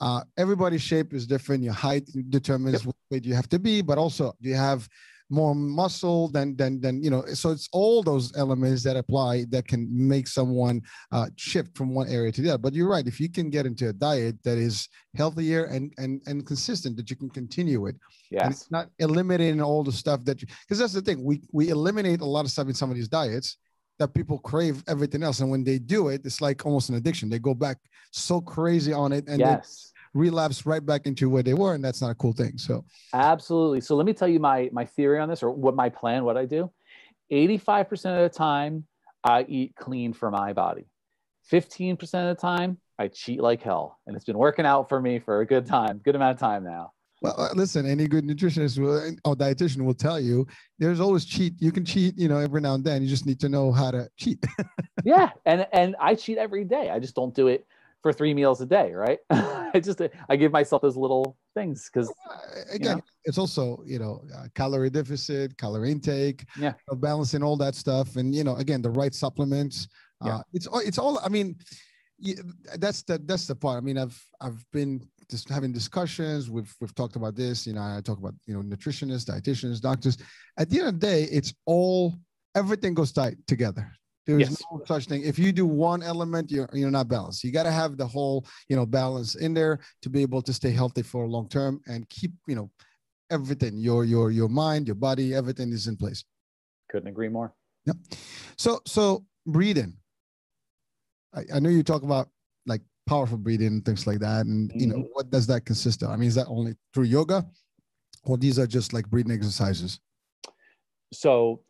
Uh, 0.00 0.22
everybody's 0.38 0.82
shape 0.82 1.12
is 1.12 1.26
different. 1.26 1.62
Your 1.62 1.74
height 1.74 2.08
determines 2.30 2.80
yep. 2.80 2.86
what 2.86 2.96
weight 3.10 3.24
you 3.24 3.34
have 3.34 3.48
to 3.50 3.58
be, 3.58 3.82
but 3.82 3.98
also 3.98 4.34
do 4.40 4.48
you 4.48 4.56
have 4.56 4.88
more 5.30 5.54
muscle 5.54 6.28
than 6.28 6.56
than 6.56 6.80
than 6.80 7.02
you 7.02 7.10
know 7.10 7.24
so 7.26 7.50
it's 7.50 7.68
all 7.72 8.02
those 8.02 8.36
elements 8.36 8.82
that 8.82 8.96
apply 8.96 9.44
that 9.50 9.66
can 9.66 9.88
make 9.90 10.26
someone 10.26 10.82
uh, 11.12 11.26
shift 11.36 11.76
from 11.76 11.94
one 11.94 12.08
area 12.08 12.32
to 12.32 12.42
the 12.42 12.50
other. 12.50 12.58
But 12.58 12.74
you're 12.74 12.88
right 12.88 13.06
if 13.06 13.20
you 13.20 13.30
can 13.30 13.48
get 13.48 13.64
into 13.64 13.88
a 13.88 13.92
diet 13.92 14.36
that 14.42 14.58
is 14.58 14.88
healthier 15.16 15.64
and 15.66 15.92
and 15.98 16.20
and 16.26 16.46
consistent 16.46 16.96
that 16.96 17.10
you 17.10 17.16
can 17.16 17.30
continue 17.30 17.86
it 17.86 17.96
yes. 18.30 18.42
and 18.42 18.52
it's 18.52 18.70
not 18.70 18.88
eliminating 18.98 19.62
all 19.62 19.84
the 19.84 19.92
stuff 19.92 20.24
that 20.24 20.42
you 20.42 20.48
because 20.62 20.78
that's 20.78 20.92
the 20.92 21.02
thing 21.02 21.22
we 21.22 21.40
we 21.52 21.68
eliminate 21.70 22.20
a 22.20 22.24
lot 22.24 22.44
of 22.44 22.50
stuff 22.50 22.66
in 22.66 22.74
some 22.74 22.90
of 22.90 22.96
these 22.96 23.08
diets 23.08 23.56
that 23.98 24.14
people 24.14 24.38
crave 24.38 24.82
everything 24.88 25.22
else 25.22 25.40
and 25.40 25.50
when 25.50 25.62
they 25.62 25.78
do 25.78 26.08
it 26.08 26.22
it's 26.24 26.40
like 26.40 26.64
almost 26.66 26.88
an 26.88 26.96
addiction. 26.96 27.28
They 27.28 27.38
go 27.38 27.54
back 27.54 27.76
so 28.10 28.40
crazy 28.40 28.92
on 28.92 29.12
it 29.12 29.28
and 29.28 29.38
yes 29.38 29.89
relapse 30.14 30.66
right 30.66 30.84
back 30.84 31.06
into 31.06 31.28
where 31.28 31.42
they 31.42 31.54
were 31.54 31.74
and 31.74 31.84
that's 31.84 32.00
not 32.00 32.10
a 32.10 32.14
cool 32.14 32.32
thing 32.32 32.58
so 32.58 32.84
absolutely 33.14 33.80
so 33.80 33.94
let 33.94 34.06
me 34.06 34.12
tell 34.12 34.28
you 34.28 34.40
my 34.40 34.68
my 34.72 34.84
theory 34.84 35.20
on 35.20 35.28
this 35.28 35.42
or 35.42 35.50
what 35.50 35.74
my 35.76 35.88
plan 35.88 36.24
what 36.24 36.36
i 36.36 36.44
do 36.44 36.70
85% 37.32 37.90
of 37.90 38.32
the 38.32 38.36
time 38.36 38.84
i 39.22 39.44
eat 39.48 39.74
clean 39.76 40.12
for 40.12 40.30
my 40.30 40.52
body 40.52 40.86
15% 41.52 42.00
of 42.02 42.36
the 42.36 42.40
time 42.40 42.78
i 42.98 43.08
cheat 43.08 43.40
like 43.40 43.62
hell 43.62 43.98
and 44.06 44.16
it's 44.16 44.24
been 44.24 44.38
working 44.38 44.66
out 44.66 44.88
for 44.88 45.00
me 45.00 45.20
for 45.20 45.40
a 45.40 45.46
good 45.46 45.66
time 45.66 45.98
good 45.98 46.16
amount 46.16 46.34
of 46.34 46.40
time 46.40 46.64
now 46.64 46.92
well, 47.22 47.34
uh, 47.38 47.50
listen, 47.54 47.84
any 47.84 48.06
good 48.06 48.24
nutritionist 48.24 48.78
will, 48.78 49.14
or 49.26 49.36
dietitian 49.36 49.84
will 49.84 49.94
tell 49.94 50.18
you 50.18 50.46
there's 50.78 51.00
always 51.00 51.26
cheat. 51.26 51.52
You 51.60 51.70
can 51.70 51.84
cheat, 51.84 52.16
you 52.16 52.28
know, 52.28 52.38
every 52.38 52.62
now 52.62 52.74
and 52.74 52.82
then. 52.82 53.02
You 53.02 53.08
just 53.08 53.26
need 53.26 53.38
to 53.40 53.48
know 53.50 53.72
how 53.72 53.90
to 53.90 54.08
cheat. 54.16 54.42
yeah, 55.04 55.28
and 55.44 55.66
and 55.72 55.96
I 56.00 56.14
cheat 56.14 56.38
every 56.38 56.64
day. 56.64 56.88
I 56.88 56.98
just 56.98 57.14
don't 57.14 57.34
do 57.34 57.48
it 57.48 57.66
for 58.02 58.12
three 58.12 58.34
meals 58.34 58.60
a 58.60 58.66
day, 58.66 58.92
right? 58.92 59.18
I 59.30 59.80
just 59.82 60.00
I 60.28 60.36
give 60.36 60.52
myself 60.52 60.82
those 60.82 60.96
little 60.96 61.36
things 61.54 61.88
because 61.92 62.12
again, 62.72 62.80
you 62.80 62.96
know, 62.96 63.02
it's 63.24 63.38
also 63.38 63.82
you 63.86 63.98
know 63.98 64.24
uh, 64.36 64.46
calorie 64.54 64.90
deficit, 64.90 65.56
calorie 65.56 65.92
intake, 65.92 66.44
yeah, 66.58 66.74
balancing 66.94 67.42
all 67.42 67.56
that 67.58 67.74
stuff, 67.74 68.16
and 68.16 68.34
you 68.34 68.44
know 68.44 68.56
again 68.56 68.82
the 68.82 68.90
right 68.90 69.14
supplements. 69.14 69.88
Yeah. 70.24 70.36
Uh, 70.36 70.42
it's 70.52 70.68
it's 70.72 70.98
all. 70.98 71.18
I 71.20 71.28
mean, 71.28 71.56
that's 72.78 73.02
the 73.02 73.18
that's 73.24 73.46
the 73.46 73.54
part. 73.54 73.78
I 73.78 73.80
mean, 73.80 73.98
I've 73.98 74.20
I've 74.40 74.64
been 74.72 75.06
just 75.30 75.48
having 75.48 75.72
discussions. 75.72 76.50
We've 76.50 76.74
we've 76.80 76.94
talked 76.94 77.16
about 77.16 77.36
this. 77.36 77.66
You 77.66 77.74
know, 77.74 77.82
I 77.82 78.00
talk 78.02 78.18
about 78.18 78.34
you 78.46 78.54
know 78.54 78.62
nutritionists, 78.62 79.24
dietitians, 79.24 79.80
doctors. 79.80 80.18
At 80.58 80.68
the 80.68 80.80
end 80.80 80.88
of 80.88 81.00
the 81.00 81.06
day, 81.06 81.22
it's 81.24 81.54
all 81.66 82.18
everything 82.54 82.94
goes 82.94 83.12
tight 83.12 83.36
together. 83.46 83.90
There's 84.30 84.50
yes. 84.50 84.62
no 84.70 84.80
such 84.86 85.06
thing. 85.06 85.22
If 85.24 85.38
you 85.40 85.50
do 85.50 85.66
one 85.66 86.02
element, 86.04 86.52
you're 86.52 86.68
you're 86.72 86.90
not 86.90 87.08
balanced. 87.08 87.42
You 87.42 87.50
got 87.50 87.64
to 87.64 87.72
have 87.72 87.96
the 87.96 88.06
whole 88.06 88.46
you 88.68 88.76
know 88.76 88.86
balance 88.86 89.34
in 89.34 89.54
there 89.54 89.80
to 90.02 90.08
be 90.08 90.22
able 90.22 90.40
to 90.42 90.52
stay 90.52 90.70
healthy 90.70 91.02
for 91.02 91.26
long 91.26 91.48
term 91.48 91.80
and 91.88 92.08
keep 92.08 92.30
you 92.46 92.54
know 92.54 92.70
everything 93.30 93.78
your 93.78 94.04
your 94.04 94.30
your 94.30 94.48
mind, 94.48 94.86
your 94.86 94.94
body, 94.94 95.34
everything 95.34 95.72
is 95.72 95.88
in 95.88 95.96
place. 95.96 96.24
Couldn't 96.90 97.08
agree 97.08 97.28
more. 97.28 97.52
Yep. 97.86 97.96
So 98.56 98.80
so 98.86 99.24
breathing. 99.46 99.94
I, 101.34 101.42
I 101.54 101.58
know 101.58 101.70
you 101.70 101.82
talk 101.82 102.04
about 102.04 102.28
like 102.66 102.82
powerful 103.08 103.38
breathing 103.38 103.68
and 103.68 103.84
things 103.84 104.06
like 104.06 104.20
that, 104.20 104.46
and 104.46 104.70
you 104.76 104.86
know 104.86 104.96
mm-hmm. 104.96 105.12
what 105.12 105.30
does 105.30 105.48
that 105.48 105.64
consist 105.64 106.04
of? 106.04 106.10
I 106.10 106.16
mean, 106.16 106.28
is 106.28 106.36
that 106.36 106.46
only 106.46 106.74
through 106.94 107.04
yoga, 107.04 107.44
or 108.22 108.36
these 108.36 108.60
are 108.60 108.66
just 108.66 108.92
like 108.92 109.08
breathing 109.10 109.32
exercises? 109.32 109.98
So 111.12 111.62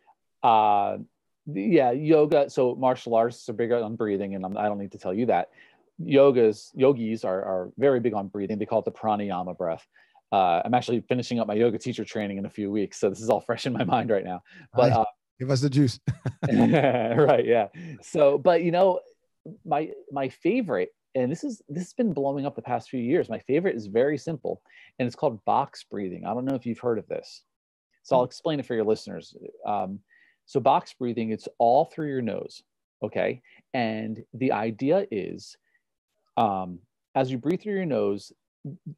uh 0.42 0.98
yeah, 1.46 1.90
yoga. 1.90 2.50
So 2.50 2.74
martial 2.74 3.14
arts 3.14 3.48
are 3.48 3.52
big 3.52 3.72
on 3.72 3.96
breathing, 3.96 4.34
and 4.34 4.44
I'm, 4.44 4.56
I 4.56 4.64
do 4.64 4.70
not 4.70 4.78
need 4.78 4.92
to 4.92 4.98
tell 4.98 5.14
you 5.14 5.26
that. 5.26 5.50
Yogas, 6.00 6.70
yogis 6.74 7.24
are, 7.24 7.42
are 7.42 7.72
very 7.76 8.00
big 8.00 8.14
on 8.14 8.28
breathing. 8.28 8.58
They 8.58 8.66
call 8.66 8.78
it 8.78 8.84
the 8.86 8.92
pranayama 8.92 9.56
breath. 9.56 9.86
Uh, 10.32 10.62
I'm 10.64 10.74
actually 10.74 11.00
finishing 11.08 11.40
up 11.40 11.46
my 11.46 11.54
yoga 11.54 11.78
teacher 11.78 12.04
training 12.04 12.38
in 12.38 12.46
a 12.46 12.50
few 12.50 12.70
weeks, 12.70 12.98
so 13.00 13.10
this 13.10 13.20
is 13.20 13.28
all 13.28 13.40
fresh 13.40 13.66
in 13.66 13.72
my 13.72 13.84
mind 13.84 14.10
right 14.10 14.24
now. 14.24 14.42
But 14.74 14.92
uh, 14.92 15.04
give 15.38 15.50
us 15.50 15.60
the 15.60 15.70
juice. 15.70 15.98
right, 16.48 17.44
yeah. 17.44 17.68
So, 18.02 18.38
but 18.38 18.62
you 18.62 18.70
know, 18.70 19.00
my 19.64 19.90
my 20.12 20.28
favorite, 20.28 20.90
and 21.14 21.30
this 21.30 21.42
is 21.42 21.60
this 21.68 21.84
has 21.84 21.92
been 21.94 22.12
blowing 22.12 22.46
up 22.46 22.54
the 22.54 22.62
past 22.62 22.88
few 22.90 23.00
years. 23.00 23.28
My 23.28 23.40
favorite 23.40 23.74
is 23.74 23.86
very 23.86 24.16
simple, 24.16 24.62
and 24.98 25.06
it's 25.06 25.16
called 25.16 25.44
box 25.44 25.84
breathing. 25.84 26.24
I 26.24 26.32
don't 26.32 26.44
know 26.44 26.54
if 26.54 26.64
you've 26.64 26.78
heard 26.78 26.98
of 26.98 27.08
this, 27.08 27.42
so 28.04 28.16
I'll 28.16 28.24
explain 28.24 28.60
it 28.60 28.66
for 28.66 28.74
your 28.74 28.84
listeners. 28.84 29.34
Um, 29.66 29.98
so 30.50 30.58
box 30.58 30.92
breathing, 30.92 31.30
it's 31.30 31.46
all 31.58 31.84
through 31.84 32.08
your 32.08 32.22
nose. 32.22 32.64
Okay. 33.04 33.40
And 33.72 34.24
the 34.34 34.50
idea 34.50 35.06
is 35.12 35.56
um, 36.36 36.80
as 37.14 37.30
you 37.30 37.38
breathe 37.38 37.62
through 37.62 37.76
your 37.76 37.86
nose, 37.86 38.32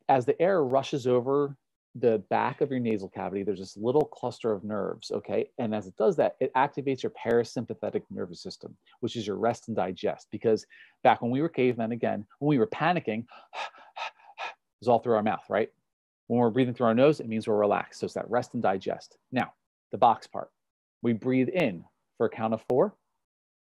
as 0.09 0.24
the 0.24 0.40
air 0.40 0.64
rushes 0.64 1.07
over 1.07 1.55
the 1.94 2.22
back 2.30 2.62
of 2.62 2.70
your 2.70 2.80
nasal 2.80 3.11
cavity, 3.11 3.42
there's 3.42 3.59
this 3.59 3.76
little 3.76 4.07
cluster 4.07 4.50
of 4.50 4.64
nerves. 4.64 5.11
Okay. 5.11 5.50
And 5.59 5.74
as 5.74 5.86
it 5.86 5.94
does 5.98 6.16
that, 6.16 6.36
it 6.40 6.55
activates 6.55 7.03
your 7.03 7.12
parasympathetic 7.12 8.00
nervous 8.11 8.42
system, 8.42 8.74
which 9.00 9.14
is 9.14 9.26
your 9.26 9.36
rest 9.36 9.68
and 9.68 9.76
digest. 9.76 10.28
Because 10.30 10.64
back 11.05 11.20
when 11.20 11.30
we 11.30 11.42
were 11.42 11.50
cavemen, 11.50 11.92
again, 11.92 12.24
when 12.38 12.48
we 12.48 12.59
were 12.59 12.66
panicking, 12.66 13.18
it 14.38 14.46
was 14.80 14.88
all 14.88 15.00
through 15.00 15.16
our 15.16 15.22
mouth, 15.22 15.44
right? 15.50 15.68
When 16.28 16.40
we're 16.40 16.48
breathing 16.48 16.72
through 16.72 16.86
our 16.86 16.94
nose, 16.94 17.20
it 17.20 17.28
means 17.28 17.46
we're 17.46 17.57
relaxed. 17.57 18.00
So 18.00 18.07
it's 18.07 18.14
that 18.14 18.30
rest 18.30 18.55
and 18.55 18.62
digest. 18.62 19.18
Now, 19.32 19.53
the 19.90 19.98
box 19.98 20.26
part. 20.26 20.48
We 21.03 21.12
breathe 21.12 21.48
in 21.48 21.84
for 22.16 22.26
a 22.26 22.30
count 22.30 22.55
of 22.55 22.62
four. 22.68 22.94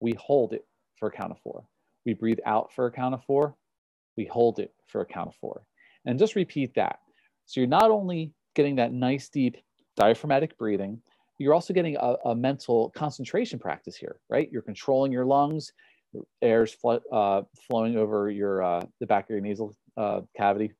We 0.01 0.13
hold 0.13 0.53
it 0.53 0.67
for 0.99 1.09
a 1.09 1.13
count 1.13 1.33
of 1.33 1.39
four. 1.41 1.65
We 2.07 2.15
breathe 2.15 2.39
out 2.47 2.73
for 2.73 2.87
a 2.87 2.93
count 2.93 3.15
of 3.15 3.25
four. 3.25 3.57
We 4.17 4.25
hold 4.27 4.59
it 4.59 4.73
for 4.87 5.01
a 5.01 5.07
count 5.07 5.29
of 5.29 5.35
four. 5.37 5.63
And 6.07 6.19
just 6.19 6.37
repeat 6.37 6.75
that. 6.75 7.01
So 7.47 7.61
you're 7.61 7.69
not 7.69 7.91
only 7.91 8.33
getting 8.55 8.77
that 8.77 8.93
nice, 8.93 9.29
deep 9.29 9.57
diaphragmatic 9.97 10.57
breathing, 10.59 11.01
you're 11.39 11.55
also 11.55 11.75
getting 11.75 11.97
a, 11.97 12.17
a 12.27 12.35
mental 12.35 12.91
concentration 12.91 13.59
practice 13.59 13.97
here, 13.97 14.21
right? 14.31 14.49
You're 14.53 14.63
controlling 14.63 15.11
your 15.11 15.25
lungs, 15.25 15.73
air's 16.43 16.73
fl- 16.73 16.97
uh, 17.13 17.43
flowing 17.69 17.97
over 17.97 18.31
your 18.31 18.63
uh, 18.63 18.83
the 19.01 19.07
back 19.07 19.25
of 19.25 19.31
your 19.31 19.41
nasal 19.41 19.75
uh, 19.97 20.21
cavity 20.37 20.73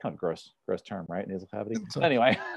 kind 0.00 0.12
of 0.12 0.18
gross, 0.18 0.52
gross 0.66 0.82
term, 0.82 1.06
right? 1.08 1.26
Nasal 1.26 1.48
cavity. 1.48 1.76
But 1.94 2.04
anyway, 2.04 2.38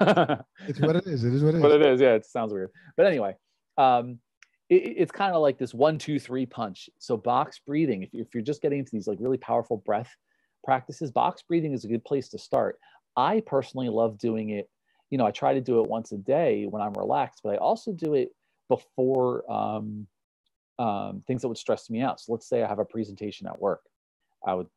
it's 0.68 0.80
what 0.80 0.96
it 0.96 1.06
is. 1.06 1.24
It 1.24 1.34
is 1.34 1.42
what 1.42 1.54
it 1.54 1.58
is. 1.58 1.62
What 1.62 1.72
it 1.72 1.82
is. 1.82 2.00
Yeah, 2.00 2.14
it 2.14 2.26
sounds 2.26 2.52
weird. 2.52 2.70
But 2.96 3.06
anyway, 3.06 3.36
um, 3.78 4.18
it, 4.68 4.82
it's 4.96 5.12
kind 5.12 5.34
of 5.34 5.42
like 5.42 5.58
this 5.58 5.74
one, 5.74 5.98
two, 5.98 6.18
three 6.18 6.46
punch. 6.46 6.90
So 6.98 7.16
box 7.16 7.60
breathing. 7.66 8.02
If, 8.02 8.10
if 8.12 8.34
you're 8.34 8.42
just 8.42 8.62
getting 8.62 8.78
into 8.78 8.92
these 8.92 9.06
like 9.06 9.18
really 9.20 9.38
powerful 9.38 9.78
breath 9.78 10.14
practices, 10.64 11.10
box 11.10 11.42
breathing 11.42 11.72
is 11.72 11.84
a 11.84 11.88
good 11.88 12.04
place 12.04 12.28
to 12.30 12.38
start. 12.38 12.78
I 13.16 13.42
personally 13.46 13.88
love 13.88 14.18
doing 14.18 14.50
it. 14.50 14.68
You 15.10 15.18
know, 15.18 15.26
I 15.26 15.32
try 15.32 15.54
to 15.54 15.60
do 15.60 15.82
it 15.82 15.88
once 15.88 16.12
a 16.12 16.18
day 16.18 16.66
when 16.66 16.80
I'm 16.82 16.92
relaxed, 16.92 17.40
but 17.42 17.54
I 17.54 17.56
also 17.56 17.92
do 17.92 18.14
it 18.14 18.30
before 18.68 19.50
um, 19.50 20.06
um, 20.78 21.22
things 21.26 21.42
that 21.42 21.48
would 21.48 21.58
stress 21.58 21.90
me 21.90 22.00
out. 22.00 22.20
So 22.20 22.32
let's 22.32 22.48
say 22.48 22.62
I 22.62 22.68
have 22.68 22.78
a 22.78 22.84
presentation 22.84 23.46
at 23.48 23.60
work. 23.60 23.82
I 24.46 24.54
would 24.54 24.68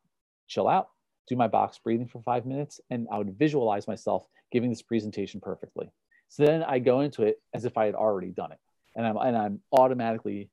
chill 0.47 0.68
out, 0.68 0.89
do 1.28 1.36
my 1.36 1.47
box 1.47 1.80
breathing 1.84 2.07
for 2.07 2.21
five 2.21 2.45
minutes, 2.45 2.82
and 2.89 3.07
I 3.11 3.17
would 3.17 3.38
visualize 3.38 3.88
myself 3.88 4.26
giving 4.51 4.69
this 4.69 4.82
presentation 4.82 5.39
perfectly. 5.41 5.91
So 6.30 6.45
then 6.45 6.63
I 6.63 6.80
go 6.80 7.01
into 7.01 7.24
it 7.24 7.41
as 7.53 7.65
if 7.65 7.78
I 7.78 7.86
had 7.86 7.95
already 7.95 8.32
done 8.32 8.51
it, 8.51 8.59
and 8.95 9.05
I'm 9.05 9.17
and 9.17 9.38
I'm 9.38 9.61
automatically 9.71 10.49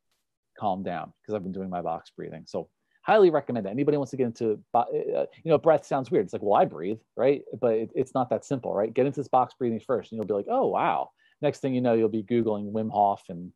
calmed 0.58 0.84
down 0.84 1.12
because 1.20 1.34
I've 1.34 1.42
been 1.42 1.52
doing 1.52 1.70
my 1.70 1.82
box 1.82 2.10
breathing. 2.14 2.44
So 2.46 2.68
highly 3.02 3.30
recommend 3.30 3.66
that. 3.66 3.70
Anybody 3.70 3.96
wants 3.96 4.10
to 4.10 4.16
get 4.16 4.26
into, 4.26 4.60
uh, 4.74 4.84
you 4.92 5.28
know, 5.46 5.58
breath 5.58 5.86
sounds 5.86 6.10
weird. 6.10 6.24
It's 6.24 6.32
like, 6.32 6.42
well, 6.42 6.60
I 6.60 6.66
breathe, 6.66 6.98
right? 7.16 7.42
But 7.58 7.74
it, 7.74 7.90
it's 7.94 8.14
not 8.14 8.28
that 8.30 8.44
simple, 8.44 8.74
right? 8.74 8.92
Get 8.92 9.06
into 9.06 9.20
this 9.20 9.28
box 9.28 9.54
breathing 9.58 9.80
first, 9.80 10.12
and 10.12 10.18
you'll 10.18 10.26
be 10.26 10.34
like, 10.34 10.46
oh 10.50 10.66
wow. 10.66 11.10
Next 11.42 11.60
thing 11.60 11.74
you 11.74 11.80
know, 11.80 11.94
you'll 11.94 12.10
be 12.10 12.22
googling 12.22 12.70
Wim 12.70 12.90
Hof 12.90 13.22
and 13.30 13.52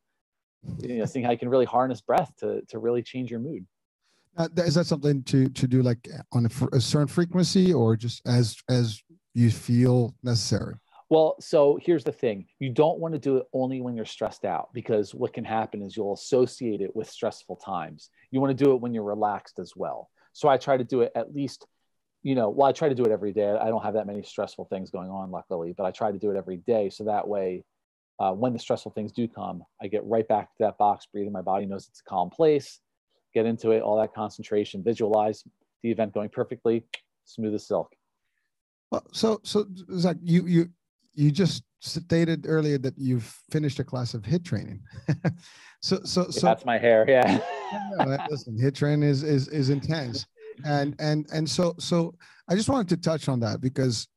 you 0.79 0.97
know, 0.97 1.05
seeing 1.05 1.23
how 1.23 1.31
you 1.31 1.37
can 1.37 1.49
really 1.49 1.65
harness 1.65 2.01
breath 2.01 2.31
to 2.39 2.61
to 2.69 2.79
really 2.79 3.03
change 3.03 3.29
your 3.29 3.39
mood. 3.39 3.65
Uh, 4.37 4.49
is 4.57 4.75
that 4.75 4.85
something 4.85 5.23
to 5.23 5.47
to 5.49 5.67
do 5.67 5.81
like 5.81 6.09
on 6.33 6.45
a, 6.45 6.75
a, 6.75 6.81
certain 6.81 7.07
frequency 7.07 7.73
or 7.73 7.95
just 7.95 8.21
as 8.27 8.57
as 8.69 9.01
you 9.33 9.49
feel 9.49 10.13
necessary? 10.23 10.75
Well, 11.09 11.35
so 11.39 11.79
here's 11.81 12.03
the 12.03 12.11
thing: 12.11 12.47
you 12.59 12.69
don't 12.69 12.99
want 12.99 13.13
to 13.13 13.19
do 13.19 13.37
it 13.37 13.45
only 13.53 13.81
when 13.81 13.95
you're 13.95 14.05
stressed 14.05 14.43
out 14.43 14.69
because 14.73 15.15
what 15.15 15.33
can 15.33 15.45
happen 15.45 15.81
is 15.81 15.95
you'll 15.95 16.13
associate 16.13 16.81
it 16.81 16.93
with 16.95 17.09
stressful 17.09 17.57
times. 17.57 18.09
You 18.31 18.41
want 18.41 18.57
to 18.57 18.63
do 18.63 18.73
it 18.73 18.81
when 18.81 18.93
you're 18.93 19.03
relaxed 19.03 19.59
as 19.59 19.73
well. 19.75 20.09
So 20.33 20.49
I 20.49 20.57
try 20.57 20.75
to 20.75 20.83
do 20.83 21.01
it 21.01 21.13
at 21.15 21.33
least, 21.33 21.65
you 22.21 22.35
know, 22.35 22.49
well, 22.49 22.67
I 22.67 22.73
try 22.73 22.89
to 22.89 22.95
do 22.95 23.05
it 23.05 23.11
every 23.11 23.31
day. 23.31 23.49
I 23.49 23.69
don't 23.69 23.83
have 23.83 23.93
that 23.93 24.05
many 24.05 24.21
stressful 24.23 24.65
things 24.65 24.91
going 24.91 25.09
on, 25.09 25.31
luckily, 25.31 25.73
but 25.77 25.85
I 25.85 25.91
try 25.91 26.11
to 26.11 26.19
do 26.19 26.29
it 26.31 26.35
every 26.35 26.57
day 26.57 26.89
so 26.89 27.05
that 27.05 27.27
way. 27.27 27.63
Uh, 28.17 28.31
when 28.31 28.53
the 28.53 28.59
stressful 28.59 28.93
things 28.93 29.11
do 29.11 29.27
come, 29.27 29.61
I 29.81 29.87
get 29.87 30.05
right 30.05 30.25
back 30.25 30.45
to 30.47 30.55
that 30.59 30.77
box 30.77 31.05
breathing. 31.05 31.33
My 31.33 31.41
body 31.41 31.65
knows 31.65 31.89
it's 31.89 31.99
a 31.99 32.09
calm 32.09 32.29
place 32.29 32.79
get 33.35 33.45
into 33.45 33.71
it, 33.71 33.83
all 33.83 33.99
that 33.99 34.15
concentration, 34.15 34.81
visualize 34.81 35.43
the 35.83 35.91
event 35.91 36.13
going 36.13 36.29
perfectly, 36.29 36.85
smooth 37.25 37.53
as 37.53 37.67
silk. 37.67 37.93
Well, 38.91 39.05
so 39.11 39.41
so 39.43 39.67
Zack, 39.97 40.17
you 40.23 40.47
you 40.47 40.69
you 41.13 41.31
just 41.31 41.63
stated 41.81 42.45
earlier 42.47 42.77
that 42.79 42.97
you've 42.97 43.25
finished 43.51 43.79
a 43.79 43.83
class 43.83 44.13
of 44.13 44.23
HIIT 44.23 44.45
training. 44.45 44.81
so 45.81 45.99
so 46.03 46.29
so 46.29 46.47
that's 46.47 46.65
my 46.65 46.77
hair, 46.77 47.05
yeah. 47.07 47.39
listen, 48.29 48.57
HIIT 48.57 48.75
training 48.75 49.07
is 49.07 49.21
is 49.21 49.47
is 49.49 49.69
intense, 49.69 50.25
and 50.65 50.95
and 50.99 51.27
and 51.33 51.47
so 51.47 51.75
so 51.77 52.15
I 52.49 52.55
just 52.55 52.69
wanted 52.69 52.89
to 52.89 52.97
touch 52.97 53.27
on 53.27 53.39
that 53.41 53.59
because 53.59 54.07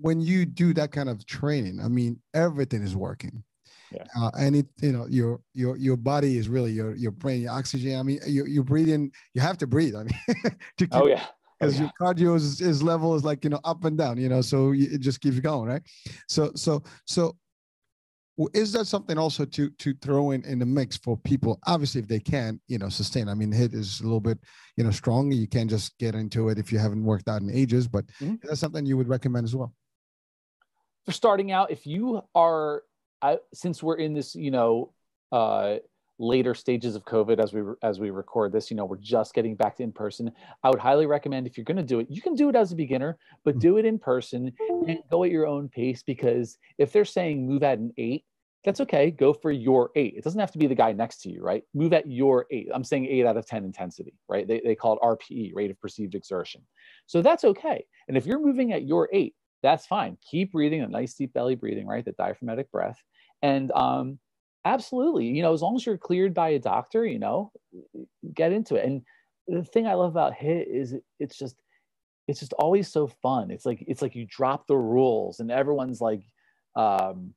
when 0.00 0.20
you 0.20 0.46
do 0.46 0.72
that 0.74 0.92
kind 0.92 1.08
of 1.08 1.26
training, 1.26 1.80
I 1.80 1.88
mean, 1.88 2.20
everything 2.32 2.82
is 2.82 2.96
working. 2.96 3.42
Yeah. 3.92 4.04
Uh, 4.18 4.30
and 4.38 4.56
it, 4.56 4.66
you 4.80 4.92
know, 4.92 5.06
your 5.08 5.40
your 5.54 5.76
your 5.76 5.96
body 5.96 6.36
is 6.36 6.48
really 6.48 6.72
your 6.72 6.94
your 6.94 7.10
brain, 7.12 7.42
your 7.42 7.52
oxygen. 7.52 7.98
I 7.98 8.02
mean, 8.02 8.20
you 8.26 8.46
you 8.46 8.62
breathing. 8.62 9.10
You 9.34 9.40
have 9.40 9.58
to 9.58 9.66
breathe. 9.66 9.94
I 9.96 10.04
mean, 10.04 10.18
to 10.76 10.86
keep, 10.86 10.94
Oh 10.94 11.06
yeah. 11.06 11.26
because 11.58 11.74
yeah. 11.74 11.82
your 11.82 11.90
cardio 12.00 12.36
is, 12.36 12.60
is 12.60 12.82
level 12.82 13.14
is 13.14 13.24
like 13.24 13.44
you 13.44 13.50
know 13.50 13.60
up 13.64 13.84
and 13.84 13.96
down. 13.96 14.18
You 14.18 14.28
know, 14.28 14.42
so 14.42 14.72
it 14.74 15.00
just 15.00 15.20
keeps 15.20 15.40
going, 15.40 15.68
right? 15.68 15.82
So 16.28 16.52
so 16.54 16.82
so. 17.06 17.36
Is 18.54 18.70
that 18.70 18.86
something 18.86 19.18
also 19.18 19.44
to 19.44 19.68
to 19.68 19.94
throw 20.00 20.30
in 20.30 20.44
in 20.44 20.60
the 20.60 20.66
mix 20.66 20.96
for 20.96 21.16
people? 21.16 21.58
Obviously, 21.66 22.00
if 22.00 22.06
they 22.06 22.20
can, 22.20 22.60
you 22.68 22.78
know, 22.78 22.88
sustain. 22.88 23.28
I 23.28 23.34
mean, 23.34 23.52
HIIT 23.52 23.74
is 23.74 23.98
a 23.98 24.04
little 24.04 24.20
bit, 24.20 24.38
you 24.76 24.84
know, 24.84 24.92
strong. 24.92 25.32
You 25.32 25.48
can't 25.48 25.68
just 25.68 25.98
get 25.98 26.14
into 26.14 26.48
it 26.48 26.56
if 26.56 26.70
you 26.70 26.78
haven't 26.78 27.02
worked 27.02 27.28
out 27.28 27.42
in 27.42 27.50
ages. 27.50 27.88
But 27.88 28.06
Mhm. 28.20 28.40
is 28.44 28.50
that 28.50 28.56
something 28.58 28.86
you 28.86 28.96
would 28.96 29.08
recommend 29.08 29.44
as 29.44 29.56
well? 29.56 29.74
for 31.04 31.12
starting 31.12 31.50
out 31.52 31.70
if 31.70 31.86
you 31.86 32.20
are 32.34 32.82
I, 33.22 33.38
since 33.52 33.82
we're 33.82 33.96
in 33.96 34.14
this 34.14 34.34
you 34.34 34.50
know 34.50 34.92
uh 35.32 35.76
later 36.20 36.52
stages 36.54 36.96
of 36.96 37.04
covid 37.04 37.38
as 37.38 37.52
we 37.52 37.62
as 37.82 38.00
we 38.00 38.10
record 38.10 38.50
this 38.52 38.70
you 38.70 38.76
know 38.76 38.84
we're 38.84 38.96
just 38.96 39.34
getting 39.34 39.54
back 39.54 39.76
to 39.76 39.82
in 39.82 39.92
person. 39.92 40.32
I 40.64 40.70
would 40.70 40.80
highly 40.80 41.06
recommend 41.06 41.46
if 41.46 41.56
you're 41.56 41.64
going 41.64 41.76
to 41.76 41.82
do 41.82 42.00
it 42.00 42.08
you 42.10 42.20
can 42.20 42.34
do 42.34 42.48
it 42.48 42.56
as 42.56 42.72
a 42.72 42.76
beginner 42.76 43.18
but 43.44 43.58
do 43.58 43.78
it 43.78 43.84
in 43.84 43.98
person 43.98 44.52
and 44.86 44.98
go 45.10 45.24
at 45.24 45.30
your 45.30 45.46
own 45.46 45.68
pace 45.68 46.02
because 46.02 46.58
if 46.78 46.92
they're 46.92 47.04
saying 47.04 47.46
move 47.46 47.62
at 47.62 47.78
an 47.78 47.92
eight 47.98 48.24
that's 48.64 48.80
okay. 48.80 49.10
Go 49.10 49.32
for 49.32 49.50
your 49.50 49.90
eight. 49.94 50.14
It 50.16 50.24
doesn't 50.24 50.40
have 50.40 50.50
to 50.52 50.58
be 50.58 50.66
the 50.66 50.74
guy 50.74 50.92
next 50.92 51.22
to 51.22 51.30
you 51.30 51.42
right? 51.42 51.62
Move 51.74 51.92
at 51.92 52.10
your 52.10 52.46
eight. 52.50 52.68
I'm 52.74 52.84
saying 52.84 53.06
eight 53.06 53.24
out 53.24 53.36
of 53.36 53.46
10 53.46 53.64
intensity 53.64 54.14
right? 54.28 54.46
They, 54.46 54.60
they 54.64 54.74
call 54.74 54.94
it 54.94 55.02
rpe 55.02 55.54
rate 55.54 55.70
of 55.70 55.80
perceived 55.80 56.14
exertion. 56.14 56.62
So 57.06 57.22
that's 57.22 57.44
okay. 57.44 57.86
And 58.08 58.16
if 58.16 58.26
you're 58.26 58.44
moving 58.44 58.72
at 58.72 58.84
your 58.84 59.08
eight 59.12 59.34
that's 59.62 59.86
fine. 59.86 60.16
Keep 60.30 60.52
breathing, 60.52 60.80
a 60.80 60.88
nice 60.88 61.14
deep 61.14 61.32
belly 61.32 61.54
breathing, 61.54 61.86
right? 61.86 62.04
The 62.04 62.12
diaphragmatic 62.12 62.70
breath. 62.70 63.02
And 63.42 63.70
um, 63.72 64.18
absolutely, 64.64 65.26
you 65.26 65.42
know, 65.42 65.52
as 65.52 65.62
long 65.62 65.76
as 65.76 65.86
you're 65.86 65.98
cleared 65.98 66.34
by 66.34 66.50
a 66.50 66.58
doctor, 66.58 67.04
you 67.04 67.18
know, 67.18 67.52
get 68.34 68.52
into 68.52 68.76
it. 68.76 68.84
And 68.84 69.02
the 69.46 69.64
thing 69.64 69.86
I 69.86 69.94
love 69.94 70.10
about 70.10 70.34
HIIT 70.34 70.66
is 70.68 70.94
it's 71.18 71.38
just, 71.38 71.56
it's 72.26 72.40
just 72.40 72.52
always 72.54 72.88
so 72.88 73.06
fun. 73.06 73.50
It's 73.50 73.64
like, 73.64 73.84
it's 73.88 74.02
like 74.02 74.14
you 74.14 74.26
drop 74.28 74.66
the 74.66 74.76
rules 74.76 75.40
and 75.40 75.50
everyone's 75.50 76.00
like, 76.00 76.22
um, 76.76 77.34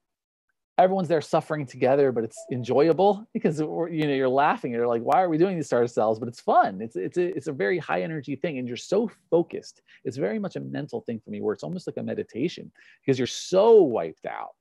everyone's 0.83 1.07
there 1.07 1.21
suffering 1.21 1.65
together, 1.65 2.11
but 2.11 2.23
it's 2.23 2.37
enjoyable 2.51 3.27
because 3.33 3.59
you 3.59 3.67
know 4.07 4.13
you're 4.13 4.29
laughing. 4.29 4.71
You're 4.71 4.87
like, 4.87 5.01
why 5.01 5.21
are 5.21 5.29
we 5.29 5.37
doing 5.37 5.57
this 5.57 5.69
to 5.69 5.75
ourselves? 5.75 6.19
But 6.19 6.27
it's 6.27 6.39
fun. 6.39 6.81
It's 6.81 6.95
it's 6.95 7.17
a 7.17 7.35
it's 7.35 7.47
a 7.47 7.51
very 7.51 7.77
high 7.77 8.01
energy 8.01 8.35
thing, 8.35 8.57
and 8.57 8.67
you're 8.67 8.77
so 8.77 9.09
focused. 9.29 9.81
It's 10.03 10.17
very 10.17 10.39
much 10.39 10.55
a 10.55 10.59
mental 10.59 11.01
thing 11.01 11.19
for 11.23 11.31
me, 11.31 11.41
where 11.41 11.53
it's 11.53 11.63
almost 11.63 11.87
like 11.87 11.97
a 11.97 12.03
meditation 12.03 12.71
because 13.05 13.17
you're 13.17 13.27
so 13.27 13.81
wiped 13.81 14.25
out, 14.25 14.55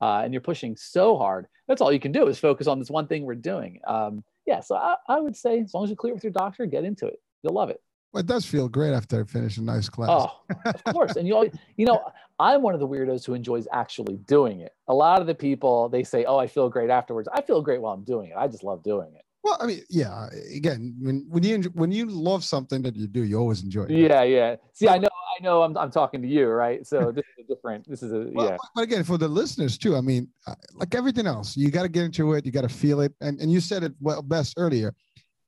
uh, 0.00 0.22
and 0.24 0.32
you're 0.32 0.40
pushing 0.40 0.76
so 0.76 1.16
hard. 1.16 1.46
That's 1.66 1.80
all 1.80 1.92
you 1.92 2.00
can 2.00 2.12
do 2.12 2.28
is 2.28 2.38
focus 2.38 2.66
on 2.66 2.78
this 2.78 2.90
one 2.90 3.06
thing 3.06 3.24
we're 3.24 3.34
doing. 3.34 3.80
Um, 3.86 4.24
yeah, 4.46 4.60
so 4.60 4.76
I, 4.76 4.96
I 5.08 5.20
would 5.20 5.36
say 5.36 5.60
as 5.60 5.74
long 5.74 5.84
as 5.84 5.90
you're 5.90 5.96
clear 5.96 6.14
with 6.14 6.24
your 6.24 6.32
doctor, 6.32 6.64
get 6.64 6.84
into 6.84 7.06
it. 7.06 7.20
You'll 7.42 7.54
love 7.54 7.68
it. 7.68 7.82
Well, 8.12 8.22
it 8.22 8.26
does 8.26 8.46
feel 8.46 8.68
great 8.68 8.94
after 8.94 9.20
I 9.20 9.24
finish 9.24 9.58
a 9.58 9.62
nice 9.62 9.88
class. 9.88 10.08
Oh, 10.10 10.40
of 10.64 10.84
course. 10.94 11.16
And 11.16 11.28
you 11.28 11.34
always, 11.34 11.52
you 11.76 11.84
know, 11.84 12.02
I'm 12.38 12.62
one 12.62 12.74
of 12.74 12.80
the 12.80 12.88
weirdos 12.88 13.24
who 13.26 13.34
enjoys 13.34 13.66
actually 13.72 14.16
doing 14.18 14.60
it. 14.60 14.72
A 14.88 14.94
lot 14.94 15.20
of 15.20 15.26
the 15.26 15.34
people 15.34 15.88
they 15.88 16.04
say, 16.04 16.24
"Oh, 16.24 16.38
I 16.38 16.46
feel 16.46 16.68
great 16.68 16.90
afterwards." 16.90 17.28
I 17.32 17.42
feel 17.42 17.62
great 17.62 17.80
while 17.80 17.94
I'm 17.94 18.04
doing 18.04 18.30
it. 18.30 18.36
I 18.36 18.46
just 18.46 18.62
love 18.62 18.82
doing 18.82 19.12
it. 19.14 19.22
Well, 19.44 19.56
I 19.60 19.66
mean, 19.66 19.82
yeah. 19.88 20.28
Again, 20.54 20.94
when 21.00 21.24
when 21.28 21.42
you 21.42 21.54
enjoy, 21.54 21.70
when 21.70 21.92
you 21.92 22.06
love 22.06 22.44
something 22.44 22.82
that 22.82 22.96
you 22.96 23.06
do, 23.06 23.22
you 23.22 23.38
always 23.38 23.62
enjoy 23.62 23.84
it. 23.84 23.90
Yeah, 23.90 24.22
yeah. 24.22 24.56
See, 24.72 24.88
I 24.88 24.98
know, 24.98 25.08
I 25.08 25.42
know. 25.42 25.62
I'm 25.62 25.76
I'm 25.76 25.90
talking 25.90 26.20
to 26.22 26.28
you, 26.28 26.48
right? 26.48 26.86
So 26.86 27.12
this 27.14 27.24
is 27.24 27.44
a 27.44 27.54
different. 27.54 27.88
This 27.88 28.02
is 28.02 28.12
a 28.12 28.30
Well, 28.32 28.46
yeah. 28.50 28.56
But 28.74 28.82
again, 28.82 29.04
for 29.04 29.16
the 29.16 29.28
listeners 29.28 29.78
too, 29.78 29.96
I 29.96 30.00
mean, 30.00 30.28
uh, 30.46 30.54
like 30.74 30.94
everything 30.94 31.26
else, 31.26 31.56
you 31.56 31.70
got 31.70 31.82
to 31.82 31.88
get 31.88 32.04
into 32.04 32.32
it. 32.34 32.44
You 32.44 32.52
got 32.52 32.62
to 32.62 32.68
feel 32.68 33.00
it, 33.00 33.14
and 33.20 33.40
and 33.40 33.50
you 33.50 33.60
said 33.60 33.82
it 33.84 33.94
well 34.00 34.22
best 34.22 34.54
earlier. 34.56 34.94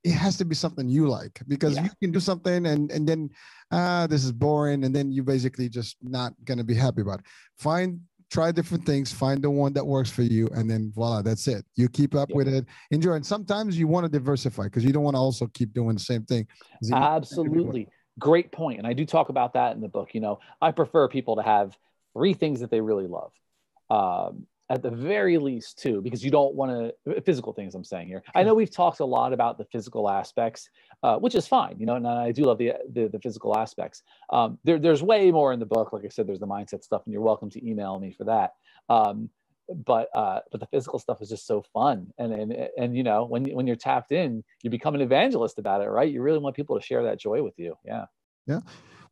It 0.02 0.12
has 0.12 0.36
to 0.38 0.44
be 0.44 0.54
something 0.54 0.88
you 0.88 1.08
like 1.08 1.40
because 1.46 1.76
Yeah. 1.76 1.84
you 1.84 1.90
can 2.00 2.10
do 2.10 2.20
something 2.20 2.66
and 2.66 2.90
and 2.90 3.06
then 3.06 3.30
ah 3.70 4.06
this 4.08 4.24
is 4.24 4.32
boring 4.32 4.84
and 4.84 4.94
then 4.96 5.12
you 5.12 5.22
basically 5.22 5.68
just 5.68 5.96
not 6.02 6.32
gonna 6.44 6.64
be 6.64 6.74
happy 6.74 7.02
about 7.02 7.20
it. 7.20 7.26
Find 7.58 8.00
try 8.30 8.52
different 8.52 8.86
things, 8.86 9.12
find 9.12 9.42
the 9.42 9.50
one 9.50 9.72
that 9.72 9.84
works 9.84 10.08
for 10.08 10.22
you, 10.22 10.46
and 10.54 10.70
then 10.70 10.92
voila, 10.94 11.20
that's 11.20 11.48
it. 11.48 11.64
You 11.74 11.88
keep 11.88 12.14
up 12.14 12.30
Yeah. 12.30 12.36
with 12.36 12.48
it, 12.48 12.64
enjoy. 12.92 13.14
And 13.14 13.26
sometimes 13.26 13.76
you 13.76 13.88
want 13.88 14.04
to 14.04 14.08
diversify 14.10 14.64
because 14.64 14.84
you 14.84 14.92
don't 14.92 15.02
want 15.02 15.16
to 15.16 15.20
also 15.20 15.48
keep 15.48 15.72
doing 15.74 15.94
the 15.96 16.00
same 16.00 16.22
thing. 16.24 16.46
Absolutely. 16.92 17.88
Great 18.20 18.52
point. 18.52 18.78
And 18.78 18.86
I 18.86 18.92
do 18.92 19.04
talk 19.04 19.30
about 19.30 19.54
that 19.54 19.74
in 19.74 19.80
the 19.80 19.88
book. 19.88 20.14
You 20.14 20.20
know, 20.20 20.38
I 20.62 20.70
prefer 20.70 21.08
people 21.08 21.36
to 21.36 21.42
have 21.42 21.76
three 22.14 22.34
things 22.34 22.60
that 22.60 22.70
they 22.70 22.80
really 22.80 23.08
love. 23.08 23.32
Um, 23.90 24.46
at 24.70 24.82
the 24.82 24.90
very 24.90 25.36
least, 25.36 25.78
two, 25.78 26.00
because 26.00 26.24
you 26.24 26.30
don't 26.30 26.54
want 26.54 26.94
to 27.06 27.20
physical 27.22 27.52
things. 27.52 27.74
I'm 27.74 27.84
saying 27.84 28.06
here. 28.06 28.22
I 28.36 28.44
know 28.44 28.54
we've 28.54 28.70
talked 28.70 29.00
a 29.00 29.04
lot 29.04 29.32
about 29.32 29.58
the 29.58 29.64
physical 29.64 30.08
aspects, 30.08 30.68
uh, 31.02 31.16
which 31.16 31.34
is 31.34 31.46
fine. 31.46 31.76
You 31.78 31.86
know, 31.86 31.96
and 31.96 32.06
I 32.06 32.30
do 32.30 32.44
love 32.44 32.58
the 32.58 32.74
the, 32.92 33.08
the 33.08 33.18
physical 33.18 33.58
aspects. 33.58 34.02
Um, 34.30 34.58
there, 34.62 34.78
there's 34.78 35.02
way 35.02 35.30
more 35.32 35.52
in 35.52 35.58
the 35.58 35.66
book. 35.66 35.92
Like 35.92 36.04
I 36.04 36.08
said, 36.08 36.28
there's 36.28 36.38
the 36.38 36.46
mindset 36.46 36.84
stuff, 36.84 37.02
and 37.04 37.12
you're 37.12 37.20
welcome 37.22 37.50
to 37.50 37.68
email 37.68 37.98
me 37.98 38.12
for 38.12 38.24
that. 38.24 38.52
Um, 38.88 39.28
but 39.84 40.08
uh, 40.14 40.40
but 40.52 40.60
the 40.60 40.66
physical 40.66 41.00
stuff 41.00 41.20
is 41.20 41.28
just 41.28 41.46
so 41.46 41.64
fun, 41.74 42.12
and 42.18 42.32
and 42.32 42.68
and 42.78 42.96
you 42.96 43.02
know, 43.02 43.24
when 43.24 43.44
when 43.46 43.66
you're 43.66 43.76
tapped 43.76 44.12
in, 44.12 44.44
you 44.62 44.70
become 44.70 44.94
an 44.94 45.00
evangelist 45.00 45.58
about 45.58 45.82
it, 45.82 45.88
right? 45.88 46.10
You 46.10 46.22
really 46.22 46.38
want 46.38 46.54
people 46.54 46.78
to 46.78 46.84
share 46.84 47.02
that 47.02 47.18
joy 47.18 47.42
with 47.42 47.54
you. 47.58 47.76
Yeah. 47.84 48.04
Yeah. 48.46 48.60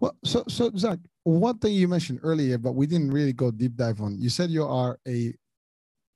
Well, 0.00 0.16
so 0.24 0.44
so 0.48 0.70
Zack, 0.76 1.00
one 1.24 1.58
thing 1.58 1.74
you 1.74 1.88
mentioned 1.88 2.20
earlier, 2.22 2.58
but 2.58 2.76
we 2.76 2.86
didn't 2.86 3.10
really 3.10 3.32
go 3.32 3.50
deep 3.50 3.74
dive 3.74 4.00
on. 4.00 4.20
You 4.20 4.30
said 4.30 4.50
you 4.50 4.64
are 4.64 5.00
a 5.06 5.34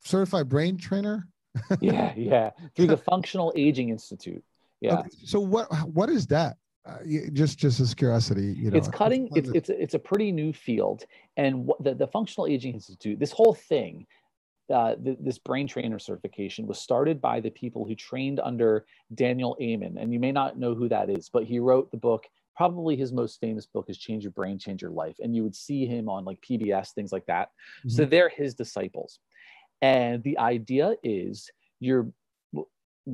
certified 0.04 0.48
brain 0.48 0.76
trainer. 0.76 1.28
yeah, 1.80 2.12
yeah. 2.16 2.50
Through 2.74 2.88
the 2.88 2.96
Functional 2.96 3.52
Aging 3.56 3.90
Institute. 3.90 4.42
Yeah, 4.80 5.00
Okay, 5.00 5.10
So 5.24 5.38
what 5.40 5.70
what 5.88 6.08
is 6.08 6.26
that? 6.28 6.56
Uh, 6.84 6.98
just 7.32 7.58
just 7.58 7.78
as 7.78 7.94
curiosity, 7.94 8.54
you 8.58 8.70
know. 8.70 8.76
it's 8.76 8.88
cutting. 8.88 9.28
It's 9.36 9.50
it's 9.50 9.68
a, 9.68 9.80
it's 9.80 9.94
a 9.94 9.98
pretty 9.98 10.32
new 10.32 10.52
field, 10.52 11.04
and 11.36 11.64
what 11.64 11.82
the 11.84 11.94
the 11.94 12.08
Functional 12.08 12.48
Aging 12.48 12.74
Institute. 12.74 13.20
This 13.20 13.30
whole 13.30 13.54
thing, 13.54 14.04
uh, 14.72 14.96
th- 14.96 15.18
this 15.20 15.38
brain 15.38 15.68
trainer 15.68 16.00
certification 16.00 16.66
was 16.66 16.80
started 16.80 17.20
by 17.20 17.38
the 17.38 17.50
people 17.50 17.84
who 17.84 17.94
trained 17.94 18.40
under 18.40 18.84
Daniel 19.14 19.56
Amen, 19.62 19.96
and 20.00 20.12
you 20.12 20.18
may 20.18 20.32
not 20.32 20.58
know 20.58 20.74
who 20.74 20.88
that 20.88 21.08
is, 21.08 21.28
but 21.28 21.44
he 21.44 21.60
wrote 21.60 21.90
the 21.92 21.96
book. 21.98 22.24
Probably 22.56 22.96
his 22.96 23.12
most 23.12 23.40
famous 23.40 23.64
book 23.64 23.86
is 23.88 23.96
Change 23.96 24.24
Your 24.24 24.32
Brain, 24.32 24.58
Change 24.58 24.82
Your 24.82 24.90
Life, 24.90 25.16
and 25.22 25.36
you 25.36 25.44
would 25.44 25.54
see 25.54 25.86
him 25.86 26.08
on 26.08 26.24
like 26.24 26.40
PBS 26.40 26.92
things 26.92 27.12
like 27.12 27.26
that. 27.26 27.50
So 27.86 28.04
they're 28.04 28.28
his 28.28 28.54
disciples. 28.54 29.20
And 29.82 30.22
the 30.22 30.38
idea 30.38 30.94
is 31.02 31.50
your 31.80 32.12
well, 32.52 32.68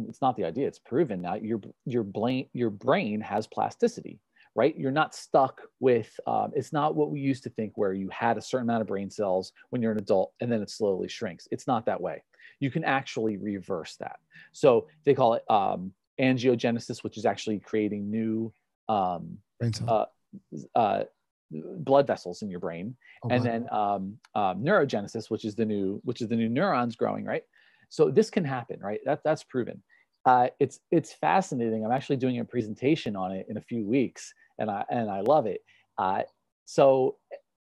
it's 0.09 0.21
not 0.21 0.37
the 0.37 0.45
idea, 0.45 0.69
it's 0.69 0.79
proven 0.79 1.23
now 1.23 1.35
your 1.35 1.61
your 1.87 2.05
brain 2.05 2.49
your 2.53 2.71
brain 2.71 3.21
has 3.23 3.47
plasticity, 3.47 4.21
right? 4.55 4.77
You're 4.77 4.93
not 4.93 5.15
stuck 5.15 5.63
with 5.81 6.13
um, 6.27 6.53
it's 6.55 6.73
not 6.73 6.95
what 6.95 7.11
we 7.11 7.21
used 7.21 7.43
to 7.45 7.51
think 7.51 7.73
where 7.77 7.95
you 7.95 8.11
had 8.11 8.37
a 8.37 8.43
certain 8.43 8.69
amount 8.69 8.83
of 8.83 8.87
brain 8.87 9.11
cells 9.11 9.53
when 9.71 9.81
you're 9.81 9.93
an 9.93 9.99
adult 9.99 10.33
and 10.41 10.53
then 10.53 10.63
it 10.63 10.71
slowly 10.71 11.09
shrinks. 11.09 11.49
It's 11.51 11.67
not 11.67 11.87
that 11.87 12.01
way. 12.01 12.23
You 12.61 12.71
can 12.71 12.85
actually 12.85 13.39
reverse 13.39 13.97
that. 13.97 14.19
So 14.53 14.89
they 15.05 15.15
call 15.15 15.35
it 15.35 15.45
um, 15.51 15.93
angiogenesis, 16.21 17.03
which 17.03 17.17
is 17.17 17.25
actually 17.25 17.61
creating 17.61 18.11
new 18.11 18.53
um, 18.89 19.39
brain 19.59 19.73
cell. 19.73 19.89
uh, 19.89 20.79
uh, 20.79 21.05
blood 21.51 22.07
vessels 22.07 22.43
in 22.43 22.51
your 22.51 22.61
brain 22.61 22.97
Oh, 23.23 23.29
and 23.31 23.45
wow. 23.45 23.51
then 23.51 23.69
um, 23.73 24.19
um, 24.35 24.63
neurogenesis, 24.63 25.31
which 25.31 25.45
is 25.45 25.55
the 25.55 25.65
new 25.65 26.01
which 26.05 26.21
is 26.21 26.29
the 26.29 26.37
new 26.37 26.49
neurons 26.49 26.97
growing, 26.97 27.25
right? 27.25 27.43
So 27.89 28.11
this 28.11 28.31
can 28.31 28.45
happen, 28.45 28.81
right? 28.81 29.01
That 29.05 29.21
that's 29.25 29.45
proven. 29.45 29.83
Uh, 30.25 30.49
it's 30.61 30.81
it's 30.91 31.13
fascinating. 31.13 31.85
I'm 31.85 31.93
actually 31.93 32.17
doing 32.17 32.39
a 32.39 32.45
presentation 32.45 33.17
on 33.17 33.33
it 33.33 33.47
in 33.49 33.57
a 33.57 33.63
few 33.63 33.87
weeks, 33.87 34.33
and 34.59 34.71
I 34.71 34.85
and 34.91 35.11
I 35.11 35.21
love 35.21 35.47
it. 35.47 35.63
Uh, 35.97 36.23
so 36.67 37.17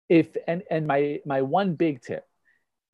if 0.10 0.36
and 0.48 0.64
and 0.72 0.88
my 0.88 1.20
my 1.26 1.42
one 1.42 1.76
big 1.76 2.02
tip, 2.02 2.26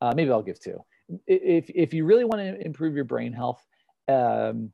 uh, 0.01 0.13
maybe 0.15 0.31
I'll 0.31 0.43
give 0.43 0.59
two. 0.59 0.83
If 1.27 1.69
if 1.69 1.93
you 1.93 2.05
really 2.05 2.25
want 2.25 2.41
to 2.41 2.65
improve 2.65 2.95
your 2.95 3.05
brain 3.05 3.33
health, 3.33 3.65
um, 4.07 4.71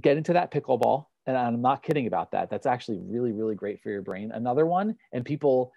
get 0.00 0.16
into 0.16 0.34
that 0.34 0.52
pickleball. 0.52 1.06
And 1.26 1.36
I'm 1.36 1.62
not 1.62 1.82
kidding 1.82 2.06
about 2.06 2.32
that. 2.32 2.50
That's 2.50 2.66
actually 2.66 2.98
really 3.02 3.32
really 3.32 3.54
great 3.54 3.82
for 3.82 3.90
your 3.90 4.02
brain. 4.02 4.30
Another 4.32 4.66
one, 4.66 4.96
and 5.12 5.24
people 5.24 5.72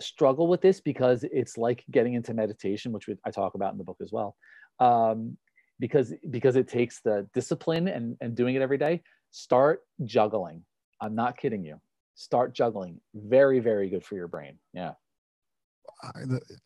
struggle 0.00 0.46
with 0.46 0.60
this 0.60 0.80
because 0.80 1.24
it's 1.30 1.58
like 1.58 1.84
getting 1.90 2.14
into 2.14 2.34
meditation, 2.34 2.92
which 2.92 3.08
I 3.24 3.30
talk 3.30 3.54
about 3.54 3.72
in 3.72 3.78
the 3.78 3.84
book 3.84 3.98
as 4.00 4.12
well. 4.12 4.36
Um, 4.80 5.36
because 5.80 6.12
because 6.30 6.56
it 6.56 6.68
takes 6.68 7.00
the 7.00 7.28
discipline 7.34 7.88
and, 7.88 8.16
and 8.20 8.34
doing 8.34 8.54
it 8.54 8.62
every 8.62 8.78
day. 8.78 9.02
Start 9.30 9.82
juggling. 10.04 10.64
I'm 11.00 11.14
not 11.14 11.36
kidding 11.36 11.64
you. 11.64 11.80
Start 12.14 12.54
juggling. 12.54 13.00
Very 13.14 13.60
very 13.60 13.88
good 13.88 14.04
for 14.04 14.16
your 14.16 14.28
brain. 14.28 14.58
Yeah. 14.72 14.92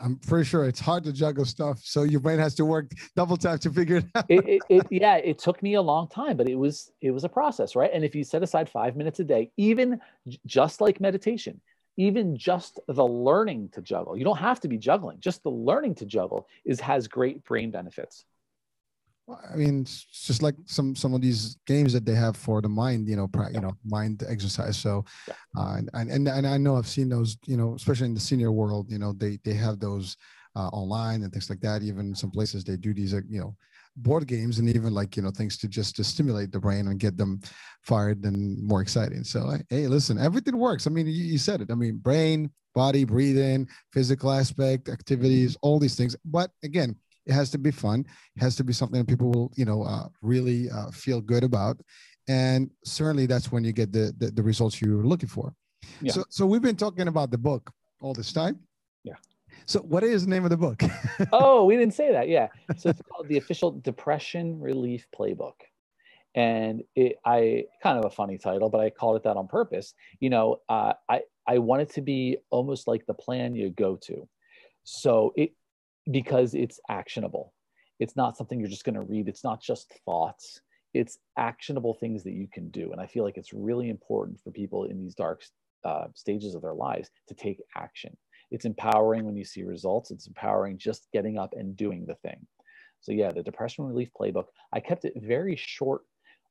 I'm 0.01 0.17
pretty 0.17 0.45
sure 0.45 0.65
it's 0.65 0.81
hard 0.81 1.05
to 1.05 1.13
juggle 1.13 1.45
stuff, 1.45 1.81
so 1.83 2.03
your 2.03 2.21
brain 2.21 2.39
has 2.39 2.55
to 2.57 2.65
work 2.65 2.91
double 3.17 3.37
time 3.37 3.59
to 3.59 3.71
figure 3.71 3.97
it 3.97 4.05
out. 4.15 4.25
It, 4.29 4.47
it, 4.47 4.63
it 4.69 4.87
yeah. 4.91 5.17
It 5.17 5.39
took 5.39 5.63
me 5.63 5.75
a 5.75 5.83
long 5.83 6.09
time, 6.09 6.37
but 6.37 6.49
it 6.49 6.55
was 6.55 6.93
it 7.01 7.11
was 7.11 7.25
a 7.25 7.29
process, 7.29 7.75
right? 7.75 7.91
And 7.93 8.05
if 8.05 8.15
you 8.15 8.25
set 8.25 8.43
aside 8.43 8.69
five 8.69 8.97
minutes 8.97 9.21
a 9.21 9.25
day, 9.25 9.51
even 9.57 10.01
just 10.47 10.81
like 10.81 11.01
meditation, 11.01 11.61
even 11.97 12.37
just 12.37 12.79
the 12.89 13.07
learning 13.07 13.71
to 13.73 13.83
juggle, 13.83 14.17
you 14.17 14.25
don't 14.25 14.39
have 14.39 14.61
to 14.61 14.69
be 14.69 14.79
juggling, 14.79 15.19
just 15.21 15.43
the 15.43 15.51
learning 15.51 15.95
to 15.97 16.07
juggle 16.07 16.47
is 16.65 16.81
has 16.81 17.09
great 17.09 17.43
brain 17.45 17.71
benefits. 17.71 18.25
I 19.29 19.57
mean, 19.57 19.83
it's 19.83 20.05
just 20.05 20.43
like 20.43 20.57
some 20.67 20.97
some 20.97 21.15
of 21.15 21.21
these 21.21 21.57
games 21.67 21.93
that 21.93 22.05
they 22.05 22.15
have 22.15 22.37
for 22.37 22.61
the 22.61 22.69
mind, 22.69 23.09
you 23.09 23.17
know, 23.17 23.31
you 23.53 23.61
know, 23.61 23.73
mind 23.85 24.25
exercise. 24.29 24.77
So, 24.77 25.05
yeah. 25.29 25.35
uh, 25.57 25.77
and, 25.95 26.11
and 26.11 26.29
and 26.29 26.47
I 26.47 26.59
know 26.59 26.77
I've 26.77 26.89
seen 26.89 27.09
those, 27.09 27.37
you 27.47 27.57
know, 27.57 27.75
especially 27.75 28.07
in 28.07 28.15
the 28.15 28.21
senior 28.21 28.51
world, 28.51 28.91
you 28.91 28.99
know, 28.99 29.13
they 29.13 29.39
they 29.45 29.55
have 29.55 29.79
those 29.79 30.17
uh, 30.57 30.69
online 30.69 31.23
and 31.23 31.33
things 31.33 31.49
like 31.49 31.61
that. 31.61 31.83
Even 31.83 32.15
some 32.15 32.31
places 32.31 32.65
they 32.65 32.77
do 32.77 32.93
these, 32.93 33.15
uh, 33.15 33.21
you 33.29 33.41
know, 33.41 33.55
board 33.97 34.27
games 34.27 34.59
and 34.59 34.69
even 34.69 34.93
like 34.93 35.17
you 35.17 35.23
know 35.23 35.31
things 35.31 35.57
to 35.59 35.69
just 35.69 35.95
to 35.97 36.05
stimulate 36.05 36.51
the 36.51 36.61
brain 36.61 36.89
and 36.89 36.99
get 36.99 37.17
them 37.17 37.41
fired 37.83 38.25
and 38.25 38.61
more 38.61 38.83
exciting. 38.83 39.23
So, 39.23 39.57
hey, 39.71 39.87
listen, 39.87 40.19
everything 40.19 40.59
works. 40.59 40.89
I 40.89 40.91
mean, 40.91 41.07
you, 41.07 41.13
you 41.13 41.39
said 41.39 41.61
it. 41.61 41.71
I 41.71 41.75
mean, 41.75 41.99
brain, 41.99 42.51
body, 42.75 43.05
breathing, 43.05 43.69
physical 43.93 44.33
aspect, 44.33 44.89
activities, 44.89 45.57
all 45.63 45.79
these 45.79 45.95
things. 45.95 46.17
But 46.25 46.51
again 46.65 46.97
it 47.27 47.33
has 47.33 47.51
to 47.51 47.59
be 47.59 47.71
fun. 47.71 48.07
It 48.37 48.43
has 48.43 48.57
to 48.57 48.65
be 48.65 48.73
something 48.73 48.99
that 48.99 49.09
people 49.09 49.31
will, 49.31 49.53
you 49.55 49.65
know, 49.65 49.83
uh, 49.83 50.09
really 50.21 50.71
uh, 50.71 50.91
feel 50.91 51.21
good 51.21 51.45
about. 51.45 51.81
And 52.29 52.71
certainly 52.85 53.27
that's 53.27 53.51
when 53.51 53.65
you 53.65 53.73
get 53.73 53.93
the, 53.93 54.13
the, 54.19 54.31
the 54.31 54.43
results 54.43 54.81
you're 54.81 55.05
looking 55.05 55.29
for. 55.29 55.55
Yeah. 56.01 56.13
So, 56.13 56.25
so 56.29 56.47
we've 56.47 56.63
been 56.63 56.77
talking 56.77 57.09
about 57.09 57.31
the 57.31 57.39
book 57.39 57.71
all 58.01 58.15
this 58.15 58.33
time. 58.33 58.61
Yeah. 59.05 59.15
So 59.67 59.81
what 59.81 60.03
is 60.03 60.25
the 60.25 60.31
name 60.31 60.45
of 60.45 60.51
the 60.51 60.57
book? 60.57 60.83
oh, 61.33 61.65
we 61.65 61.77
didn't 61.77 61.95
say 61.95 62.13
that. 62.13 62.29
Yeah. 62.29 62.49
So 62.77 62.91
it's 62.91 63.03
called 63.11 63.29
the 63.29 63.39
official 63.39 63.73
depression 63.73 64.61
relief 64.61 65.07
playbook. 65.17 65.55
And 66.35 66.83
it, 66.97 67.17
I 67.27 67.65
kind 67.83 67.99
of 67.99 68.07
a 68.07 68.11
funny 68.11 68.39
title, 68.39 68.71
but 68.71 68.81
I 68.81 68.91
called 68.91 69.17
it 69.17 69.25
that 69.25 69.37
on 69.37 69.49
purpose. 69.49 69.95
You 70.19 70.31
know, 70.31 70.61
uh, 70.69 70.95
I, 71.09 71.23
I 71.47 71.59
want 71.59 71.83
it 71.83 71.91
to 71.95 72.01
be 72.01 72.39
almost 72.51 72.89
like 72.89 73.05
the 73.07 73.15
plan 73.15 73.55
you 73.55 73.71
go 73.71 73.97
to. 73.97 74.29
So 74.85 75.33
it, 75.37 75.53
because 76.11 76.55
it's 76.55 76.81
actionable. 76.89 77.53
It's 78.01 78.17
not 78.17 78.37
something 78.37 78.59
you're 78.59 78.69
just 78.69 78.85
going 78.85 78.95
to 78.95 79.03
read. 79.03 79.29
It's 79.29 79.45
not 79.45 79.63
just 79.63 79.93
thoughts. 80.05 80.61
It's 80.95 81.19
actionable 81.39 81.95
things 81.95 82.25
that 82.25 82.33
you 82.33 82.49
can 82.53 82.69
do. 82.71 82.93
And 82.93 83.01
I 83.01 83.07
feel 83.07 83.25
like 83.25 83.37
it's 83.37 83.53
really 83.53 83.89
important 83.89 84.41
for 84.43 84.51
people 84.51 84.85
in 84.85 84.99
these 84.99 85.15
dark 85.15 85.43
uh, 85.85 86.07
stages 86.15 86.55
of 86.55 86.63
their 86.63 86.75
lives 86.75 87.11
to 87.29 87.35
take 87.35 87.63
action. 87.77 88.17
It's 88.51 88.65
empowering 88.65 89.25
when 89.25 89.37
you 89.37 89.45
see 89.45 89.63
results. 89.63 90.11
It's 90.11 90.27
empowering 90.27 90.79
just 90.79 91.09
getting 91.13 91.39
up 91.39 91.55
and 91.57 91.77
doing 91.77 92.05
the 92.07 92.17
thing. 92.17 92.47
So 93.01 93.13
yeah, 93.13 93.33
the 93.33 93.43
depression 93.43 93.85
relief 93.85 94.11
playbook. 94.19 94.47
I 94.73 94.81
kept 94.81 95.05
it 95.05 95.15
very 95.17 95.57
short. 95.57 96.03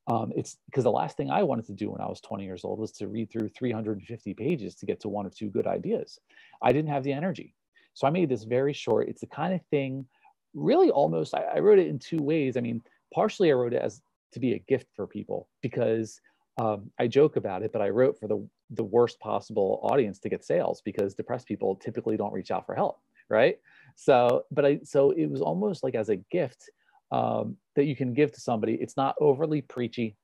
Um, 0.08 0.34
it's 0.36 0.58
because 0.66 0.84
the 0.84 0.92
last 0.92 1.16
thing 1.16 1.30
I 1.30 1.44
wanted 1.44 1.66
to 1.68 1.74
do 1.74 1.92
when 1.92 2.02
I 2.02 2.08
was 2.08 2.20
20 2.22 2.44
years 2.44 2.66
old 2.66 2.80
was 2.80 2.92
to 2.94 3.08
read 3.08 3.32
through 3.32 3.50
350 3.50 4.34
pages 4.34 4.76
to 4.76 4.86
get 4.86 5.00
to 5.02 5.10
one 5.10 5.26
or 5.26 5.30
two 5.30 5.50
good 5.50 5.68
ideas. 5.68 6.20
I 6.62 6.74
didn't 6.74 6.90
have 6.90 7.04
the 7.04 7.14
energy. 7.14 7.54
So 7.94 8.08
I 8.08 8.10
made 8.10 8.30
this 8.30 8.44
very 8.44 8.74
short. 8.74 9.10
It's 9.10 9.22
the 9.22 9.28
kind 9.28 9.54
of 9.54 9.62
thing, 9.70 10.06
really 10.54 10.90
almost, 10.90 11.36
I, 11.36 11.44
I 11.56 11.60
wrote 11.60 11.80
it 11.80 11.88
in 11.88 12.00
two 12.00 12.22
ways. 12.22 12.58
I 12.58 12.62
mean, 12.62 12.82
partially 13.14 13.52
I 13.52 13.56
wrote 13.56 13.74
it 13.74 13.82
as 13.82 14.02
to 14.34 14.40
be 14.40 14.54
a 14.54 14.60
gift 14.60 14.88
for 14.96 15.08
people 15.08 15.48
because 15.62 16.20
um, 16.60 16.92
I 17.00 17.08
joke 17.08 17.36
about 17.36 17.64
it, 17.64 17.72
but 17.72 17.82
I 17.82 17.90
wrote 17.90 18.20
for 18.20 18.28
the, 18.28 18.48
the 18.72 18.84
worst 18.84 19.20
possible 19.20 19.80
audience 19.84 20.20
to 20.20 20.30
get 20.30 20.44
sales 20.44 20.82
because 20.84 21.14
depressed 21.14 21.48
people 21.48 21.76
typically 21.76 22.18
don't 22.18 22.34
reach 22.34 22.52
out 22.52 22.66
for 22.66 22.76
help, 22.76 23.00
right? 23.30 23.58
So, 23.96 24.46
but 24.52 24.66
I, 24.66 24.80
so 24.84 25.12
it 25.12 25.30
was 25.30 25.42
almost 25.42 25.84
like 25.84 25.96
as 25.96 26.10
a 26.10 26.18
gift 26.18 26.70
um, 27.12 27.58
that 27.76 27.86
you 27.86 27.96
can 27.96 28.14
give 28.14 28.32
to 28.34 28.42
somebody. 28.42 28.76
It's 28.76 28.98
not 28.98 29.16
overly 29.20 29.62
preachy. 29.62 30.16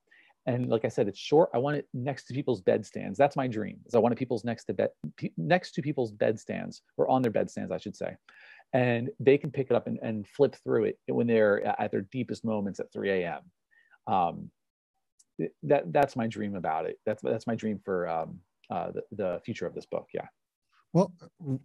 And 0.48 0.70
like 0.70 0.86
I 0.86 0.88
said, 0.88 1.10
it's 1.10 1.20
short. 1.20 1.50
I 1.54 1.58
want 1.58 1.76
it 1.76 1.88
next 1.94 2.24
to 2.28 2.34
people's 2.34 2.62
bedstands. 2.62 3.18
That's 3.18 3.36
my 3.36 3.48
dream. 3.48 3.80
Is 3.86 3.96
I 3.96 4.00
want 4.00 4.14
it 4.14 4.18
people's 4.18 4.46
next 4.46 4.64
to 4.66 4.74
bed, 4.74 4.90
next 5.36 5.74
to 5.74 5.82
people's 5.82 6.14
bedstands 6.14 6.82
or 6.96 7.10
on 7.10 7.22
their 7.22 7.32
bedstands, 7.32 7.70
I 7.72 7.78
should 7.78 7.98
say, 7.98 8.16
and 8.72 9.10
they 9.20 9.38
can 9.38 9.52
pick 9.52 9.68
it 9.70 9.76
up 9.76 9.88
and, 9.88 10.00
and 10.02 10.26
flip 10.26 10.56
through 10.64 10.86
it 10.86 11.00
when 11.08 11.28
they're 11.28 11.66
at 11.80 11.92
their 11.92 12.06
deepest 12.14 12.46
moments 12.46 12.80
at 12.80 12.92
3 12.94 13.12
a.m. 13.12 13.42
Um, 14.08 14.50
that 15.64 15.92
that's 15.92 16.16
my 16.16 16.28
dream 16.28 16.56
about 16.56 16.86
it. 16.86 16.98
That's 17.06 17.22
that's 17.22 17.46
my 17.46 17.56
dream 17.56 17.80
for 17.84 18.08
um, 18.08 18.40
uh, 18.70 18.92
the, 18.92 19.04
the 19.12 19.42
future 19.44 19.68
of 19.68 19.76
this 19.76 19.86
book. 19.86 20.08
Yeah. 20.14 20.28
Well, 20.94 21.12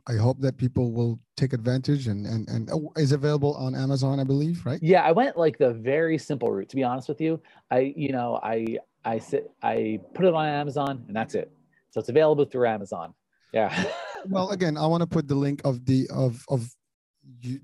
I 0.06 0.14
hope 0.16 0.40
that 0.40 0.56
people 0.56 0.92
will 0.92 1.18
take 1.36 1.52
advantage 1.52 2.06
and 2.06 2.26
and 2.26 2.48
and 2.48 2.70
oh, 2.70 2.92
is 2.96 3.12
available 3.12 3.54
on 3.54 3.74
Amazon, 3.74 4.18
I 4.20 4.24
believe, 4.24 4.64
right? 4.66 4.80
Yeah, 4.82 5.02
I 5.02 5.12
went 5.12 5.36
like 5.36 5.58
the 5.58 5.72
very 5.72 6.18
simple 6.18 6.50
route. 6.50 6.68
To 6.70 6.76
be 6.76 6.82
honest 6.82 7.08
with 7.08 7.20
you, 7.20 7.40
I 7.70 7.94
you 7.96 8.12
know 8.12 8.40
I 8.42 8.78
I 9.04 9.18
sit 9.18 9.50
I 9.62 10.00
put 10.14 10.26
it 10.26 10.34
on 10.34 10.46
Amazon 10.46 11.04
and 11.06 11.16
that's 11.16 11.34
it. 11.34 11.52
So 11.90 12.00
it's 12.00 12.08
available 12.08 12.44
through 12.44 12.66
Amazon. 12.66 13.14
Yeah. 13.52 13.84
well, 14.28 14.50
again, 14.50 14.76
I 14.76 14.86
want 14.86 15.02
to 15.02 15.06
put 15.06 15.28
the 15.28 15.34
link 15.34 15.60
of 15.64 15.84
the 15.84 16.08
of 16.12 16.44
of 16.48 16.68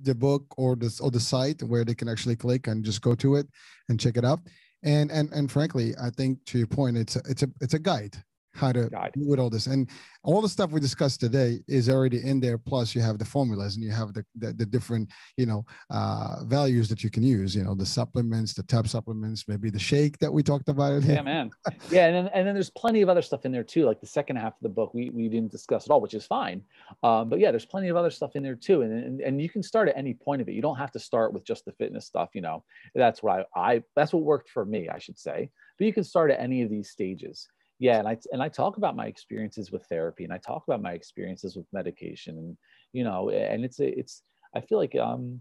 the 0.04 0.14
book 0.14 0.44
or 0.56 0.76
the 0.76 0.96
or 1.02 1.10
the 1.10 1.20
site 1.20 1.62
where 1.62 1.84
they 1.84 1.94
can 1.94 2.08
actually 2.08 2.36
click 2.36 2.66
and 2.68 2.84
just 2.84 3.02
go 3.02 3.14
to 3.16 3.36
it 3.36 3.46
and 3.88 3.98
check 3.98 4.16
it 4.16 4.24
out. 4.24 4.40
And 4.84 5.10
and 5.10 5.32
and 5.32 5.50
frankly, 5.50 5.94
I 6.00 6.10
think 6.10 6.44
to 6.46 6.58
your 6.58 6.68
point, 6.68 6.96
it's 6.96 7.16
a, 7.16 7.22
it's 7.28 7.42
a 7.42 7.48
it's 7.60 7.74
a 7.74 7.78
guide 7.78 8.16
how 8.58 8.72
to 8.72 8.88
do 8.90 9.28
with 9.28 9.38
all 9.38 9.50
this. 9.50 9.66
And 9.66 9.88
all 10.24 10.42
the 10.42 10.48
stuff 10.48 10.70
we 10.70 10.80
discussed 10.80 11.20
today 11.20 11.60
is 11.68 11.88
already 11.88 12.22
in 12.24 12.40
there. 12.40 12.58
Plus, 12.58 12.94
you 12.94 13.00
have 13.00 13.18
the 13.18 13.24
formulas 13.24 13.76
and 13.76 13.84
you 13.84 13.90
have 13.90 14.12
the 14.12 14.24
the, 14.36 14.52
the 14.52 14.66
different 14.66 15.10
you 15.36 15.46
know 15.46 15.64
uh, 15.90 16.44
values 16.44 16.88
that 16.88 17.02
you 17.04 17.10
can 17.10 17.22
use. 17.22 17.54
You 17.54 17.64
know, 17.64 17.74
the 17.74 17.86
supplements, 17.86 18.52
the 18.52 18.62
tab 18.64 18.88
supplements, 18.88 19.46
maybe 19.48 19.70
the 19.70 19.78
shake 19.78 20.18
that 20.18 20.32
we 20.32 20.42
talked 20.42 20.68
about. 20.68 21.02
Yeah, 21.02 21.22
man. 21.22 21.50
Yeah, 21.90 22.06
and 22.06 22.14
then 22.14 22.30
and 22.34 22.46
then 22.46 22.54
there's 22.54 22.70
plenty 22.70 23.02
of 23.02 23.08
other 23.08 23.22
stuff 23.22 23.46
in 23.46 23.52
there 23.52 23.64
too. 23.64 23.84
Like 23.84 24.00
the 24.00 24.06
second 24.06 24.36
half 24.36 24.52
of 24.52 24.62
the 24.62 24.68
book, 24.68 24.92
we 24.92 25.10
we 25.10 25.28
didn't 25.28 25.52
discuss 25.52 25.86
at 25.86 25.90
all, 25.90 26.00
which 26.00 26.14
is 26.14 26.26
fine. 26.26 26.62
Um, 27.02 27.28
but 27.28 27.38
yeah, 27.38 27.50
there's 27.50 27.66
plenty 27.66 27.88
of 27.88 27.96
other 27.96 28.10
stuff 28.10 28.36
in 28.36 28.42
there 28.42 28.56
too. 28.56 28.82
And, 28.82 28.92
and 28.92 29.20
and 29.20 29.42
you 29.42 29.48
can 29.48 29.62
start 29.62 29.88
at 29.88 29.96
any 29.96 30.14
point 30.14 30.42
of 30.42 30.48
it. 30.48 30.52
You 30.52 30.62
don't 30.62 30.76
have 30.76 30.92
to 30.92 30.98
start 30.98 31.32
with 31.32 31.44
just 31.44 31.64
the 31.64 31.72
fitness 31.72 32.06
stuff. 32.06 32.30
You 32.34 32.42
know, 32.42 32.64
that's 32.94 33.22
what 33.22 33.46
I 33.54 33.74
I 33.74 33.82
that's 33.94 34.12
what 34.12 34.22
worked 34.22 34.50
for 34.50 34.64
me, 34.64 34.88
I 34.88 34.98
should 34.98 35.18
say. 35.18 35.50
But 35.78 35.86
you 35.86 35.92
can 35.92 36.04
start 36.04 36.30
at 36.30 36.40
any 36.40 36.62
of 36.62 36.70
these 36.70 36.90
stages 36.90 37.48
yeah 37.78 37.98
and 37.98 38.08
i 38.08 38.16
and 38.32 38.42
i 38.42 38.48
talk 38.48 38.76
about 38.76 38.96
my 38.96 39.06
experiences 39.06 39.70
with 39.70 39.84
therapy 39.86 40.24
and 40.24 40.32
i 40.32 40.38
talk 40.38 40.64
about 40.66 40.82
my 40.82 40.92
experiences 40.92 41.56
with 41.56 41.66
medication 41.72 42.36
and 42.38 42.56
you 42.92 43.04
know 43.04 43.30
and 43.30 43.64
it's 43.64 43.80
a, 43.80 43.98
it's 43.98 44.22
i 44.54 44.60
feel 44.60 44.78
like 44.78 44.96
um 44.96 45.40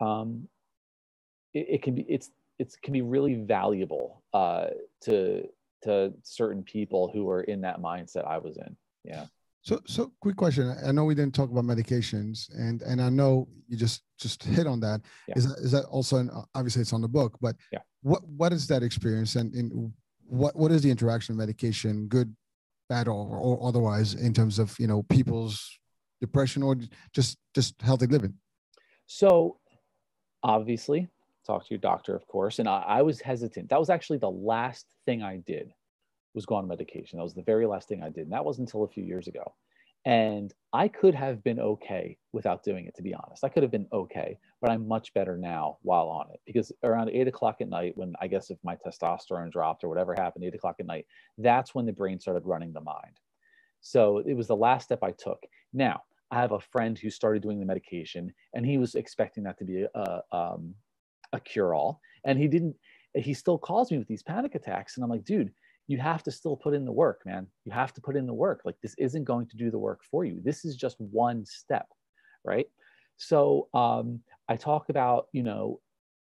um 0.00 0.48
it, 1.54 1.66
it 1.68 1.82
can 1.82 1.94
be 1.94 2.02
it's 2.08 2.30
it 2.58 2.74
can 2.82 2.92
be 2.92 3.02
really 3.02 3.34
valuable 3.34 4.22
uh 4.34 4.66
to 5.00 5.44
to 5.82 6.12
certain 6.22 6.62
people 6.62 7.10
who 7.12 7.28
are 7.28 7.42
in 7.42 7.60
that 7.60 7.80
mindset 7.80 8.26
i 8.26 8.38
was 8.38 8.56
in. 8.56 8.76
Yeah. 9.04 9.26
So 9.62 9.80
so 9.86 10.12
quick 10.20 10.36
question. 10.36 10.74
I 10.84 10.90
know 10.92 11.04
we 11.04 11.14
didn't 11.14 11.34
talk 11.34 11.50
about 11.50 11.64
medications 11.64 12.48
and 12.56 12.82
and 12.82 13.00
i 13.00 13.08
know 13.08 13.48
you 13.68 13.76
just 13.76 14.02
just 14.18 14.42
hit 14.42 14.66
on 14.66 14.80
that. 14.80 15.00
Yeah. 15.28 15.34
Is 15.36 15.48
that 15.48 15.58
is 15.58 15.72
that 15.72 15.84
also 15.86 16.16
an, 16.18 16.30
obviously 16.54 16.82
it's 16.82 16.92
on 16.92 17.00
the 17.00 17.08
book 17.08 17.36
but 17.40 17.56
yeah. 17.72 17.80
what 18.02 18.22
what 18.28 18.52
is 18.52 18.66
that 18.68 18.82
experience? 18.82 19.36
And, 19.36 19.54
and 19.54 19.92
what 20.32 20.56
what 20.56 20.72
is 20.72 20.82
the 20.82 20.90
interaction 20.90 21.34
of 21.34 21.38
medication, 21.38 22.06
good, 22.06 22.34
bad, 22.88 23.06
or, 23.06 23.12
or 23.12 23.68
otherwise, 23.68 24.14
in 24.14 24.32
terms 24.32 24.58
of 24.58 24.74
you 24.78 24.86
know 24.86 25.02
people's 25.04 25.78
depression 26.20 26.62
or 26.62 26.76
just 27.12 27.36
just 27.54 27.80
healthy 27.82 28.06
living? 28.06 28.34
So, 29.06 29.58
obviously, 30.42 31.08
talk 31.46 31.64
to 31.64 31.70
your 31.70 31.80
doctor, 31.80 32.16
of 32.16 32.26
course. 32.26 32.60
And 32.60 32.68
I, 32.68 32.80
I 32.80 33.02
was 33.02 33.20
hesitant. 33.20 33.68
That 33.68 33.78
was 33.78 33.90
actually 33.90 34.18
the 34.18 34.30
last 34.30 34.86
thing 35.04 35.22
I 35.22 35.36
did 35.36 35.70
was 36.34 36.46
go 36.46 36.54
on 36.54 36.66
medication. 36.66 37.18
That 37.18 37.24
was 37.24 37.34
the 37.34 37.42
very 37.42 37.66
last 37.66 37.88
thing 37.88 38.02
I 38.02 38.08
did, 38.08 38.22
and 38.22 38.32
that 38.32 38.44
wasn't 38.44 38.68
until 38.68 38.84
a 38.84 38.88
few 38.88 39.04
years 39.04 39.28
ago. 39.28 39.52
And 40.04 40.52
I 40.72 40.88
could 40.88 41.14
have 41.14 41.44
been 41.44 41.60
okay 41.60 42.16
without 42.32 42.64
doing 42.64 42.86
it, 42.86 42.96
to 42.96 43.02
be 43.02 43.14
honest. 43.14 43.44
I 43.44 43.48
could 43.48 43.62
have 43.62 43.70
been 43.70 43.86
okay, 43.92 44.38
but 44.60 44.70
I'm 44.70 44.88
much 44.88 45.14
better 45.14 45.36
now 45.36 45.78
while 45.82 46.08
on 46.08 46.26
it 46.32 46.40
because 46.44 46.72
around 46.82 47.10
eight 47.10 47.28
o'clock 47.28 47.56
at 47.60 47.68
night, 47.68 47.92
when 47.96 48.14
I 48.20 48.26
guess 48.26 48.50
if 48.50 48.58
my 48.64 48.76
testosterone 48.76 49.52
dropped 49.52 49.84
or 49.84 49.88
whatever 49.88 50.14
happened, 50.14 50.44
eight 50.44 50.54
o'clock 50.54 50.76
at 50.80 50.86
night, 50.86 51.06
that's 51.38 51.74
when 51.74 51.86
the 51.86 51.92
brain 51.92 52.18
started 52.18 52.46
running 52.46 52.72
the 52.72 52.80
mind. 52.80 53.20
So 53.80 54.18
it 54.18 54.34
was 54.34 54.48
the 54.48 54.56
last 54.56 54.84
step 54.84 55.02
I 55.02 55.12
took. 55.12 55.44
Now, 55.72 56.02
I 56.32 56.40
have 56.40 56.52
a 56.52 56.60
friend 56.60 56.98
who 56.98 57.10
started 57.10 57.42
doing 57.42 57.60
the 57.60 57.66
medication 57.66 58.32
and 58.54 58.64
he 58.64 58.78
was 58.78 58.94
expecting 58.94 59.44
that 59.44 59.58
to 59.58 59.64
be 59.64 59.84
a, 59.94 60.20
um, 60.32 60.74
a 61.32 61.38
cure 61.38 61.74
all. 61.74 62.00
And 62.24 62.38
he 62.38 62.48
didn't, 62.48 62.74
he 63.14 63.34
still 63.34 63.58
calls 63.58 63.90
me 63.90 63.98
with 63.98 64.08
these 64.08 64.22
panic 64.22 64.54
attacks. 64.54 64.96
And 64.96 65.04
I'm 65.04 65.10
like, 65.10 65.24
dude, 65.24 65.52
you 65.88 65.98
have 65.98 66.22
to 66.22 66.30
still 66.30 66.56
put 66.56 66.74
in 66.74 66.84
the 66.84 66.92
work, 66.92 67.20
man. 67.26 67.46
You 67.64 67.72
have 67.72 67.92
to 67.94 68.00
put 68.00 68.16
in 68.16 68.26
the 68.26 68.34
work. 68.34 68.62
Like 68.64 68.76
this 68.82 68.94
isn't 68.98 69.24
going 69.24 69.46
to 69.48 69.56
do 69.56 69.70
the 69.70 69.78
work 69.78 70.00
for 70.10 70.24
you. 70.24 70.40
This 70.44 70.64
is 70.64 70.76
just 70.76 70.96
one 70.98 71.44
step, 71.44 71.86
right? 72.44 72.66
So 73.16 73.68
um, 73.74 74.20
I 74.48 74.56
talk 74.56 74.88
about, 74.88 75.26
you 75.32 75.42
know, 75.42 75.80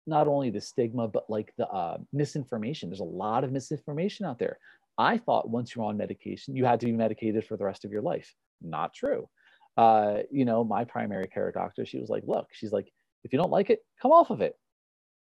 not 0.06 0.26
only 0.26 0.50
the 0.50 0.60
stigma, 0.60 1.06
but 1.06 1.28
like 1.28 1.52
the 1.56 1.68
uh, 1.68 1.98
misinformation. 2.12 2.88
There's 2.90 3.00
a 3.00 3.04
lot 3.04 3.44
of 3.44 3.52
misinformation 3.52 4.26
out 4.26 4.38
there. 4.38 4.58
I 4.98 5.16
thought 5.18 5.48
once 5.48 5.74
you're 5.74 5.84
on 5.84 5.96
medication, 5.96 6.56
you 6.56 6.64
had 6.64 6.80
to 6.80 6.86
be 6.86 6.92
medicated 6.92 7.46
for 7.46 7.56
the 7.56 7.64
rest 7.64 7.84
of 7.84 7.92
your 7.92 8.02
life. 8.02 8.34
Not 8.60 8.94
true. 8.94 9.28
Uh, 9.76 10.18
you 10.30 10.44
know, 10.44 10.64
my 10.64 10.84
primary 10.84 11.28
care 11.28 11.50
doctor, 11.50 11.86
she 11.86 11.98
was 11.98 12.10
like, 12.10 12.24
look, 12.26 12.48
she's 12.52 12.72
like, 12.72 12.92
if 13.24 13.32
you 13.32 13.38
don't 13.38 13.50
like 13.50 13.70
it, 13.70 13.80
come 14.00 14.10
off 14.12 14.30
of 14.30 14.40
it. 14.40 14.54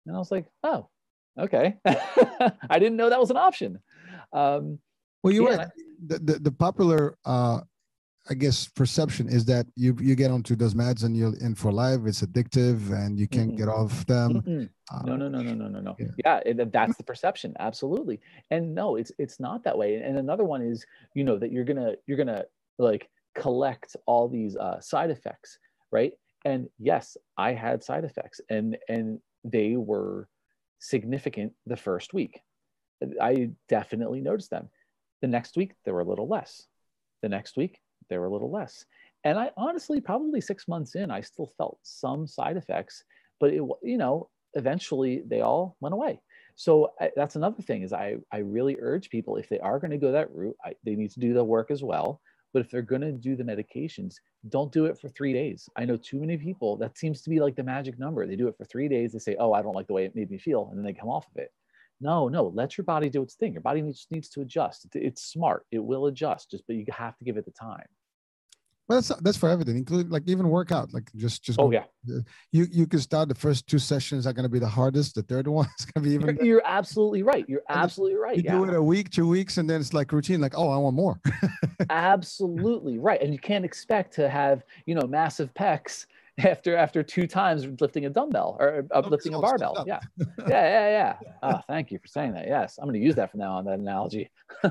And 0.06 0.14
I 0.14 0.18
was 0.18 0.30
like, 0.30 0.46
oh, 0.62 0.88
okay. 1.38 1.76
I 1.86 2.78
didn't 2.78 2.96
know 2.96 3.10
that 3.10 3.20
was 3.20 3.30
an 3.30 3.36
option. 3.36 3.80
Um, 4.36 4.78
well, 5.22 5.32
you're 5.32 5.50
yeah. 5.50 5.56
right. 5.56 5.68
The, 6.06 6.18
the, 6.18 6.34
the 6.46 6.52
popular 6.52 7.16
uh, 7.24 7.60
I 8.28 8.34
guess 8.34 8.66
perception 8.68 9.28
is 9.28 9.44
that 9.46 9.66
you 9.76 9.96
you 10.00 10.14
get 10.16 10.30
onto 10.30 10.56
those 10.56 10.74
meds 10.74 11.04
and 11.04 11.16
you're 11.16 11.36
in 11.38 11.54
for 11.54 11.70
life. 11.72 12.00
It's 12.06 12.22
addictive 12.22 12.90
and 12.92 13.18
you 13.18 13.28
can't 13.28 13.52
Mm-mm. 13.52 13.56
get 13.58 13.68
off 13.68 14.04
them. 14.06 14.68
Uh, 14.92 15.02
no 15.04 15.16
no 15.16 15.28
no 15.28 15.40
no 15.42 15.54
no 15.54 15.68
no 15.68 15.80
no 15.80 15.96
yeah. 15.98 16.06
yeah, 16.24 16.40
it- 16.46 16.72
that's 16.72 16.96
the 16.96 17.02
perception 17.02 17.52
absolutely 17.58 18.20
and 18.52 18.72
no 18.72 18.94
it's 18.94 19.10
it's 19.18 19.40
not 19.40 19.64
that 19.64 19.76
way 19.76 19.96
and 19.96 20.16
another 20.16 20.44
one 20.44 20.62
is 20.62 20.86
you 21.14 21.24
know 21.24 21.36
that 21.36 21.50
you're 21.50 21.64
gonna 21.64 21.94
you're 22.06 22.16
gonna 22.16 22.44
like 22.78 23.08
collect 23.34 23.96
all 24.06 24.28
these 24.28 24.56
uh, 24.56 24.78
side 24.78 25.10
effects 25.10 25.58
right 25.90 26.12
and 26.44 26.68
yes 26.78 27.16
i 27.36 27.52
had 27.52 27.82
side 27.82 28.04
effects 28.04 28.40
and 28.48 28.78
and 28.88 29.18
they 29.42 29.74
were 29.76 30.28
significant 30.78 31.52
the 31.66 31.76
first 31.76 32.14
week 32.14 32.40
i 33.20 33.50
definitely 33.68 34.20
noticed 34.20 34.50
them. 34.50 34.68
The 35.22 35.28
next 35.28 35.56
week 35.56 35.72
they 35.84 35.92
were 35.92 36.00
a 36.00 36.04
little 36.04 36.28
less. 36.28 36.66
The 37.22 37.28
next 37.28 37.56
week 37.56 37.80
they 38.08 38.18
were 38.18 38.26
a 38.26 38.32
little 38.32 38.50
less. 38.50 38.84
And 39.24 39.38
i 39.38 39.50
honestly 39.56 40.00
probably 40.00 40.40
six 40.40 40.68
months 40.68 40.94
in 40.94 41.10
i 41.10 41.20
still 41.20 41.50
felt 41.58 41.78
some 41.82 42.26
side 42.26 42.56
effects 42.56 43.04
but 43.40 43.52
it 43.52 43.62
you 43.82 43.98
know 43.98 44.28
eventually 44.54 45.22
they 45.26 45.40
all 45.42 45.76
went 45.80 45.92
away. 45.92 46.20
So 46.54 46.92
I, 47.00 47.10
that's 47.14 47.36
another 47.36 47.62
thing 47.62 47.82
is 47.82 47.92
i 47.92 48.16
i 48.32 48.38
really 48.38 48.76
urge 48.80 49.10
people 49.10 49.36
if 49.36 49.48
they 49.48 49.58
are 49.60 49.78
going 49.78 49.90
to 49.90 49.98
go 49.98 50.12
that 50.12 50.34
route 50.34 50.56
I, 50.64 50.74
they 50.84 50.94
need 50.94 51.10
to 51.12 51.20
do 51.20 51.34
the 51.34 51.44
work 51.44 51.70
as 51.70 51.82
well. 51.82 52.20
But 52.52 52.60
if 52.60 52.70
they're 52.70 52.80
going 52.80 53.02
to 53.02 53.12
do 53.12 53.36
the 53.36 53.44
medications 53.44 54.14
don't 54.48 54.72
do 54.72 54.86
it 54.86 54.98
for 54.98 55.08
three 55.08 55.32
days. 55.32 55.68
I 55.76 55.84
know 55.84 55.96
too 55.96 56.20
many 56.20 56.36
people 56.36 56.76
that 56.76 56.96
seems 56.96 57.20
to 57.22 57.30
be 57.30 57.40
like 57.40 57.56
the 57.56 57.64
magic 57.64 57.98
number. 57.98 58.26
They 58.26 58.36
do 58.36 58.48
it 58.48 58.56
for 58.56 58.64
three 58.64 58.88
days 58.88 59.12
they 59.12 59.18
say 59.18 59.36
oh 59.38 59.52
i 59.52 59.62
don't 59.62 59.74
like 59.74 59.88
the 59.88 59.92
way 59.92 60.04
it 60.04 60.16
made 60.16 60.30
me 60.30 60.38
feel 60.38 60.68
and 60.68 60.78
then 60.78 60.84
they 60.84 60.92
come 60.92 61.08
off 61.08 61.26
of 61.26 61.36
it 61.36 61.52
no 62.00 62.28
no 62.28 62.48
let 62.54 62.76
your 62.76 62.84
body 62.84 63.08
do 63.08 63.22
its 63.22 63.34
thing 63.34 63.52
your 63.52 63.62
body 63.62 63.82
needs, 63.82 64.06
needs 64.10 64.28
to 64.28 64.40
adjust 64.40 64.86
it's 64.94 65.24
smart 65.24 65.64
it 65.70 65.82
will 65.82 66.06
adjust 66.06 66.50
just 66.50 66.64
but 66.66 66.76
you 66.76 66.84
have 66.90 67.16
to 67.16 67.24
give 67.24 67.36
it 67.36 67.44
the 67.44 67.50
time 67.52 67.86
Well, 68.88 69.00
that's 69.00 69.08
that's 69.20 69.36
for 69.36 69.48
everything, 69.48 69.76
including 69.76 70.10
like 70.12 70.22
even 70.28 70.48
workout. 70.48 70.94
Like 70.94 71.10
just 71.16 71.42
just 71.42 71.58
oh 71.58 71.68
go- 71.68 71.72
yeah 71.78 72.20
you 72.52 72.66
you 72.70 72.86
can 72.86 73.00
start 73.00 73.28
the 73.28 73.34
first 73.34 73.66
two 73.66 73.80
sessions 73.80 74.28
are 74.28 74.32
going 74.32 74.44
to 74.44 74.48
be 74.48 74.60
the 74.60 74.68
hardest. 74.68 75.16
The 75.16 75.22
third 75.22 75.48
one 75.58 75.66
is 75.78 75.86
going 75.86 76.04
to 76.04 76.08
be 76.08 76.14
even. 76.14 76.36
you're, 76.36 76.44
you're 76.46 76.62
absolutely 76.64 77.24
right 77.24 77.44
you're 77.48 77.66
absolutely 77.68 78.16
right 78.16 78.36
You 78.36 78.44
yeah 78.44 78.52
do 78.52 78.62
it 78.64 78.74
a 78.74 78.80
week, 78.80 79.10
two 79.10 79.26
weeks, 79.26 79.58
and 79.58 79.68
then 79.68 79.80
it's 79.80 79.92
like 79.92 80.12
routine. 80.12 80.40
Like, 80.40 80.54
oh, 80.56 80.70
I 80.70 80.76
want 80.76 80.94
more. 80.94 81.18
absolutely 81.90 82.98
right 82.98 83.20
and 83.22 83.32
you 83.32 83.40
can't 83.40 83.64
expect 83.64 84.14
to 84.14 84.28
have 84.28 84.62
you 84.86 84.94
know 84.94 85.06
massive 85.08 85.52
pecs 85.54 86.06
after 86.44 86.76
after 86.76 87.02
two 87.02 87.26
times 87.26 87.66
lifting 87.80 88.04
a 88.04 88.10
dumbbell 88.10 88.56
or 88.60 88.86
uplifting 88.90 89.34
a 89.34 89.40
barbell. 89.40 89.84
yeah. 89.86 90.00
Yeah 90.48 90.48
yeah 90.48 91.16
yeah. 91.22 91.32
Oh 91.42 91.60
thank 91.66 91.90
you 91.90 91.98
for 91.98 92.08
saying 92.08 92.34
that. 92.34 92.46
Yes 92.46 92.78
i'm 92.78 92.84
going 92.84 93.00
to 93.00 93.04
use 93.04 93.14
that 93.14 93.30
from 93.30 93.40
now 93.40 93.56
on 93.56 93.64
that 93.64 93.78
analogy. 93.78 94.30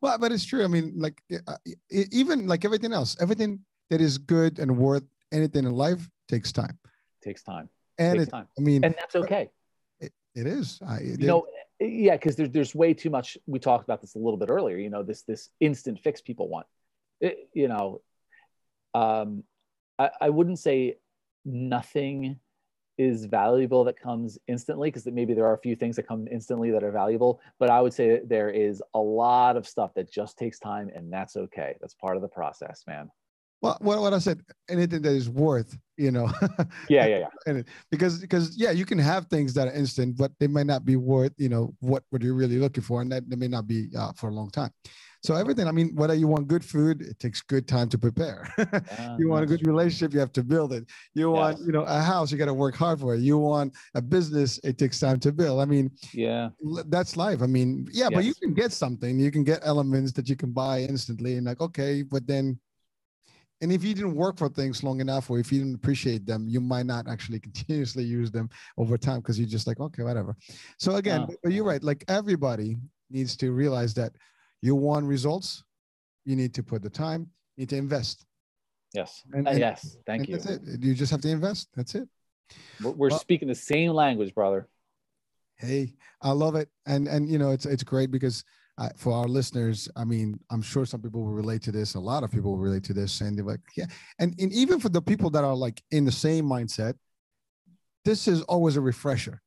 Well, 0.00 0.18
but 0.18 0.32
it's 0.32 0.44
true. 0.44 0.64
I 0.64 0.68
mean, 0.68 0.94
like 0.96 1.22
uh, 1.46 1.56
even 1.90 2.46
like 2.46 2.64
everything 2.64 2.92
else, 2.92 3.16
everything 3.20 3.60
that 3.90 4.00
is 4.00 4.16
good 4.16 4.58
and 4.58 4.76
worth 4.78 5.02
anything 5.32 5.64
in 5.64 5.72
life 5.72 6.08
takes 6.28 6.52
time. 6.52 6.78
takes 7.22 7.42
time. 7.42 7.68
And 7.98 8.18
takes 8.18 8.28
it, 8.28 8.30
time. 8.30 8.48
I 8.58 8.62
mean, 8.62 8.84
and 8.84 8.94
that's 8.98 9.16
okay. 9.16 9.50
it 10.00 10.10
is. 10.34 10.78
I, 10.86 10.96
it, 10.96 11.20
you 11.20 11.26
know 11.26 11.46
yeah 11.78 12.16
because 12.16 12.36
there's 12.36 12.50
there's 12.50 12.74
way 12.74 12.94
too 12.94 13.10
much 13.10 13.36
we 13.46 13.58
talked 13.58 13.84
about 13.84 14.00
this 14.00 14.14
a 14.14 14.18
little 14.18 14.38
bit 14.38 14.48
earlier 14.48 14.78
you 14.78 14.88
know 14.88 15.02
this 15.02 15.22
this 15.22 15.50
instant 15.60 16.00
fix 16.00 16.20
people 16.20 16.48
want. 16.48 16.66
It, 17.20 17.48
you 17.52 17.68
know 17.68 18.00
um 18.94 19.44
I, 19.98 20.10
I 20.20 20.30
wouldn't 20.30 20.58
say 20.58 20.96
nothing 21.44 22.38
is 22.98 23.26
valuable 23.26 23.84
that 23.84 24.00
comes 24.00 24.38
instantly 24.48 24.88
because 24.88 25.06
maybe 25.06 25.34
there 25.34 25.44
are 25.44 25.52
a 25.52 25.58
few 25.58 25.76
things 25.76 25.96
that 25.96 26.08
come 26.08 26.26
instantly 26.28 26.70
that 26.70 26.82
are 26.82 26.90
valuable 26.90 27.40
but 27.58 27.68
i 27.68 27.78
would 27.78 27.92
say 27.92 28.08
that 28.12 28.26
there 28.26 28.48
is 28.48 28.82
a 28.94 28.98
lot 28.98 29.54
of 29.56 29.68
stuff 29.68 29.92
that 29.94 30.10
just 30.10 30.38
takes 30.38 30.58
time 30.58 30.90
and 30.94 31.12
that's 31.12 31.36
okay. 31.36 31.76
That's 31.80 31.94
part 31.94 32.16
of 32.16 32.22
the 32.22 32.28
process 32.28 32.82
man. 32.86 33.10
Well, 33.62 33.78
what, 33.80 34.00
what 34.00 34.12
I 34.12 34.18
said, 34.18 34.42
anything 34.68 35.00
that 35.02 35.12
is 35.12 35.30
worth, 35.30 35.76
you 35.96 36.10
know, 36.10 36.30
yeah 36.90 37.06
yeah 37.06 37.18
yeah. 37.18 37.28
And 37.46 37.64
because 37.90 38.20
because 38.20 38.56
yeah, 38.56 38.70
you 38.70 38.84
can 38.84 38.98
have 38.98 39.26
things 39.26 39.54
that 39.54 39.68
are 39.68 39.72
instant, 39.72 40.16
but 40.18 40.30
they 40.38 40.46
might 40.46 40.66
not 40.66 40.84
be 40.84 40.96
worth, 40.96 41.32
you 41.38 41.48
know, 41.48 41.74
what 41.80 42.02
what 42.10 42.22
you're 42.22 42.34
really 42.34 42.58
looking 42.58 42.82
for, 42.82 43.00
and 43.00 43.10
that 43.12 43.28
they 43.28 43.36
may 43.36 43.48
not 43.48 43.66
be 43.66 43.88
uh, 43.96 44.12
for 44.12 44.28
a 44.28 44.34
long 44.34 44.50
time. 44.50 44.70
So 45.26 45.34
everything, 45.34 45.66
I 45.66 45.72
mean, 45.72 45.92
whether 45.96 46.14
you 46.14 46.28
want 46.28 46.46
good 46.46 46.64
food, 46.64 47.02
it 47.02 47.18
takes 47.18 47.42
good 47.42 47.66
time 47.66 47.88
to 47.88 47.98
prepare. 47.98 48.48
Yeah, 48.56 48.64
uh, 48.98 49.16
you 49.18 49.28
want 49.28 49.42
a 49.42 49.46
good 49.46 49.66
relationship, 49.66 50.14
you 50.14 50.20
have 50.20 50.32
to 50.34 50.44
build 50.44 50.72
it. 50.72 50.84
You 51.14 51.32
want, 51.32 51.58
you 51.66 51.72
know, 51.72 51.82
a 51.82 52.00
house, 52.00 52.30
you 52.30 52.38
got 52.38 52.46
to 52.46 52.54
work 52.54 52.76
hard 52.76 53.00
for 53.00 53.16
it. 53.16 53.22
You 53.22 53.36
want 53.36 53.74
a 53.96 54.00
business, 54.00 54.60
it 54.62 54.78
takes 54.78 55.00
time 55.00 55.18
to 55.20 55.32
build. 55.32 55.60
I 55.60 55.64
mean, 55.64 55.90
yeah 56.12 56.50
that's 56.86 57.16
life. 57.16 57.42
I 57.42 57.46
mean, 57.46 57.88
yeah, 57.92 58.08
but 58.08 58.22
you 58.22 58.34
can 58.34 58.54
get 58.54 58.70
something. 58.72 59.18
You 59.18 59.32
can 59.32 59.42
get 59.42 59.60
elements 59.64 60.12
that 60.12 60.28
you 60.28 60.36
can 60.36 60.52
buy 60.52 60.80
instantly, 60.80 61.36
and 61.36 61.46
like, 61.46 61.60
okay, 61.60 62.02
but 62.02 62.26
then, 62.26 62.58
and 63.60 63.72
if 63.72 63.82
you 63.82 63.94
didn't 63.94 64.14
work 64.14 64.38
for 64.38 64.48
things 64.48 64.84
long 64.84 65.00
enough, 65.00 65.28
or 65.28 65.38
if 65.40 65.50
you 65.50 65.58
didn't 65.58 65.74
appreciate 65.74 66.24
them, 66.24 66.46
you 66.48 66.60
might 66.60 66.86
not 66.86 67.08
actually 67.08 67.40
continuously 67.48 68.04
use 68.04 68.30
them 68.30 68.48
over 68.78 68.96
time 68.96 69.20
because 69.20 69.40
you're 69.40 69.48
just 69.48 69.66
like, 69.66 69.80
okay, 69.80 70.04
whatever. 70.04 70.36
So 70.78 70.96
again, 70.96 71.26
Yeah. 71.28 71.34
but 71.42 71.52
you're 71.52 71.64
right. 71.64 71.82
Like 71.82 72.04
everybody 72.06 72.76
needs 73.10 73.36
to 73.38 73.50
realize 73.52 73.92
that 73.94 74.12
you 74.62 74.74
want 74.74 75.06
results, 75.06 75.62
you 76.24 76.36
need 76.36 76.54
to 76.54 76.62
put 76.62 76.82
the 76.82 76.90
time, 76.90 77.30
you 77.56 77.62
need 77.62 77.68
to 77.70 77.76
invest. 77.76 78.24
yes 78.94 79.22
And- 79.32 79.46
Uh, 79.46 79.50
and- 79.50 79.58
yes 79.58 79.96
thank 80.06 80.20
and 80.20 80.28
you 80.28 80.34
That's 80.38 80.46
it. 80.50 80.80
You 80.82 80.94
just 80.94 81.10
have 81.12 81.20
to 81.22 81.28
invest. 81.30 81.68
That's 81.76 81.94
it. 81.94 82.08
we're, 82.82 82.92
we're 82.92 83.10
Well- 83.10 83.18
speaking 83.18 83.48
the 83.48 83.54
same 83.54 83.90
language 83.92 84.34
brother 84.34 84.68
Hey, 85.58 85.94
I 86.20 86.32
love 86.32 86.54
it, 86.62 86.68
and 86.84 87.08
and 87.08 87.30
you 87.32 87.38
know 87.38 87.50
it's 87.56 87.64
it's 87.64 87.82
great 87.82 88.10
because 88.10 88.44
uh, 88.76 88.90
for 88.94 89.12
our 89.14 89.26
listeners, 89.38 89.88
I 89.96 90.04
mean, 90.04 90.38
I'm 90.52 90.60
sure 90.60 90.84
some 90.84 91.00
people 91.00 91.22
will 91.24 91.32
relate 91.32 91.62
to 91.62 91.72
this. 91.72 91.94
A 91.94 92.00
lot 92.12 92.22
of 92.24 92.30
people 92.30 92.50
will 92.52 92.64
relate 92.68 92.84
to 92.84 92.92
this, 92.92 93.22
and 93.22 93.30
they're 93.38 93.50
like, 93.54 93.64
yeah, 93.74 93.86
and 94.18 94.34
and 94.38 94.52
even 94.52 94.78
for 94.80 94.90
the 94.90 95.00
people 95.00 95.30
that 95.30 95.44
are 95.44 95.56
like 95.66 95.82
in 95.90 96.04
the 96.04 96.12
same 96.12 96.44
mindset, 96.44 96.94
this 98.04 98.28
is 98.28 98.42
always 98.42 98.76
a 98.76 98.82
refresher. 98.82 99.40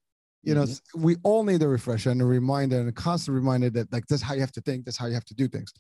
You 0.44 0.56
know, 0.56 0.64
Mhm. 0.64 0.82
we 0.96 1.16
all 1.24 1.44
need 1.44 1.62
a 1.62 1.68
refresher 1.68 2.12
and 2.12 2.22
a 2.22 2.26
reminder 2.26 2.80
and 2.80 2.88
a 2.88 2.94
constant 2.94 3.36
reminder 3.36 3.70
that 3.72 3.92
like 3.92 4.08
that's 4.08 4.22
how 4.22 4.34
you 4.34 4.40
have 4.42 4.54
to 4.54 4.62
think, 4.62 4.86
that's 4.86 4.98
how 4.98 5.08
you 5.08 5.14
have 5.14 5.26
to 5.26 5.36
do 5.36 5.48
things. 5.48 5.74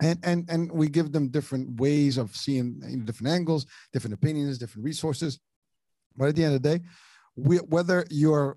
And 0.00 0.18
and 0.22 0.48
and 0.48 0.70
we 0.70 0.88
give 0.88 1.10
them 1.10 1.28
different 1.28 1.80
ways 1.80 2.16
of 2.16 2.36
seeing 2.36 2.80
you 2.88 2.98
know, 2.98 3.04
different 3.04 3.32
angles, 3.32 3.66
different 3.92 4.14
opinions, 4.14 4.58
different 4.58 4.84
resources. 4.84 5.40
But 6.16 6.28
at 6.28 6.36
the 6.36 6.44
end 6.44 6.54
of 6.54 6.62
the 6.62 6.78
day, 6.78 6.84
we, 7.36 7.56
whether 7.58 8.06
you're 8.10 8.56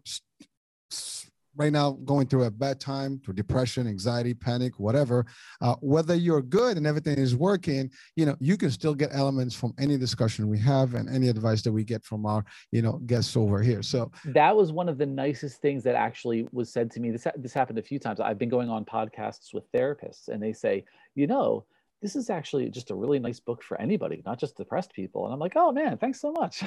right 1.56 1.72
now 1.72 1.92
going 2.06 2.28
through 2.28 2.44
a 2.44 2.52
bad 2.52 2.80
time, 2.80 3.20
through 3.24 3.36
depression, 3.36 3.88
anxiety, 3.88 4.34
panic, 4.34 4.80
whatever, 4.80 5.26
uh, 5.62 5.76
whether 5.82 6.16
you're 6.16 6.42
good 6.42 6.78
and 6.78 6.88
everything 6.88 7.18
is 7.18 7.36
working, 7.36 7.90
you 8.16 8.26
know, 8.26 8.36
you 8.40 8.58
can 8.58 8.72
still 8.72 8.96
get 8.96 9.10
elements 9.14 9.56
from 9.56 9.74
any 9.78 9.98
discussion 9.98 10.48
we 10.48 10.60
have 10.60 10.96
and 10.96 11.10
any 11.10 11.30
advice 11.30 11.62
that 11.62 11.72
we 11.72 11.84
get 11.84 12.04
from 12.04 12.26
our, 12.26 12.44
you 12.72 12.82
know, 12.82 12.94
guests 13.06 13.38
over 13.38 13.62
here. 13.62 13.82
So 13.82 14.12
that 14.26 14.56
was 14.56 14.72
one 14.72 14.90
of 14.90 14.98
the 14.98 15.06
nicest 15.06 15.62
things 15.62 15.84
that 15.84 15.96
actually 15.96 16.48
was 16.52 16.72
said 16.72 16.92
to 16.92 17.00
me. 17.00 17.12
This 17.12 17.28
this 17.38 17.54
happened 17.54 17.80
a 17.80 17.84
few 17.84 18.00
times. 18.00 18.20
I've 18.20 18.40
been 18.40 18.50
going 18.50 18.70
on 18.70 18.86
podcasts 18.86 19.54
with 19.54 19.72
therapists, 19.72 20.28
and 20.28 20.42
they 20.42 20.54
say, 20.54 20.86
you 21.16 21.28
know, 21.28 21.66
this 22.04 22.18
is 22.18 22.30
actually 22.30 22.70
just 22.70 22.92
a 22.92 22.96
really 22.96 23.18
nice 23.18 23.40
book 23.40 23.64
for 23.64 23.80
anybody, 23.80 24.22
not 24.26 24.38
just 24.38 24.58
depressed 24.58 24.94
people. 24.94 25.26
And 25.26 25.34
I'm 25.34 25.40
like, 25.40 25.54
oh 25.56 25.72
man, 25.72 25.98
thanks 25.98 26.20
so 26.20 26.34
much. 26.34 26.62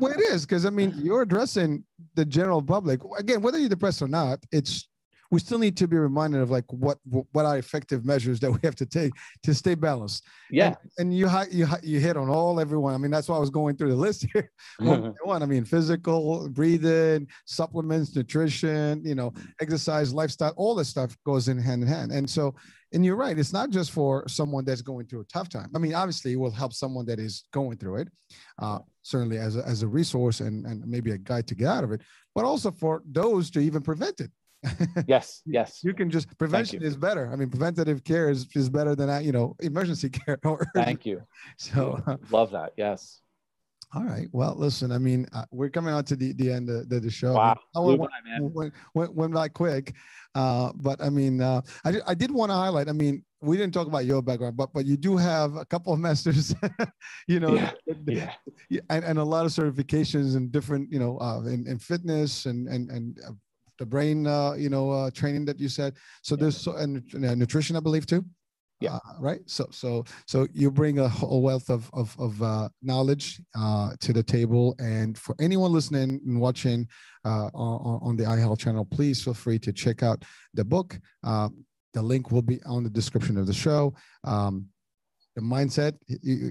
well, 0.00 0.12
it 0.12 0.20
is 0.20 0.44
because 0.44 0.66
I 0.66 0.70
mean 0.70 0.92
you're 0.96 1.22
addressing 1.22 1.84
the 2.16 2.24
general 2.24 2.60
public. 2.60 3.00
Again, 3.16 3.40
whether 3.40 3.58
you're 3.58 3.68
depressed 3.68 4.02
or 4.02 4.08
not, 4.08 4.40
it's 4.50 4.88
we 5.30 5.40
still 5.40 5.58
need 5.58 5.78
to 5.78 5.88
be 5.88 5.96
reminded 5.96 6.42
of 6.42 6.50
like 6.50 6.70
what 6.70 6.98
what 7.06 7.46
are 7.46 7.56
effective 7.56 8.04
measures 8.04 8.38
that 8.40 8.50
we 8.50 8.58
have 8.64 8.74
to 8.74 8.84
take 8.84 9.12
to 9.44 9.54
stay 9.54 9.74
balanced. 9.74 10.24
yeah. 10.50 10.66
and, 10.66 10.76
and 10.98 11.16
you 11.16 11.28
you 11.50 11.66
you 11.82 12.00
hit 12.00 12.16
on 12.16 12.28
all 12.28 12.60
everyone. 12.60 12.92
I 12.92 12.98
mean, 12.98 13.10
that's 13.10 13.28
why 13.28 13.36
I 13.36 13.40
was 13.40 13.50
going 13.50 13.76
through 13.76 13.90
the 13.90 13.96
list 13.96 14.26
here. 14.32 14.50
one 14.78 15.14
one. 15.24 15.42
I 15.42 15.46
mean, 15.46 15.64
physical, 15.64 16.48
breathing, 16.50 17.28
supplements, 17.46 18.14
nutrition, 18.14 19.02
you 19.04 19.14
know, 19.14 19.32
exercise, 19.60 20.12
lifestyle, 20.12 20.52
all 20.56 20.74
this 20.74 20.88
stuff 20.88 21.16
goes 21.24 21.48
in 21.48 21.56
hand 21.58 21.82
in 21.82 21.88
hand. 21.88 22.12
And 22.12 22.28
so, 22.28 22.54
and 22.92 23.04
you're 23.04 23.16
right, 23.16 23.38
it's 23.38 23.52
not 23.52 23.70
just 23.70 23.90
for 23.90 24.26
someone 24.28 24.64
that's 24.64 24.82
going 24.82 25.06
through 25.06 25.20
a 25.20 25.24
tough 25.24 25.48
time. 25.48 25.70
I 25.74 25.78
mean, 25.78 25.94
obviously, 25.94 26.32
it 26.32 26.36
will 26.36 26.50
help 26.50 26.72
someone 26.72 27.06
that 27.06 27.18
is 27.18 27.44
going 27.52 27.78
through 27.78 27.96
it, 27.96 28.08
uh, 28.60 28.80
certainly 29.02 29.38
as 29.38 29.56
a, 29.56 29.66
as 29.66 29.82
a 29.82 29.88
resource 29.88 30.40
and, 30.40 30.66
and 30.66 30.86
maybe 30.86 31.10
a 31.12 31.18
guide 31.18 31.46
to 31.48 31.54
get 31.54 31.68
out 31.68 31.84
of 31.84 31.92
it, 31.92 32.02
but 32.34 32.44
also 32.44 32.70
for 32.70 33.02
those 33.10 33.50
to 33.52 33.60
even 33.60 33.82
prevent 33.82 34.20
it. 34.20 34.30
yes. 35.08 35.42
Yes. 35.44 35.80
you 35.82 35.92
can 35.92 36.08
just 36.08 36.36
prevention 36.38 36.82
is 36.82 36.96
better. 36.96 37.30
I 37.32 37.36
mean, 37.36 37.50
preventative 37.50 38.04
care 38.04 38.30
is, 38.30 38.46
is 38.54 38.68
better 38.68 38.94
than 38.94 39.10
uh, 39.10 39.18
you 39.18 39.32
know 39.32 39.56
emergency 39.60 40.08
care. 40.10 40.38
Thank 40.74 41.04
you. 41.04 41.22
so, 41.56 42.00
Love 42.30 42.52
that. 42.52 42.72
Yes. 42.76 43.20
All 43.94 44.04
right. 44.04 44.28
Well, 44.32 44.54
listen. 44.56 44.90
I 44.92 44.98
mean, 44.98 45.26
uh, 45.32 45.44
we're 45.50 45.68
coming 45.68 45.92
out 45.92 46.06
to 46.06 46.16
the, 46.16 46.32
the 46.32 46.50
end 46.50 46.70
of 46.70 46.88
the, 46.88 46.98
the 47.00 47.10
show. 47.10 47.34
Wow. 47.34 47.58
I 47.76 47.80
went, 47.80 48.00
went, 48.54 48.72
went, 48.94 49.14
went 49.14 49.34
by 49.34 49.48
quick, 49.48 49.94
uh, 50.34 50.72
but 50.76 51.02
I 51.02 51.10
mean, 51.10 51.40
uh, 51.40 51.60
I, 51.84 51.92
did- 51.92 52.02
I 52.06 52.14
did 52.14 52.30
want 52.30 52.50
to 52.50 52.54
highlight. 52.54 52.88
I 52.88 52.92
mean, 52.92 53.22
we 53.42 53.56
didn't 53.56 53.74
talk 53.74 53.88
about 53.88 54.04
your 54.06 54.22
background, 54.22 54.56
but 54.56 54.72
but 54.72 54.86
you 54.86 54.96
do 54.96 55.16
have 55.16 55.56
a 55.56 55.64
couple 55.64 55.92
of 55.92 55.98
masters, 56.00 56.54
you 57.28 57.40
know, 57.40 57.54
Yeah, 58.06 58.32
Yeah. 58.70 58.80
and, 58.88 59.04
and 59.04 59.18
a 59.18 59.24
lot 59.24 59.44
of 59.46 59.52
certifications 59.52 60.36
and 60.36 60.50
different, 60.52 60.90
you 60.92 60.98
know, 60.98 61.18
uh, 61.18 61.40
in, 61.42 61.66
in 61.66 61.78
fitness 61.78 62.46
and 62.46 62.68
and 62.68 62.90
and 62.90 63.18
uh, 63.26 63.32
the 63.78 63.86
brain, 63.86 64.26
uh, 64.26 64.52
you 64.52 64.68
know, 64.70 64.90
uh, 64.90 65.10
training 65.10 65.44
that 65.46 65.58
you 65.58 65.68
said. 65.68 65.94
So 66.22 66.34
Yeah. 66.34 66.40
there's 66.42 66.56
so, 66.56 66.76
and 66.76 67.02
uh, 67.14 67.34
nutrition, 67.34 67.74
I 67.76 67.80
believe, 67.80 68.06
too. 68.06 68.24
Yeah. 68.82 68.96
Uh, 68.96 68.98
right. 69.20 69.40
So 69.46 69.68
so 69.70 70.04
so 70.26 70.46
you 70.52 70.70
bring 70.70 70.98
a 70.98 71.08
whole 71.08 71.42
wealth 71.42 71.70
of 71.70 71.90
of, 71.92 72.16
of 72.18 72.42
uh, 72.42 72.68
knowledge 72.82 73.40
uh, 73.56 73.90
to 74.00 74.12
the 74.12 74.22
table, 74.22 74.74
and 74.78 75.16
for 75.16 75.34
anyone 75.40 75.72
listening 75.72 76.20
and 76.26 76.40
watching 76.40 76.88
uh, 77.24 77.48
on, 77.54 78.00
on 78.02 78.16
the 78.16 78.24
iHealth 78.24 78.58
channel, 78.58 78.84
please 78.84 79.22
feel 79.22 79.34
free 79.34 79.58
to 79.60 79.72
check 79.72 80.02
out 80.02 80.24
the 80.54 80.64
book. 80.64 80.98
Uh, 81.22 81.48
the 81.94 82.02
link 82.02 82.30
will 82.30 82.42
be 82.42 82.60
on 82.64 82.82
the 82.82 82.90
description 82.90 83.36
of 83.36 83.46
the 83.46 83.52
show. 83.52 83.94
Um, 84.24 84.66
the 85.36 85.42
mindset 85.42 85.94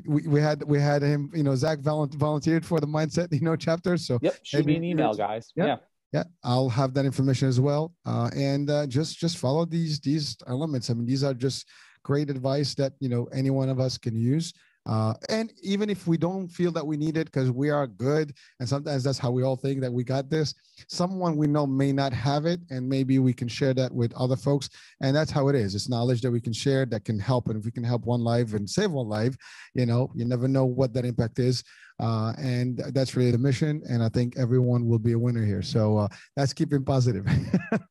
we, 0.07 0.27
we 0.27 0.41
had 0.41 0.63
we 0.63 0.79
had 0.79 1.03
him 1.03 1.29
you 1.35 1.43
know 1.43 1.55
zack 1.55 1.79
volunteered 1.79 2.65
for 2.65 2.79
the 2.79 2.87
mindset 2.87 3.27
you 3.37 3.41
know 3.41 3.55
chapter 3.55 3.95
so 3.95 4.17
yep 4.23 4.35
should 4.41 4.65
be 4.65 4.75
an 4.75 4.83
email 4.83 5.13
guys 5.13 5.51
yeah. 5.55 5.65
yeah 5.65 5.77
yeah 6.13 6.23
i'll 6.43 6.67
have 6.67 6.91
that 6.95 7.05
information 7.05 7.47
as 7.47 7.59
well 7.59 7.93
uh, 8.07 8.27
and 8.35 8.71
uh, 8.71 8.87
just 8.87 9.19
just 9.19 9.37
follow 9.37 9.65
these 9.65 9.99
these 9.99 10.35
elements 10.47 10.89
i 10.89 10.93
mean 10.95 11.05
these 11.05 11.23
are 11.23 11.35
just 11.35 11.67
great 12.03 12.29
advice 12.29 12.75
that 12.75 12.93
you 12.99 13.09
know 13.09 13.27
any 13.33 13.49
one 13.49 13.69
of 13.69 13.79
us 13.79 13.97
can 13.97 14.15
use 14.15 14.53
uh, 14.87 15.13
and 15.29 15.53
even 15.61 15.89
if 15.89 16.07
we 16.07 16.17
don't 16.17 16.47
feel 16.47 16.71
that 16.71 16.85
we 16.85 16.97
need 16.97 17.15
it 17.15 17.25
because 17.25 17.51
we 17.51 17.69
are 17.69 17.85
good, 17.85 18.33
and 18.59 18.67
sometimes 18.67 19.03
that's 19.03 19.19
how 19.19 19.29
we 19.29 19.43
all 19.43 19.55
think 19.55 19.79
that 19.81 19.93
we 19.93 20.03
got 20.03 20.29
this, 20.29 20.55
someone 20.87 21.37
we 21.37 21.45
know 21.45 21.67
may 21.67 21.91
not 21.91 22.11
have 22.13 22.45
it, 22.45 22.59
and 22.71 22.89
maybe 22.89 23.19
we 23.19 23.31
can 23.31 23.47
share 23.47 23.75
that 23.75 23.93
with 23.93 24.11
other 24.15 24.35
folks. 24.35 24.69
And 25.01 25.15
that's 25.15 25.29
how 25.29 25.49
it 25.49 25.55
is. 25.55 25.75
It's 25.75 25.89
knowledge 25.89 26.21
that 26.21 26.31
we 26.31 26.41
can 26.41 26.53
share 26.53 26.85
that 26.87 27.05
can 27.05 27.19
help. 27.19 27.47
And 27.47 27.59
if 27.59 27.65
we 27.65 27.71
can 27.71 27.83
help 27.83 28.05
one 28.05 28.21
life 28.21 28.53
and 28.53 28.67
save 28.67 28.91
one 28.91 29.07
life, 29.07 29.35
you 29.75 29.85
know, 29.85 30.11
you 30.15 30.25
never 30.25 30.47
know 30.47 30.65
what 30.65 30.93
that 30.93 31.05
impact 31.05 31.37
is. 31.37 31.63
Uh, 31.99 32.33
and 32.39 32.79
that's 32.93 33.15
really 33.15 33.29
the 33.29 33.37
mission. 33.37 33.83
And 33.87 34.01
I 34.01 34.09
think 34.09 34.35
everyone 34.35 34.87
will 34.87 34.97
be 34.97 35.11
a 35.11 35.19
winner 35.19 35.45
here. 35.45 35.61
So 35.61 35.97
uh, 35.97 36.07
that's 36.35 36.53
keeping 36.53 36.83
positive. 36.83 37.27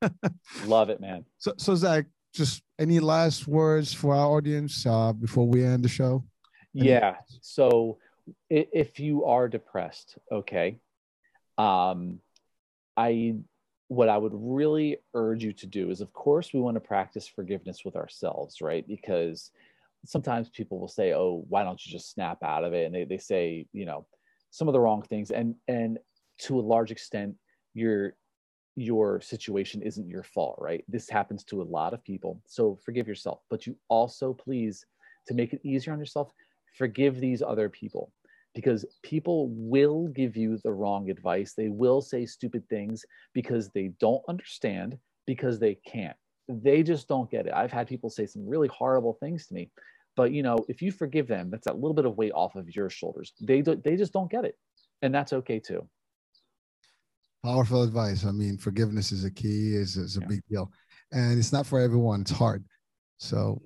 Love 0.67 0.91
it, 0.91 1.01
man. 1.01 1.25
So, 1.39 1.55
so 1.57 1.77
Zack, 1.77 2.07
just 2.33 2.63
any 2.79 3.01
last 3.01 3.47
words 3.47 3.93
for 3.93 4.15
our 4.15 4.27
audience 4.27 4.87
uh, 4.87 5.13
before 5.13 5.47
we 5.47 5.65
end 5.65 5.85
the 5.85 5.89
show? 5.89 6.25
yeah 6.73 7.17
so 7.41 7.99
if 8.49 9.01
you 9.01 9.25
are 9.25 9.49
depressed 9.49 10.17
okay 10.31 10.79
um 11.59 12.21
i 12.97 13.35
what 13.89 14.09
i 14.09 14.17
would 14.17 14.31
really 14.35 14.97
urge 15.15 15.43
you 15.43 15.53
to 15.53 15.67
do 15.67 15.91
is 15.91 16.01
of 16.01 16.13
course 16.13 16.53
we 16.55 16.61
want 16.61 16.77
to 16.77 16.81
practice 16.81 17.27
forgiveness 17.27 17.85
with 17.85 17.97
ourselves 17.97 18.61
right? 18.61 18.87
Because 18.87 19.51
sometimes 20.07 20.49
people 20.49 20.79
will 20.79 20.89
say 20.89 21.13
oh 21.13 21.45
why 21.49 21.63
don't 21.65 21.85
you 21.85 21.93
just 21.93 22.13
snap 22.13 22.43
out 22.43 22.65
of 22.65 22.73
it? 22.73 22.87
And 22.87 22.95
they, 22.95 23.05
they 23.05 23.19
say 23.19 23.67
you 23.73 23.85
know 23.85 24.07
some 24.51 24.69
of 24.69 24.73
the 24.73 24.81
wrong 24.81 25.03
things. 25.03 25.31
And 25.31 25.55
and 25.69 25.99
to 26.41 26.59
a 26.59 26.63
large 26.63 26.91
extent 26.91 27.37
your 27.75 28.15
your 28.81 29.21
situation 29.21 29.83
isn't 29.83 30.09
your 30.09 30.23
fault 30.23 30.57
right 30.59 30.85
this 30.89 31.09
happens 31.09 31.45
to 31.45 31.61
a 31.61 31.65
lot 31.65 31.93
of 31.93 32.03
people 32.05 32.41
so 32.47 32.79
forgive 32.85 33.07
yourself 33.07 33.41
but 33.51 33.67
you 33.67 33.77
also 33.89 34.33
please 34.33 34.87
to 35.27 35.35
make 35.35 35.53
it 35.53 35.61
easier 35.65 35.93
on 35.93 35.99
yourself 35.99 36.33
forgive 36.77 37.21
these 37.21 37.43
other 37.43 37.69
people 37.69 38.13
because 38.55 38.85
people 39.03 39.49
will 39.51 40.09
give 40.09 40.37
you 40.37 40.59
the 40.59 40.73
wrong 40.73 41.11
advice. 41.11 41.55
They 41.55 41.69
will 41.69 42.01
say 42.01 42.27
stupid 42.27 42.69
things 42.69 43.05
because 43.33 43.69
they 43.69 43.93
don't 44.01 44.23
understand, 44.29 44.99
because 45.27 45.59
they 45.59 45.77
can't. 45.87 46.17
They 46.49 46.83
just 46.83 47.07
don't 47.07 47.31
get 47.31 47.47
it. 47.47 47.53
I've 47.55 47.71
had 47.71 47.87
people 47.87 48.11
say 48.11 48.27
some 48.27 48.47
really 48.47 48.69
horrible 48.69 49.17
things 49.21 49.47
to 49.47 49.55
me. 49.55 49.71
But 50.17 50.33
you 50.33 50.43
know, 50.43 50.59
if 50.69 50.83
you 50.83 50.91
forgive 50.91 51.29
them, 51.29 51.51
that's 51.51 51.69
a 51.69 51.73
little 51.73 51.95
bit 51.95 52.07
of 52.07 52.17
weight 52.17 52.33
off 52.33 52.57
of 52.57 52.75
your 52.75 52.91
shoulders. 52.91 53.33
They 53.41 53.63
do, 53.63 53.77
they 53.77 53.97
just 53.97 54.13
don't 54.13 54.31
get 54.31 54.45
it. 54.45 54.59
And 55.03 55.15
that's 55.15 55.33
okay 55.33 55.61
too. 55.61 55.89
Powerful 57.45 57.83
advice. 57.83 58.25
I 58.25 58.33
mean, 58.33 58.59
forgiveness 58.59 59.13
is 59.13 59.25
a 59.25 59.31
key, 59.31 59.75
is, 59.75 59.97
is 59.97 60.17
a 60.17 60.21
yeah. 60.21 60.27
big 60.27 60.41
deal. 60.51 60.71
And 61.13 61.39
it's 61.39 61.53
not 61.53 61.67
for 61.67 61.81
everyone. 61.81 62.21
It's 62.21 62.31
hard. 62.31 62.65
So 63.19 63.61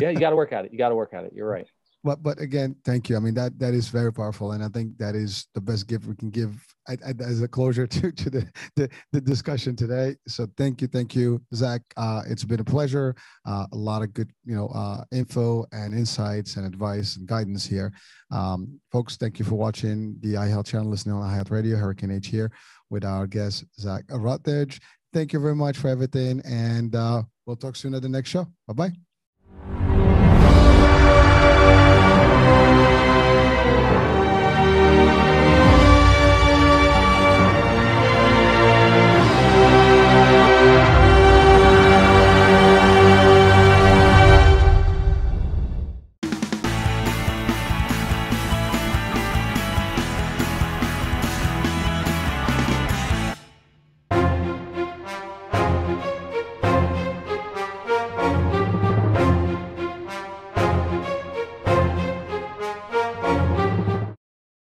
yeah, 0.00 0.10
you 0.10 0.18
got 0.18 0.30
to 0.30 0.36
work 0.36 0.52
at 0.52 0.64
it. 0.64 0.72
You 0.72 0.78
got 0.78 0.90
to 0.90 0.94
work 0.94 1.14
at 1.14 1.24
it. 1.24 1.32
You're 1.34 1.48
right 1.50 1.66
but 2.04 2.22
but 2.22 2.38
again 2.38 2.76
thank 2.84 3.08
you. 3.08 3.16
I 3.16 3.20
mean 3.20 3.34
that 3.34 3.58
that 3.58 3.74
is 3.74 3.88
very 3.88 4.12
powerful. 4.12 4.52
And 4.52 4.62
i 4.62 4.68
think 4.68 4.96
that 4.98 5.14
is 5.14 5.46
the 5.54 5.60
best 5.60 5.88
gift 5.88 6.06
we 6.06 6.14
can 6.14 6.30
give 6.30 6.62
as 6.86 7.42
a 7.42 7.48
closure 7.48 7.86
to 7.94 8.12
to 8.12 8.30
the, 8.30 8.46
the, 8.76 8.88
the 9.12 9.20
discussion 9.20 9.74
today. 9.74 10.14
So 10.28 10.46
thank 10.56 10.82
you 10.82 10.88
thank 10.88 11.16
you 11.16 11.42
zack. 11.54 11.82
Uh, 11.96 12.22
it's 12.28 12.44
been 12.44 12.60
a 12.60 12.64
pleasure. 12.64 13.16
Uh, 13.46 13.66
a 13.72 13.76
lot 13.76 14.02
of 14.02 14.12
good 14.12 14.30
you 14.44 14.54
know 14.54 14.68
uh, 14.68 15.04
info 15.10 15.64
and 15.72 15.94
insights 15.94 16.56
and 16.56 16.66
advice 16.66 17.16
and 17.16 17.26
guidance 17.26 17.64
here. 17.64 17.92
Um, 18.30 18.78
folks 18.92 19.16
thank 19.16 19.38
you 19.38 19.44
for 19.44 19.56
watching 19.56 20.16
the 20.20 20.34
ihealth 20.34 20.66
channel 20.66 20.90
listening 20.90 21.16
on 21.16 21.28
ihealth 21.28 21.50
radio 21.50 21.76
hurricane 21.76 22.10
h 22.10 22.28
here 22.28 22.52
with 22.90 23.04
our 23.04 23.26
guest 23.26 23.64
zack 23.80 24.04
rutledge. 24.10 24.80
Thank 25.12 25.32
you 25.32 25.40
very 25.40 25.54
much 25.54 25.78
for 25.78 25.88
everything. 25.88 26.42
And 26.44 26.94
uh, 26.94 27.22
we'll 27.46 27.56
talk 27.56 27.76
soon 27.76 27.94
at 27.94 28.02
the 28.02 28.08
next 28.08 28.30
show. 28.30 28.46
Bye 28.66 28.74
bye 28.74 29.13